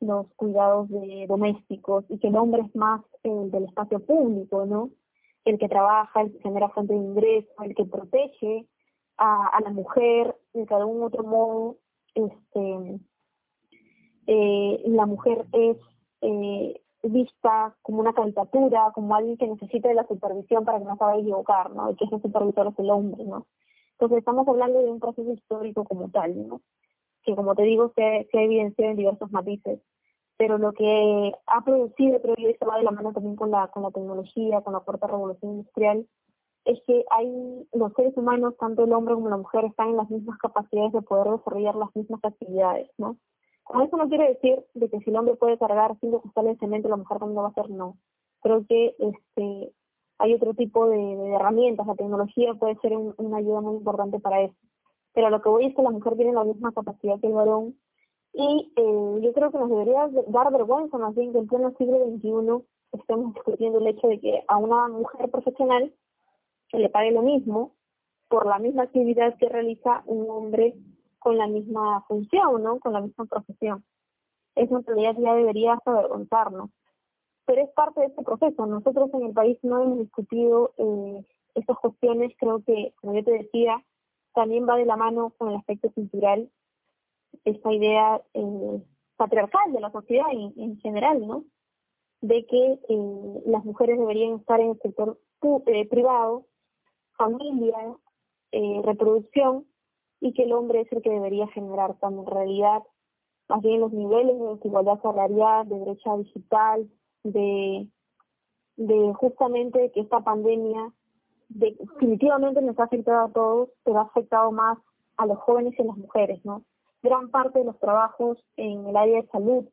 los 0.00 0.32
cuidados 0.36 0.88
de 0.88 1.26
domésticos, 1.28 2.06
y 2.08 2.18
que 2.18 2.28
el 2.28 2.36
hombre 2.36 2.62
es 2.62 2.74
más 2.74 3.02
el 3.22 3.50
del 3.50 3.64
espacio 3.64 4.00
público, 4.00 4.64
¿no? 4.64 4.88
El 5.44 5.58
que 5.58 5.68
trabaja, 5.68 6.22
el 6.22 6.32
que 6.32 6.40
genera 6.40 6.70
fuente 6.70 6.94
de 6.94 7.00
ingreso, 7.00 7.50
el 7.62 7.74
que 7.74 7.84
protege 7.84 8.66
a, 9.18 9.60
la 9.62 9.70
mujer 9.70 10.36
de 10.54 10.74
algún 10.74 11.02
otro 11.02 11.24
modo 11.24 11.76
este 12.14 13.00
eh, 14.26 14.82
la 14.86 15.06
mujer 15.06 15.46
es 15.52 15.76
eh, 16.20 16.80
vista 17.02 17.76
como 17.82 18.00
una 18.00 18.12
caricatura, 18.12 18.90
como 18.94 19.14
alguien 19.14 19.36
que 19.36 19.46
necesita 19.46 19.88
de 19.88 19.94
la 19.94 20.06
supervisión 20.06 20.64
para 20.64 20.78
que 20.78 20.84
no 20.84 20.96
se 20.96 21.04
vaya 21.04 21.16
a 21.16 21.20
equivocar, 21.20 21.70
¿no? 21.70 21.90
Y 21.90 21.96
que 21.96 22.04
ese 22.04 22.20
supervisor 22.20 22.66
es 22.68 22.78
el 22.78 22.90
hombre, 22.90 23.24
¿no? 23.24 23.46
Entonces 23.92 24.18
estamos 24.18 24.46
hablando 24.46 24.80
de 24.80 24.90
un 24.90 25.00
proceso 25.00 25.32
histórico 25.32 25.84
como 25.84 26.10
tal, 26.10 26.48
¿no? 26.48 26.60
Que 27.22 27.34
como 27.34 27.54
te 27.54 27.62
digo, 27.62 27.92
se, 27.96 28.28
se 28.30 28.38
ha 28.38 28.42
evidenciado 28.42 28.90
en 28.90 28.96
diversos 28.96 29.30
matices. 29.32 29.80
Pero 30.36 30.58
lo 30.58 30.72
que 30.72 31.32
ha 31.46 31.64
producido, 31.64 32.20
creo 32.22 32.36
yo, 32.36 32.48
esto 32.48 32.66
va 32.66 32.78
de 32.78 32.84
la 32.84 32.92
mano 32.92 33.12
también 33.12 33.34
con 33.34 33.50
la, 33.50 33.68
con 33.68 33.82
la 33.82 33.90
tecnología, 33.90 34.60
con 34.60 34.72
la 34.72 34.80
cuarta 34.80 35.08
revolución 35.08 35.52
industrial, 35.52 36.06
es 36.68 36.78
que 36.86 37.02
hay 37.10 37.66
los 37.72 37.94
seres 37.94 38.14
humanos, 38.14 38.54
tanto 38.60 38.84
el 38.84 38.92
hombre 38.92 39.14
como 39.14 39.30
la 39.30 39.38
mujer, 39.38 39.64
están 39.64 39.88
en 39.88 39.96
las 39.96 40.10
mismas 40.10 40.38
capacidades 40.38 40.92
de 40.92 41.00
poder 41.00 41.38
desarrollar 41.38 41.74
las 41.74 41.96
mismas 41.96 42.22
actividades, 42.22 42.90
¿no? 42.98 43.16
Con 43.64 43.80
eso 43.80 43.96
no 43.96 44.06
quiere 44.08 44.28
decir 44.28 44.62
de 44.74 44.90
que 44.90 44.98
si 45.00 45.08
el 45.08 45.16
hombre 45.16 45.34
puede 45.36 45.56
cargar 45.56 45.96
cinco 45.98 46.20
costales 46.20 46.52
de 46.54 46.58
cemento, 46.58 46.90
la 46.90 46.98
mujer 46.98 47.18
también 47.18 47.36
lo 47.36 47.42
va 47.42 47.48
a 47.48 47.50
hacer, 47.52 47.70
no. 47.70 47.96
Creo 48.42 48.66
que 48.66 48.94
este 48.98 49.72
hay 50.18 50.34
otro 50.34 50.52
tipo 50.52 50.88
de, 50.88 51.34
herramientas, 51.34 51.86
la 51.86 51.94
tecnología 51.94 52.52
puede 52.54 52.76
ser 52.80 52.94
una 52.96 53.38
ayuda 53.38 53.62
muy 53.62 53.76
importante 53.76 54.20
para 54.20 54.42
eso. 54.42 54.54
Pero 55.14 55.30
lo 55.30 55.40
que 55.40 55.48
voy 55.48 55.66
es 55.66 55.74
que 55.74 55.82
la 55.82 55.90
mujer 55.90 56.16
tiene 56.16 56.34
la 56.34 56.44
misma 56.44 56.72
capacidad 56.72 57.18
que 57.18 57.28
el 57.28 57.32
varón 57.32 57.76
y 58.34 58.72
eh, 58.76 59.20
yo 59.22 59.32
creo 59.32 59.50
que 59.50 59.58
nos 59.58 59.70
debería 59.70 60.10
dar 60.26 60.52
vergüenza 60.52 60.98
más 60.98 61.14
bien 61.14 61.32
que 61.32 61.38
en 61.38 61.46
pleno 61.46 61.72
siglo 61.78 61.98
XXI 62.04 62.62
estemos 62.92 63.32
discutiendo 63.34 63.78
el 63.78 63.86
hecho 63.86 64.06
de 64.06 64.20
que 64.20 64.44
a 64.46 64.58
una 64.58 64.88
mujer 64.88 65.30
profesional 65.30 65.94
que 66.68 66.78
le 66.78 66.88
pague 66.88 67.10
lo 67.10 67.22
mismo 67.22 67.72
por 68.28 68.46
la 68.46 68.58
misma 68.58 68.84
actividad 68.84 69.36
que 69.38 69.48
realiza 69.48 70.02
un 70.06 70.28
hombre 70.30 70.74
con 71.18 71.36
la 71.36 71.46
misma 71.46 72.04
función, 72.06 72.62
¿no? 72.62 72.78
Con 72.78 72.92
la 72.92 73.00
misma 73.00 73.24
profesión. 73.24 73.84
Eso 74.54 74.78
en 74.78 74.84
realidad 74.84 75.16
ya 75.18 75.34
debería 75.34 75.78
avergonzarnos. 75.84 76.70
Pero 77.46 77.62
es 77.62 77.70
parte 77.70 78.00
de 78.00 78.06
este 78.06 78.22
proceso. 78.22 78.66
Nosotros 78.66 79.10
en 79.14 79.22
el 79.24 79.32
país 79.32 79.58
no 79.62 79.82
hemos 79.82 79.98
discutido 79.98 80.72
eh, 80.76 81.24
estas 81.54 81.78
cuestiones. 81.78 82.32
Creo 82.38 82.62
que, 82.64 82.92
como 83.00 83.14
yo 83.14 83.24
te 83.24 83.32
decía, 83.32 83.82
también 84.34 84.68
va 84.68 84.76
de 84.76 84.84
la 84.84 84.96
mano 84.96 85.32
con 85.38 85.50
el 85.50 85.56
aspecto 85.56 85.90
cultural, 85.90 86.50
esta 87.44 87.72
idea 87.72 88.20
eh, 88.34 88.82
patriarcal 89.16 89.72
de 89.72 89.80
la 89.80 89.90
sociedad 89.90 90.26
en, 90.30 90.52
en 90.56 90.78
general, 90.80 91.26
¿no? 91.26 91.44
De 92.20 92.44
que 92.46 92.80
eh, 92.88 93.42
las 93.46 93.64
mujeres 93.64 93.98
deberían 93.98 94.34
estar 94.34 94.60
en 94.60 94.70
el 94.70 94.78
sector 94.80 95.18
privado 95.88 96.46
familia, 97.18 97.76
eh, 98.52 98.80
reproducción, 98.84 99.66
y 100.20 100.32
que 100.32 100.44
el 100.44 100.52
hombre 100.52 100.80
es 100.80 100.92
el 100.92 101.02
que 101.02 101.10
debería 101.10 101.46
generar, 101.48 101.96
cuando 102.00 102.22
en 102.22 102.26
realidad 102.26 102.82
más 103.48 103.62
bien 103.62 103.80
los 103.80 103.92
niveles 103.92 104.38
de 104.38 104.54
desigualdad 104.54 105.00
salarial, 105.00 105.68
de 105.68 105.78
brecha 105.78 106.16
digital, 106.16 106.88
de, 107.24 107.88
justamente 109.14 109.90
que 109.92 110.00
esta 110.00 110.20
pandemia 110.20 110.92
definitivamente 111.48 112.60
nos 112.60 112.78
ha 112.78 112.84
afectado 112.84 113.26
a 113.26 113.32
todos, 113.32 113.70
pero 113.84 113.98
ha 113.98 114.02
afectado 114.02 114.52
más 114.52 114.78
a 115.16 115.26
los 115.26 115.38
jóvenes 115.38 115.74
y 115.78 115.82
a 115.82 115.86
las 115.86 115.96
mujeres, 115.96 116.44
¿no? 116.44 116.62
Gran 117.02 117.30
parte 117.30 117.60
de 117.60 117.64
los 117.64 117.78
trabajos 117.78 118.38
en 118.56 118.86
el 118.86 118.96
área 118.96 119.22
de 119.22 119.28
salud, 119.28 119.64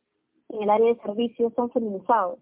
en 0.50 0.64
el 0.64 0.70
área 0.70 0.88
de 0.88 1.02
servicios 1.02 1.54
son 1.56 1.70
feminizados. 1.72 2.40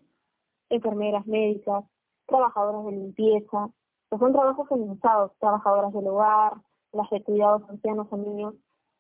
Enfermeras 0.70 1.26
médicas, 1.26 1.84
trabajadoras 2.28 2.86
de 2.86 2.92
limpieza, 2.92 3.70
son 4.18 4.34
trabajos 4.34 4.68
feminizados, 4.68 5.32
trabajadoras 5.40 5.94
del 5.94 6.08
hogar, 6.08 6.54
las 6.92 7.10
de 7.10 7.24
cuidados 7.24 7.64
ancianos 7.70 8.08
o 8.12 8.18
niños, 8.18 8.54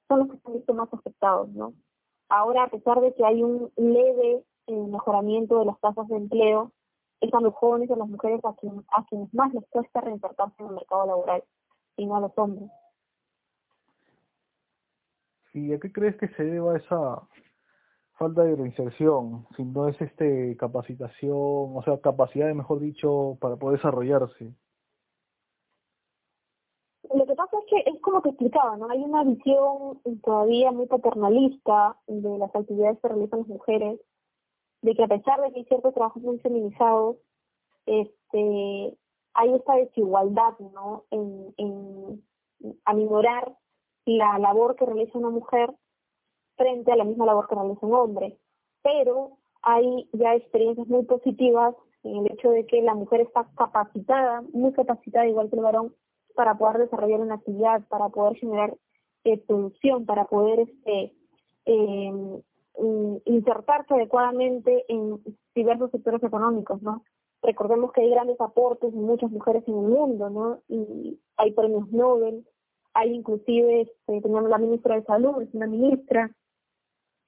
son 0.07 0.19
los 0.19 0.29
que 0.29 0.35
están 0.35 0.53
visto 0.53 0.73
más 0.73 0.93
afectados, 0.93 1.49
¿no? 1.49 1.73
Ahora, 2.29 2.63
a 2.63 2.69
pesar 2.69 2.99
de 3.01 3.13
que 3.13 3.25
hay 3.25 3.43
un 3.43 3.71
leve 3.75 4.43
eh, 4.67 4.87
mejoramiento 4.87 5.59
de 5.59 5.65
las 5.65 5.79
tasas 5.79 6.07
de 6.07 6.15
empleo, 6.15 6.71
es 7.21 7.33
a 7.33 7.39
los 7.39 7.53
jóvenes 7.53 7.89
y 7.89 7.93
a 7.93 7.97
las 7.97 8.07
mujeres 8.07 8.41
a 8.43 8.53
quienes 9.05 9.33
más 9.33 9.53
les 9.53 9.65
cuesta 9.69 10.01
reinsertarse 10.01 10.55
en 10.59 10.67
el 10.67 10.75
mercado 10.75 11.05
laboral, 11.05 11.43
y 11.95 12.05
no 12.05 12.15
a 12.15 12.21
los 12.21 12.31
hombres. 12.37 12.69
¿Y 15.53 15.71
a 15.71 15.79
qué 15.79 15.91
crees 15.91 16.15
que 16.17 16.27
se 16.29 16.43
deba 16.43 16.75
esa 16.75 17.21
falta 18.13 18.43
de 18.43 18.55
reinserción? 18.55 19.45
Si 19.55 19.63
no 19.63 19.87
es 19.87 20.01
este 20.01 20.57
capacitación, 20.57 21.31
o 21.31 21.81
sea, 21.85 21.99
capacidad, 22.01 22.51
mejor 22.53 22.79
dicho, 22.79 23.37
para 23.39 23.55
poder 23.55 23.77
desarrollarse. 23.77 24.51
Lo 27.13 27.25
es 27.85 27.99
como 28.01 28.21
te 28.21 28.29
explicaba, 28.29 28.77
¿no? 28.77 28.89
Hay 28.89 29.03
una 29.03 29.23
visión 29.23 30.01
todavía 30.23 30.71
muy 30.71 30.87
paternalista 30.87 31.97
de 32.07 32.37
las 32.37 32.53
actividades 32.55 32.99
que 32.99 33.07
realizan 33.07 33.39
las 33.39 33.47
mujeres 33.47 33.99
de 34.81 34.95
que 34.95 35.03
a 35.03 35.07
pesar 35.07 35.41
de 35.41 35.51
que 35.51 35.59
hay 35.59 35.65
ciertos 35.65 35.93
trabajos 35.93 36.21
muy 36.21 36.39
feminizados, 36.39 37.17
este, 37.85 38.97
hay 39.33 39.53
esta 39.53 39.75
desigualdad, 39.75 40.57
¿no? 40.59 41.05
En, 41.09 41.53
en 41.57 42.23
aminorar 42.85 43.55
la 44.05 44.37
labor 44.39 44.75
que 44.75 44.85
realiza 44.85 45.17
una 45.17 45.29
mujer 45.29 45.73
frente 46.55 46.91
a 46.91 46.95
la 46.95 47.05
misma 47.05 47.25
labor 47.25 47.47
que 47.47 47.55
realiza 47.55 47.85
un 47.85 47.93
hombre. 47.93 48.37
Pero 48.81 49.37
hay 49.61 50.09
ya 50.11 50.35
experiencias 50.35 50.87
muy 50.87 51.03
positivas 51.05 51.75
en 52.03 52.17
el 52.17 52.31
hecho 52.33 52.51
de 52.51 52.65
que 52.65 52.81
la 52.81 52.95
mujer 52.95 53.21
está 53.21 53.49
capacitada, 53.55 54.43
muy 54.53 54.73
capacitada 54.73 55.27
igual 55.27 55.49
que 55.49 55.55
el 55.55 55.63
varón, 55.63 55.95
para 56.33 56.55
poder 56.57 56.79
desarrollar 56.79 57.21
una 57.21 57.35
actividad, 57.35 57.83
para 57.87 58.09
poder 58.09 58.37
generar 58.37 58.75
eh, 59.23 59.37
producción, 59.37 60.05
para 60.05 60.25
poder 60.25 60.61
este, 60.61 61.13
Mm, 62.77 63.17
insertarse 63.25 63.93
adecuadamente 63.93 64.83
en 64.87 65.21
diversos 65.53 65.91
sectores 65.91 66.23
económicos, 66.23 66.81
¿no? 66.81 67.03
Recordemos 67.43 67.91
que 67.91 68.01
hay 68.01 68.09
grandes 68.09 68.39
aportes 68.41 68.91
de 68.91 68.99
muchas 68.99 69.29
mujeres 69.29 69.63
en 69.67 69.75
el 69.75 69.89
mundo, 69.89 70.29
¿no? 70.29 70.61
Y 70.67 71.19
hay 71.37 71.51
premios 71.51 71.91
Nobel, 71.91 72.47
hay 72.93 73.13
inclusive, 73.13 73.81
este, 73.81 74.21
tenemos 74.21 74.49
la 74.49 74.57
ministra 74.57 74.95
de 74.95 75.03
Salud, 75.03 75.41
es 75.41 75.53
una 75.53 75.67
ministra. 75.67 76.31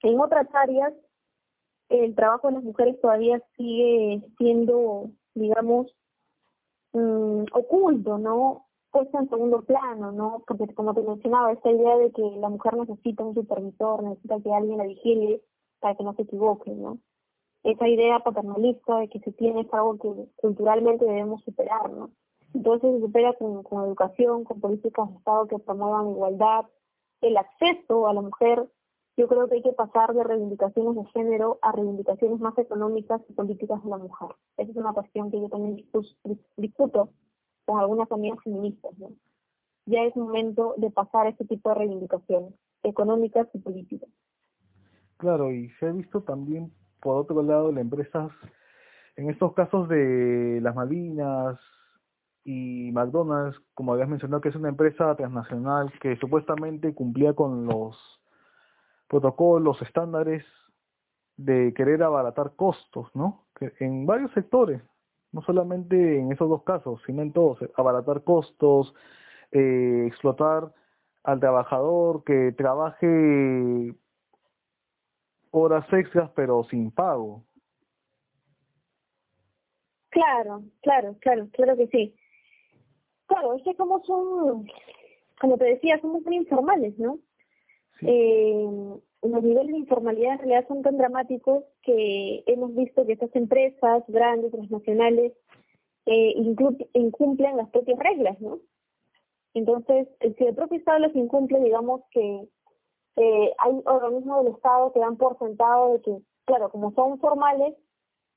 En 0.02 0.20
otras 0.20 0.48
áreas, 0.54 0.94
el 1.90 2.16
trabajo 2.16 2.48
de 2.48 2.56
las 2.56 2.64
mujeres 2.64 3.00
todavía 3.00 3.40
sigue 3.56 4.24
siendo, 4.38 5.12
digamos, 5.36 5.94
mm, 6.94 7.44
oculto, 7.54 8.18
¿no? 8.18 8.65
Puesta 8.96 9.20
en 9.20 9.30
segundo 9.30 9.62
plano, 9.64 10.14
¿no? 10.14 10.42
Porque 10.48 10.74
como 10.74 10.94
te 10.94 11.02
mencionaba, 11.02 11.52
esta 11.52 11.70
idea 11.70 11.98
de 11.98 12.14
que 12.14 12.22
la 12.38 12.48
mujer 12.48 12.78
necesita 12.78 13.26
un 13.26 13.36
supervisor, 13.36 14.02
necesita 14.02 14.40
que 14.40 14.54
alguien 14.54 14.78
la 14.78 14.86
vigile 14.86 15.42
para 15.82 15.96
que 15.96 16.06
no 16.06 16.14
se 16.14 16.22
equivoque, 16.22 16.72
¿no? 16.72 17.00
Esa 17.64 17.90
idea 17.90 18.20
paternalista 18.20 19.00
de 19.00 19.10
que 19.10 19.20
se 19.20 19.34
tiene 19.34 19.62
es 19.62 19.74
algo 19.74 19.98
que 19.98 20.30
culturalmente 20.38 21.04
debemos 21.04 21.44
superar, 21.44 21.92
¿no? 21.92 22.12
Entonces 22.54 22.90
se 22.90 23.02
supera 23.02 23.34
con, 23.34 23.64
con 23.64 23.84
educación, 23.84 24.46
con 24.46 24.62
políticas 24.62 25.10
de 25.10 25.18
Estado 25.18 25.48
que 25.48 25.60
promuevan 25.60 26.12
igualdad, 26.12 26.66
el 27.20 27.36
acceso 27.36 28.08
a 28.08 28.14
la 28.14 28.22
mujer. 28.22 28.66
Yo 29.18 29.28
creo 29.28 29.50
que 29.50 29.56
hay 29.56 29.62
que 29.62 29.74
pasar 29.74 30.14
de 30.14 30.24
reivindicaciones 30.24 30.96
de 30.96 31.12
género 31.12 31.60
a 31.62 31.74
reivindicaciones 31.74 32.40
más 32.40 32.58
económicas 32.58 33.22
y 33.28 33.34
políticas 33.34 33.84
de 33.84 33.90
la 33.90 33.98
mujer. 33.98 34.30
Esa 34.56 34.72
es 34.72 34.78
una 34.78 34.94
cuestión 34.94 35.32
que 35.32 35.42
yo 35.42 35.50
también 35.50 35.86
discuto 36.56 37.10
con 37.66 37.80
algunas 37.80 38.12
amigas 38.12 38.40
feministas, 38.44 38.98
¿no? 38.98 39.10
Ya 39.86 40.04
es 40.04 40.16
momento 40.16 40.74
de 40.78 40.90
pasar 40.90 41.28
este 41.28 41.46
tipo 41.46 41.70
de 41.70 41.76
reivindicaciones 41.76 42.54
económicas 42.84 43.48
y 43.54 43.60
políticas. 43.60 44.10
Claro, 45.18 45.52
y 45.52 45.70
se 45.80 45.88
ha 45.88 45.92
visto 45.92 46.22
también, 46.22 46.72
por 47.02 47.18
otro 47.18 47.42
lado, 47.42 47.72
las 47.72 47.82
empresas, 47.82 48.32
en 49.16 49.30
estos 49.30 49.54
casos 49.54 49.88
de 49.90 50.60
las 50.62 50.76
Malvinas 50.76 51.60
y 52.44 52.92
McDonald's, 52.92 53.60
como 53.74 53.94
habías 53.94 54.10
mencionado, 54.10 54.42
que 54.42 54.50
es 54.50 54.56
una 54.56 54.70
empresa 54.70 55.16
transnacional 55.16 55.92
que 56.00 56.16
supuestamente 56.18 56.94
cumplía 56.94 57.34
con 57.34 57.66
los 57.66 57.98
protocolos, 59.08 59.82
estándares 59.82 60.44
de 61.38 61.74
querer 61.74 62.04
abaratar 62.04 62.56
costos, 62.56 63.10
¿no? 63.14 63.46
En 63.80 64.06
varios 64.06 64.32
sectores, 64.34 64.82
no 65.36 65.42
solamente 65.42 66.18
en 66.18 66.32
esos 66.32 66.48
dos 66.48 66.64
casos, 66.64 67.02
sino 67.06 67.22
en 67.22 67.34
todos, 67.34 67.60
abaratar 67.76 68.24
costos, 68.24 68.96
eh, 69.52 70.06
explotar 70.08 70.74
al 71.24 71.42
trabajador 71.42 72.24
que 72.24 72.54
trabaje 72.54 73.94
horas 75.52 75.86
extras 75.92 76.32
pero 76.36 76.64
sin 76.70 76.90
pago. 76.90 77.44
Claro, 80.10 80.64
claro, 80.82 81.18
claro, 81.20 81.50
claro 81.52 81.76
que 81.76 81.88
sí. 81.88 82.16
Claro, 83.26 83.56
es 83.56 83.64
que 83.64 83.76
como 83.76 84.02
son, 84.06 84.66
como 85.42 85.58
te 85.58 85.66
decía, 85.66 86.00
somos 86.00 86.24
muy 86.24 86.38
informales, 86.38 86.98
¿no? 86.98 87.20
Eh, 88.04 88.68
los 89.22 89.44
niveles 89.44 89.74
de 89.74 89.80
informalidad 89.80 90.34
en 90.34 90.40
realidad 90.40 90.68
son 90.68 90.82
tan 90.82 90.98
dramáticos 90.98 91.64
que 91.82 92.44
hemos 92.46 92.76
visto 92.76 93.06
que 93.06 93.14
estas 93.14 93.36
empresas 93.36 94.04
grandes, 94.08 94.52
transnacionales, 94.52 95.34
eh, 96.06 96.34
incumplen 96.94 97.58
las 97.58 97.70
propias 97.70 97.98
reglas, 97.98 98.40
¿no? 98.40 98.60
Entonces, 99.56 100.08
si 100.38 100.44
el 100.44 100.54
propio 100.54 100.78
Estado 100.78 101.00
las 101.00 101.16
incumple, 101.16 101.60
digamos 101.62 102.02
que 102.12 102.48
eh, 103.16 103.54
hay 103.58 103.82
organismos 103.86 104.44
del 104.44 104.54
Estado 104.54 104.92
que 104.92 105.00
dan 105.00 105.18
por 105.18 105.40
sentado 105.40 105.94
de 105.94 106.02
que, 106.02 106.18
claro, 106.46 106.70
como 106.70 106.92
son 106.94 107.18
formales, 107.20 107.74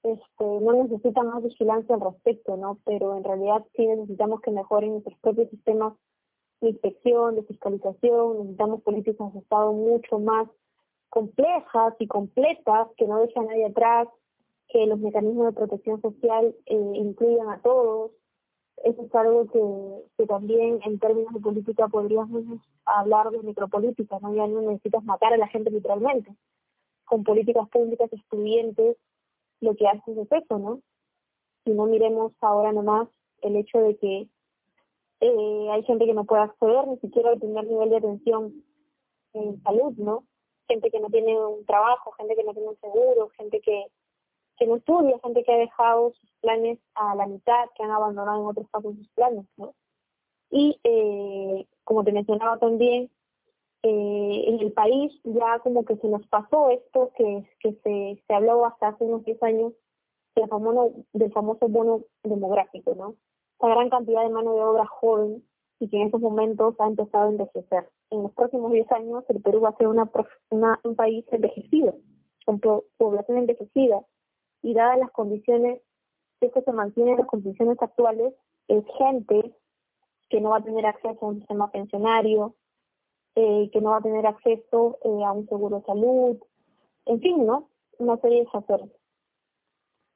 este, 0.04 0.44
no 0.44 0.72
necesitan 0.84 1.26
más 1.26 1.42
vigilancia 1.42 1.96
al 1.96 2.00
respecto, 2.00 2.56
¿no? 2.56 2.78
Pero 2.84 3.16
en 3.16 3.24
realidad 3.24 3.66
sí 3.74 3.86
necesitamos 3.86 4.40
que 4.40 4.52
mejoren 4.52 4.92
nuestros 4.92 5.18
propios 5.18 5.50
sistemas 5.50 5.94
de 6.60 6.70
inspección, 6.70 7.34
de 7.34 7.42
fiscalización, 7.42 8.38
necesitamos 8.38 8.82
políticas 8.82 9.32
de 9.32 9.40
Estado 9.40 9.72
mucho 9.72 10.18
más 10.20 10.48
complejas 11.10 11.94
y 11.98 12.06
completas 12.06 12.88
que 12.96 13.06
no 13.06 13.20
dejan 13.20 13.44
a 13.44 13.48
nadie 13.48 13.66
atrás, 13.66 14.08
que 14.68 14.86
los 14.86 14.98
mecanismos 14.98 15.46
de 15.46 15.52
protección 15.52 16.00
social 16.02 16.54
eh, 16.66 16.92
incluyan 16.94 17.48
a 17.48 17.60
todos. 17.62 18.12
Eso 18.84 19.02
es 19.02 19.14
algo 19.14 19.46
que, 19.46 20.04
que 20.16 20.26
también 20.26 20.78
en 20.84 20.98
términos 20.98 21.32
de 21.32 21.40
política 21.40 21.88
podríamos 21.88 22.60
hablar 22.84 23.30
de 23.30 23.42
micropolítica, 23.42 24.18
¿no? 24.20 24.34
Ya 24.34 24.46
no 24.46 24.60
necesitas 24.60 25.02
matar 25.04 25.32
a 25.32 25.38
la 25.38 25.48
gente 25.48 25.70
literalmente. 25.70 26.34
Con 27.04 27.24
políticas 27.24 27.68
públicas 27.70 28.12
excluyentes 28.12 28.96
lo 29.60 29.74
que 29.74 29.88
hace 29.88 30.12
es 30.12 30.30
eso, 30.30 30.58
¿no? 30.58 30.80
Si 31.64 31.72
no 31.72 31.86
miremos 31.86 32.32
ahora 32.40 32.72
nomás 32.72 33.08
el 33.42 33.56
hecho 33.56 33.78
de 33.78 33.96
que 33.96 34.28
eh, 35.20 35.70
hay 35.70 35.82
gente 35.84 36.06
que 36.06 36.14
no 36.14 36.24
puede 36.24 36.42
acceder 36.42 36.86
ni 36.86 36.98
siquiera 36.98 37.30
al 37.30 37.38
primer 37.38 37.66
nivel 37.66 37.90
de 37.90 37.96
atención 37.96 38.64
en 39.32 39.60
salud, 39.62 39.94
¿no? 39.96 40.24
Gente 40.68 40.90
que 40.90 41.00
no 41.00 41.08
tiene 41.08 41.38
un 41.38 41.64
trabajo, 41.66 42.12
gente 42.12 42.36
que 42.36 42.44
no 42.44 42.52
tiene 42.52 42.68
un 42.68 42.80
seguro, 42.80 43.30
gente 43.36 43.60
que, 43.60 43.86
que 44.56 44.66
no 44.66 44.76
estudia, 44.76 45.18
gente 45.20 45.42
que 45.42 45.52
ha 45.52 45.58
dejado 45.58 46.12
sus 46.12 46.30
planes 46.40 46.78
a 46.94 47.14
la 47.14 47.26
mitad, 47.26 47.68
que 47.74 47.82
han 47.82 47.90
abandonado 47.90 48.40
en 48.40 48.46
otros 48.46 48.68
casos 48.70 48.94
sus 48.96 49.08
planes. 49.10 49.46
Y 50.50 50.78
eh, 50.84 51.66
como 51.84 52.04
te 52.04 52.12
mencionaba 52.12 52.58
también, 52.58 53.10
eh, 53.82 54.44
en 54.46 54.60
el 54.60 54.72
país 54.72 55.12
ya 55.24 55.60
como 55.60 55.84
que 55.84 55.96
se 55.96 56.08
nos 56.08 56.26
pasó 56.26 56.70
esto 56.70 57.12
que, 57.16 57.48
que 57.60 57.72
se, 57.82 58.22
se 58.26 58.34
habló 58.34 58.66
hasta 58.66 58.88
hace 58.88 59.04
unos 59.04 59.24
10 59.24 59.42
años 59.42 59.72
del 60.34 60.48
famoso, 60.48 60.92
del 61.12 61.32
famoso 61.32 61.68
bono 61.68 62.02
demográfico, 62.22 62.94
¿no? 62.94 63.14
esta 63.58 63.68
gran 63.68 63.90
cantidad 63.90 64.22
de 64.22 64.30
mano 64.30 64.54
de 64.54 64.62
obra 64.62 64.86
joven 64.86 65.44
y 65.80 65.88
que 65.88 65.96
en 65.96 66.06
estos 66.06 66.20
momentos 66.20 66.76
ha 66.78 66.86
empezado 66.86 67.24
a 67.24 67.30
envejecer. 67.30 67.90
En 68.10 68.22
los 68.22 68.32
próximos 68.32 68.72
10 68.72 68.90
años 68.92 69.24
el 69.28 69.42
Perú 69.42 69.60
va 69.60 69.70
a 69.70 69.76
ser 69.76 69.88
una, 69.88 70.10
una 70.50 70.80
un 70.84 70.96
país 70.96 71.24
envejecido, 71.30 71.96
con 72.46 72.60
población 72.60 73.38
envejecida, 73.38 74.00
y 74.62 74.74
dadas 74.74 74.98
las 74.98 75.10
condiciones, 75.10 75.80
que 76.40 76.50
se 76.50 76.72
mantienen 76.72 77.18
las 77.18 77.26
condiciones 77.26 77.80
actuales, 77.80 78.34
es 78.68 78.84
gente 78.96 79.54
que 80.28 80.40
no 80.40 80.50
va 80.50 80.58
a 80.58 80.64
tener 80.64 80.86
acceso 80.86 81.18
a 81.20 81.28
un 81.28 81.38
sistema 81.38 81.70
pensionario, 81.70 82.54
eh, 83.34 83.70
que 83.72 83.80
no 83.80 83.90
va 83.90 83.98
a 83.98 84.02
tener 84.02 84.26
acceso 84.26 84.98
eh, 85.04 85.24
a 85.24 85.32
un 85.32 85.48
seguro 85.48 85.78
de 85.78 85.86
salud, 85.86 86.38
en 87.06 87.20
fin, 87.20 87.46
¿no? 87.46 87.70
Una 87.98 88.16
serie 88.18 88.44
de. 88.44 88.90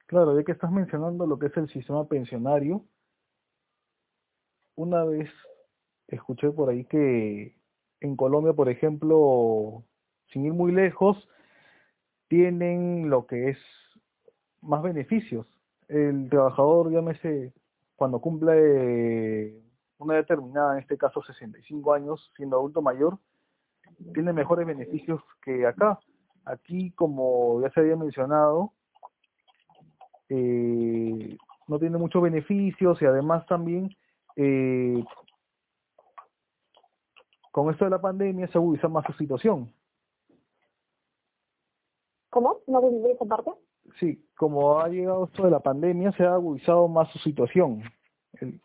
Claro, 0.07 0.38
ya 0.38 0.45
que 0.45 0.53
estás 0.53 0.70
mencionando 0.70 1.26
lo 1.26 1.38
que 1.38 1.47
es 1.47 1.57
el 1.57 1.68
sistema 1.68 2.07
pensionario, 2.07 2.84
una 4.76 5.05
vez 5.05 5.30
escuché 6.09 6.51
por 6.51 6.68
ahí 6.68 6.84
que 6.84 7.57
en 8.03 8.17
Colombia, 8.17 8.53
por 8.53 8.69
ejemplo, 8.69 9.85
sin 10.33 10.45
ir 10.45 10.53
muy 10.53 10.73
lejos, 10.73 11.29
tienen 12.29 13.09
lo 13.09 13.27
que 13.27 13.51
es 13.51 13.59
más 14.61 14.83
beneficios. 14.83 15.47
El 15.89 16.29
trabajador, 16.29 16.91
llámese, 16.91 17.53
cuando 17.95 18.21
cumple 18.21 19.63
una 19.99 20.15
determinada, 20.15 20.75
en 20.75 20.81
este 20.81 20.99
caso 20.99 21.23
65 21.23 21.95
años, 21.95 22.33
siendo 22.37 22.57
adulto 22.57 22.83
mayor, 22.83 23.19
tiene 24.15 24.33
mejores 24.33 24.67
beneficios 24.67 25.21
que 25.43 25.67
acá. 25.67 26.01
Aquí, 26.45 26.91
como 26.93 27.61
ya 27.63 27.71
se 27.71 27.81
había 27.81 27.97
mencionado, 27.97 28.73
eh, 30.29 31.37
no 31.69 31.79
tiene 31.79 31.99
muchos 31.99 32.21
beneficios 32.21 33.01
y 33.01 33.05
además 33.05 33.47
también 33.47 33.95
eh, 34.35 35.05
con 37.53 37.71
esto 37.71 37.85
de 37.85 37.91
la 37.91 38.01
pandemia 38.01 38.49
se 38.49 38.59
agudiza 38.59 38.89
más 38.89 39.05
su 39.07 39.13
situación. 39.13 39.73
¿Cómo? 42.31 42.57
¿No 42.67 42.83
entendí 42.83 43.11
esa 43.11 43.27
parte? 43.27 43.53
Sí, 44.01 44.25
como 44.37 44.81
ha 44.81 44.89
llegado 44.89 45.27
esto 45.27 45.45
de 45.45 45.51
la 45.51 45.61
pandemia, 45.61 46.13
se 46.13 46.25
ha 46.25 46.35
agudizado 46.35 46.89
más 46.89 47.11
su 47.13 47.19
situación, 47.19 47.83
el, 48.41 48.59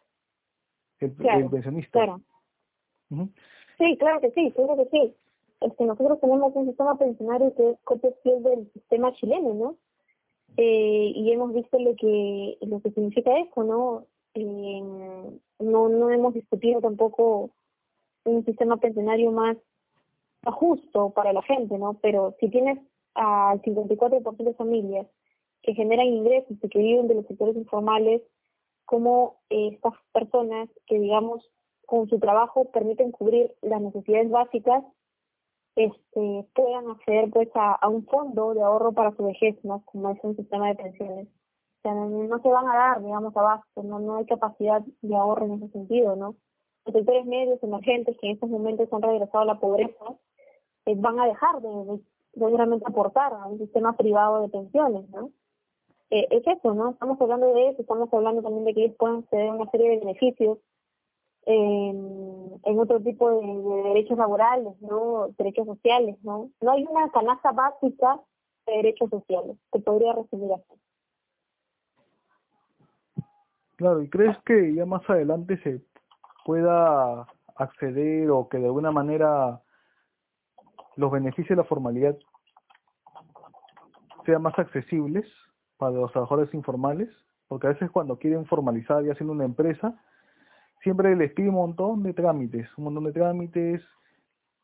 el, 1.00 1.50
pensionista. 1.50 2.00
Claro. 2.00 2.22
Sí, 3.78 3.98
claro 3.98 4.22
que 4.22 4.32
sí, 4.32 4.52
claro 4.56 4.78
que 4.78 4.90
sí. 4.90 5.16
Este, 5.60 5.86
nosotros 5.86 6.20
tenemos 6.22 6.56
un 6.56 6.68
sistema 6.68 6.98
pensionario 6.98 7.54
que 7.56 7.72
es 7.72 7.80
copia 7.84 8.12
del 8.24 8.72
sistema 8.72 9.12
chileno, 9.14 9.54
¿no? 9.54 9.76
Eh, 10.56 11.12
y 11.14 11.32
hemos 11.32 11.54
visto 11.54 11.78
lo 11.78 11.96
que 11.96 12.58
lo 12.62 12.80
que 12.80 12.92
significa 12.92 13.38
eso, 13.38 13.64
¿no? 13.64 14.06
Eh, 14.34 14.82
no 15.60 15.90
no 15.90 16.10
hemos 16.10 16.34
discutido 16.34 16.80
tampoco 16.80 17.52
un 18.28 18.46
sistema 18.46 18.78
pensionario 18.78 19.32
más 19.32 19.58
justo 20.46 21.12
para 21.12 21.34
la 21.34 21.42
gente, 21.42 21.78
¿no? 21.78 21.96
Pero 22.02 22.36
si 22.40 22.50
tienes 22.50 22.80
al 23.16 23.62
54% 23.62 24.44
de 24.44 24.54
familias 24.54 25.08
que 25.64 25.74
generan 25.74 26.08
ingresos 26.08 26.58
y 26.62 26.70
que 26.70 26.80
viven 26.80 27.08
de 27.08 27.16
los 27.16 27.26
sectores 27.26 27.56
informales, 27.56 28.22
como 28.86 29.38
estas 29.50 29.94
personas 30.14 30.70
que, 30.86 31.00
digamos, 31.00 31.44
con 31.86 32.08
su 32.10 32.20
trabajo 32.20 32.66
permiten 32.72 33.12
cubrir 33.12 33.54
las 33.62 33.82
necesidades 33.82 34.30
básicas, 34.30 34.84
este, 35.76 36.48
puedan 36.54 36.90
acceder 36.90 37.30
pues 37.30 37.50
a, 37.56 37.88
un 37.88 38.06
fondo 38.06 38.54
de 38.54 38.62
ahorro 38.62 38.94
para 38.94 39.16
su 39.16 39.24
vejez, 39.24 39.58
¿no? 39.64 39.84
Como 39.86 40.10
es 40.10 40.20
un 40.24 40.36
sistema 40.36 40.68
de 40.70 40.76
pensiones. 40.76 41.28
O 41.28 41.82
sea, 41.84 41.94
no, 41.94 42.40
se 42.42 42.50
van 42.50 42.68
a 42.68 42.76
dar, 42.76 43.04
digamos, 43.04 43.36
abasto, 43.38 43.84
no, 43.84 44.00
no 44.00 44.18
hay 44.18 44.26
capacidad 44.26 44.82
de 45.02 45.16
ahorro 45.16 45.46
en 45.46 45.54
ese 45.54 45.70
sentido, 45.70 46.16
¿no? 46.16 46.36
Los 46.88 46.96
sectores 46.96 47.26
medios 47.26 47.62
emergentes 47.62 48.18
que 48.20 48.28
en 48.28 48.34
estos 48.34 48.50
momentos 48.50 48.88
han 48.92 49.02
regresado 49.02 49.40
a 49.40 49.46
la 49.46 49.60
pobreza, 49.60 50.06
eh, 50.86 50.96
van 50.96 51.20
a 51.20 51.28
dejar 51.28 51.62
de, 51.62 52.00
seguramente 52.34 52.86
aportar 52.88 53.34
a 53.34 53.46
un 53.46 53.58
sistema 53.58 53.98
privado 53.98 54.42
de 54.42 54.50
pensiones, 54.50 55.10
¿no? 55.10 55.32
Eh, 56.10 56.28
es 56.32 56.48
eso, 56.48 56.74
¿no? 56.74 56.92
Estamos 56.92 57.20
hablando 57.20 57.54
de 57.54 57.70
eso, 57.70 57.82
estamos 57.82 58.08
hablando 58.14 58.42
también 58.42 58.64
de 58.64 58.74
que 58.74 58.86
ellos 58.86 58.96
puedan 58.98 59.18
acceder 59.18 59.50
a 59.50 59.54
una 59.54 59.70
serie 59.70 59.90
de 59.90 60.00
beneficios 60.00 60.60
en, 61.46 62.80
otro 62.80 63.02
tipo 63.02 63.30
de, 63.32 63.90
derechos 63.90 64.18
laborales, 64.18 64.80
¿no? 64.82 65.28
Derechos 65.38 65.66
sociales, 65.66 66.18
¿no? 66.24 66.52
No 66.62 66.72
hay 66.72 66.86
una 66.90 67.10
canasta 67.12 67.52
básica 67.52 68.22
de 68.66 68.78
derechos 68.78 69.10
sociales, 69.10 69.58
que 69.74 69.80
podría 69.80 70.14
resumir 70.14 70.54
así. 70.54 70.82
Claro, 73.76 74.02
¿y 74.02 74.10
crees 74.10 74.38
que 74.46 74.74
ya 74.74 74.86
más 74.86 75.08
adelante 75.10 75.58
se 75.64 75.82
pueda 76.48 77.28
acceder 77.58 78.32
o 78.32 78.48
que 78.48 78.58
de 78.58 78.68
alguna 78.68 78.90
manera 78.90 79.60
los 80.96 81.12
beneficios 81.12 81.50
de 81.50 81.56
la 81.58 81.68
formalidad 81.68 82.18
sean 84.26 84.44
más 84.44 84.58
accesibles 84.58 85.26
para 85.76 85.92
los 85.92 86.10
trabajadores 86.14 86.54
informales, 86.54 87.10
porque 87.50 87.68
a 87.68 87.72
veces 87.72 87.92
cuando 87.92 88.18
quieren 88.18 88.46
formalizar 88.46 89.04
y 89.04 89.10
haciendo 89.10 89.34
una 89.34 89.44
empresa, 89.44 90.02
siempre 90.84 91.18
les 91.18 91.34
pide 91.34 91.50
un 91.50 91.56
montón 91.56 92.02
de 92.04 92.14
trámites, 92.14 92.70
un 92.78 92.86
montón 92.86 93.04
de 93.04 93.12
trámites, 93.12 93.82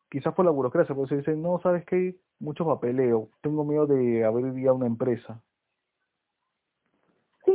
quizás 0.10 0.34
por 0.34 0.46
la 0.46 0.52
burocracia, 0.52 0.96
porque 0.96 1.10
se 1.10 1.18
dicen, 1.18 1.42
no, 1.42 1.60
sabes 1.60 1.86
que 1.86 2.16
mucho 2.40 2.66
papeleo, 2.66 3.28
tengo 3.42 3.66
miedo 3.66 3.88
de 3.88 4.24
abrir 4.24 4.54
ya 4.56 4.72
una 4.72 4.88
empresa. 4.88 5.42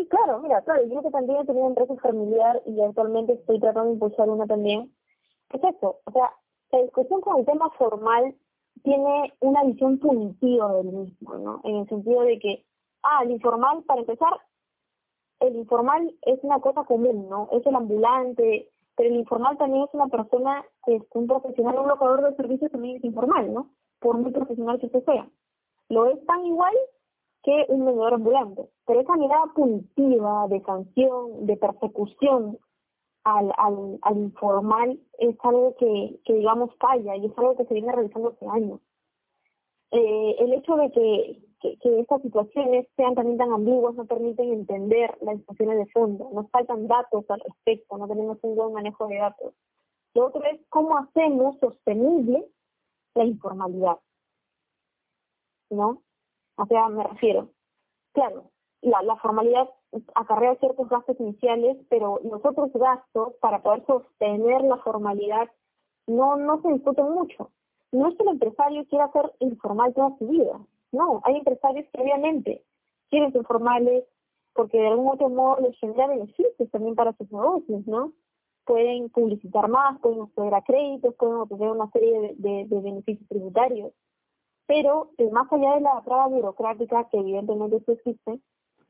Claro, 0.08 0.40
mira, 0.40 0.62
claro, 0.62 0.84
yo 0.86 1.02
que 1.02 1.10
también 1.10 1.40
he 1.40 1.44
tenido 1.44 1.66
empresa 1.66 1.94
familiar 1.96 2.62
y 2.66 2.80
actualmente 2.80 3.34
estoy 3.34 3.60
tratando 3.60 3.88
de 3.88 3.94
impulsar 3.94 4.28
una 4.28 4.46
también. 4.46 4.92
¿Qué 5.50 5.58
es 5.58 5.64
eso? 5.64 6.00
O 6.04 6.10
sea, 6.12 6.32
la 6.72 6.82
discusión 6.82 7.20
con 7.20 7.38
el 7.38 7.46
tema 7.46 7.70
formal 7.70 8.34
tiene 8.82 9.34
una 9.40 9.64
visión 9.64 9.98
punitiva 9.98 10.72
del 10.74 10.86
mismo, 10.86 11.34
¿no? 11.34 11.60
En 11.64 11.76
el 11.76 11.88
sentido 11.88 12.22
de 12.22 12.38
que, 12.38 12.64
ah, 13.02 13.22
el 13.24 13.32
informal, 13.32 13.82
para 13.84 14.00
empezar, 14.00 14.32
el 15.40 15.56
informal 15.56 16.14
es 16.22 16.42
una 16.42 16.60
cosa 16.60 16.84
común, 16.84 17.28
¿no? 17.28 17.48
Es 17.52 17.66
el 17.66 17.74
ambulante, 17.74 18.70
pero 18.96 19.10
el 19.10 19.16
informal 19.16 19.56
también 19.58 19.84
es 19.84 19.94
una 19.94 20.08
persona, 20.08 20.64
es 20.86 21.02
un 21.14 21.26
profesional, 21.26 21.78
un 21.78 21.88
locador 21.88 22.22
de 22.22 22.36
servicios 22.36 22.70
también 22.70 22.96
es 22.96 23.04
informal, 23.04 23.52
¿no? 23.52 23.70
Por 24.00 24.16
muy 24.18 24.32
profesional 24.32 24.78
que 24.78 24.86
usted 24.86 25.04
sea. 25.04 25.28
Lo 25.88 26.06
es 26.06 26.24
tan 26.26 26.44
igual 26.46 26.74
que 27.42 27.66
un 27.68 27.84
vendedor 27.84 28.14
ambulante. 28.14 28.68
Pero 28.86 29.00
esa 29.00 29.16
mirada 29.16 29.46
punitiva, 29.54 30.48
de 30.48 30.60
sanción, 30.62 31.46
de 31.46 31.56
persecución 31.56 32.58
al, 33.24 33.52
al, 33.56 33.98
al 34.02 34.16
informal 34.16 34.98
es 35.18 35.36
algo 35.42 35.74
que, 35.76 36.20
que, 36.24 36.34
digamos, 36.34 36.74
falla 36.76 37.16
y 37.16 37.26
es 37.26 37.38
algo 37.38 37.56
que 37.56 37.64
se 37.66 37.74
viene 37.74 37.92
realizando 37.92 38.30
hace 38.30 38.46
años. 38.46 38.80
Eh, 39.90 40.36
el 40.38 40.52
hecho 40.52 40.76
de 40.76 40.90
que, 40.90 41.42
que, 41.60 42.00
estas 42.00 42.20
situaciones 42.22 42.86
sean 42.96 43.14
también 43.14 43.38
tan 43.38 43.52
ambiguas 43.52 43.94
no 43.94 44.04
permiten 44.06 44.52
entender 44.52 45.16
las 45.22 45.38
situaciones 45.38 45.78
de 45.78 45.92
fondo. 45.92 46.30
Nos 46.32 46.50
faltan 46.50 46.86
datos 46.86 47.24
al 47.28 47.40
respecto, 47.40 47.96
no 47.96 48.06
tenemos 48.06 48.38
un 48.42 48.54
buen 48.54 48.72
manejo 48.72 49.06
de 49.06 49.16
datos. 49.16 49.54
Lo 50.14 50.26
otro 50.26 50.42
es 50.44 50.60
cómo 50.68 50.98
hacemos 50.98 51.58
sostenible 51.60 52.44
la 53.14 53.24
informalidad. 53.24 53.98
¿No? 55.70 56.02
O 56.58 56.66
sea, 56.66 56.88
me 56.88 57.04
refiero, 57.04 57.50
claro, 58.12 58.50
la, 58.82 59.16
formalidad 59.16 59.68
acarrea 60.16 60.56
ciertos 60.56 60.88
gastos 60.88 61.18
iniciales, 61.20 61.76
pero 61.88 62.20
los 62.24 62.44
otros 62.44 62.72
gastos 62.72 63.34
para 63.40 63.62
poder 63.62 63.86
sostener 63.86 64.62
la 64.62 64.78
formalidad 64.78 65.48
no, 66.08 66.36
no 66.36 66.60
se 66.62 66.72
discuten 66.72 67.10
mucho. 67.10 67.52
No 67.92 68.08
es 68.08 68.16
que 68.16 68.24
el 68.24 68.30
empresario 68.30 68.84
quiera 68.86 69.10
ser 69.12 69.32
informal 69.38 69.94
toda 69.94 70.18
su 70.18 70.26
vida. 70.26 70.58
No, 70.90 71.20
hay 71.24 71.36
empresarios 71.36 71.86
que 71.92 72.02
obviamente 72.02 72.64
quieren 73.08 73.32
ser 73.32 73.44
formales 73.44 74.04
porque 74.52 74.78
de 74.78 74.88
algún 74.88 75.12
otro 75.12 75.28
modo 75.28 75.60
les 75.60 75.78
genera 75.78 76.08
beneficios 76.08 76.70
también 76.72 76.96
para 76.96 77.12
sus 77.12 77.30
negocios, 77.30 77.86
¿no? 77.86 78.12
Pueden 78.64 79.10
publicitar 79.10 79.68
más, 79.68 80.00
pueden 80.00 80.22
acceder 80.22 80.54
a 80.54 80.62
créditos, 80.62 81.14
pueden 81.14 81.36
obtener 81.36 81.70
una 81.70 81.90
serie 81.92 82.34
de 82.36 82.66
beneficios 82.68 83.28
tributarios 83.28 83.92
pero 84.68 85.12
eh, 85.16 85.30
más 85.30 85.50
allá 85.50 85.76
de 85.76 85.80
la 85.80 86.02
prueba 86.02 86.28
burocrática, 86.28 87.08
que 87.08 87.18
evidentemente 87.18 87.82
existe, 87.90 88.38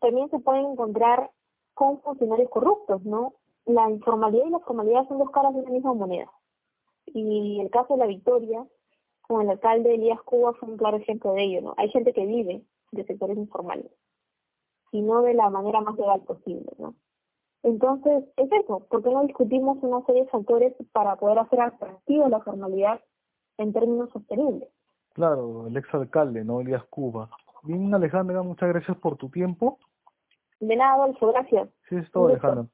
también 0.00 0.28
se 0.28 0.40
pueden 0.40 0.66
encontrar 0.66 1.30
con 1.72 2.00
funcionarios 2.02 2.50
corruptos, 2.50 3.04
¿no? 3.04 3.34
La 3.64 3.88
informalidad 3.88 4.46
y 4.46 4.50
la 4.50 4.58
formalidad 4.58 5.06
son 5.06 5.18
dos 5.18 5.30
caras 5.30 5.54
de 5.54 5.60
una 5.60 5.70
misma 5.70 5.94
moneda. 5.94 6.32
Y 7.06 7.60
el 7.60 7.70
caso 7.70 7.94
de 7.94 8.00
la 8.00 8.06
Victoria, 8.06 8.66
con 9.22 9.42
el 9.42 9.50
alcalde 9.50 9.94
Elías 9.94 10.20
Cuba, 10.22 10.52
fue 10.54 10.68
un 10.68 10.78
claro 10.78 10.96
ejemplo 10.96 11.32
de 11.34 11.44
ello, 11.44 11.62
¿no? 11.62 11.74
Hay 11.76 11.88
gente 11.90 12.12
que 12.12 12.26
vive 12.26 12.64
de 12.90 13.04
sectores 13.04 13.38
informales, 13.38 13.92
y 14.90 15.00
no 15.00 15.22
de 15.22 15.34
la 15.34 15.48
manera 15.48 15.80
más 15.80 15.96
legal 15.96 16.22
posible, 16.22 16.72
¿no? 16.78 16.96
Entonces, 17.62 18.24
es 18.36 18.50
eso, 18.50 18.80
¿por 18.80 19.04
qué 19.04 19.10
no 19.10 19.22
discutimos 19.22 19.78
una 19.82 20.04
serie 20.06 20.24
de 20.24 20.30
factores 20.30 20.74
para 20.90 21.14
poder 21.16 21.38
hacer 21.38 21.60
atractiva 21.60 22.28
la 22.28 22.40
formalidad 22.40 23.00
en 23.58 23.72
términos 23.72 24.10
sostenibles? 24.10 24.70
Claro, 25.18 25.66
el 25.66 25.76
exalcalde, 25.76 26.44
¿no? 26.44 26.60
Elías 26.60 26.84
Cuba. 26.90 27.28
Bien, 27.64 27.92
Alejandra, 27.92 28.40
muchas 28.44 28.68
gracias 28.68 28.96
por 28.98 29.16
tu 29.16 29.28
tiempo. 29.28 29.80
De 30.60 30.76
nada, 30.76 30.94
Adolfo, 30.94 31.32
gracias. 31.32 31.68
Sí, 31.88 31.96
es 31.96 32.08
todo, 32.12 32.28
Alejandra. 32.28 32.66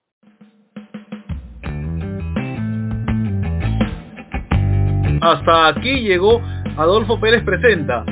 Hasta 5.22 5.68
aquí 5.68 6.02
llegó 6.02 6.38
Adolfo 6.76 7.18
Pérez 7.18 7.42
Presenta. 7.44 8.04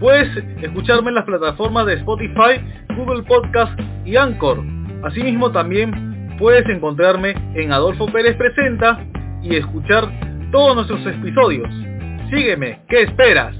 Puedes 0.00 0.36
escucharme 0.64 1.10
en 1.10 1.14
las 1.14 1.24
plataformas 1.24 1.86
de 1.86 1.94
Spotify, 1.94 2.60
Google 2.96 3.22
Podcast 3.22 3.78
y 4.04 4.16
Anchor. 4.16 4.64
Asimismo 5.04 5.52
también 5.52 6.36
puedes 6.40 6.68
encontrarme 6.68 7.34
en 7.54 7.70
Adolfo 7.70 8.06
Pérez 8.06 8.36
Presenta 8.36 8.98
y 9.42 9.54
escuchar 9.54 10.10
todos 10.50 10.74
nuestros 10.74 11.06
episodios. 11.06 11.85
Sígueme, 12.30 12.80
¿qué 12.88 13.02
esperas? 13.02 13.54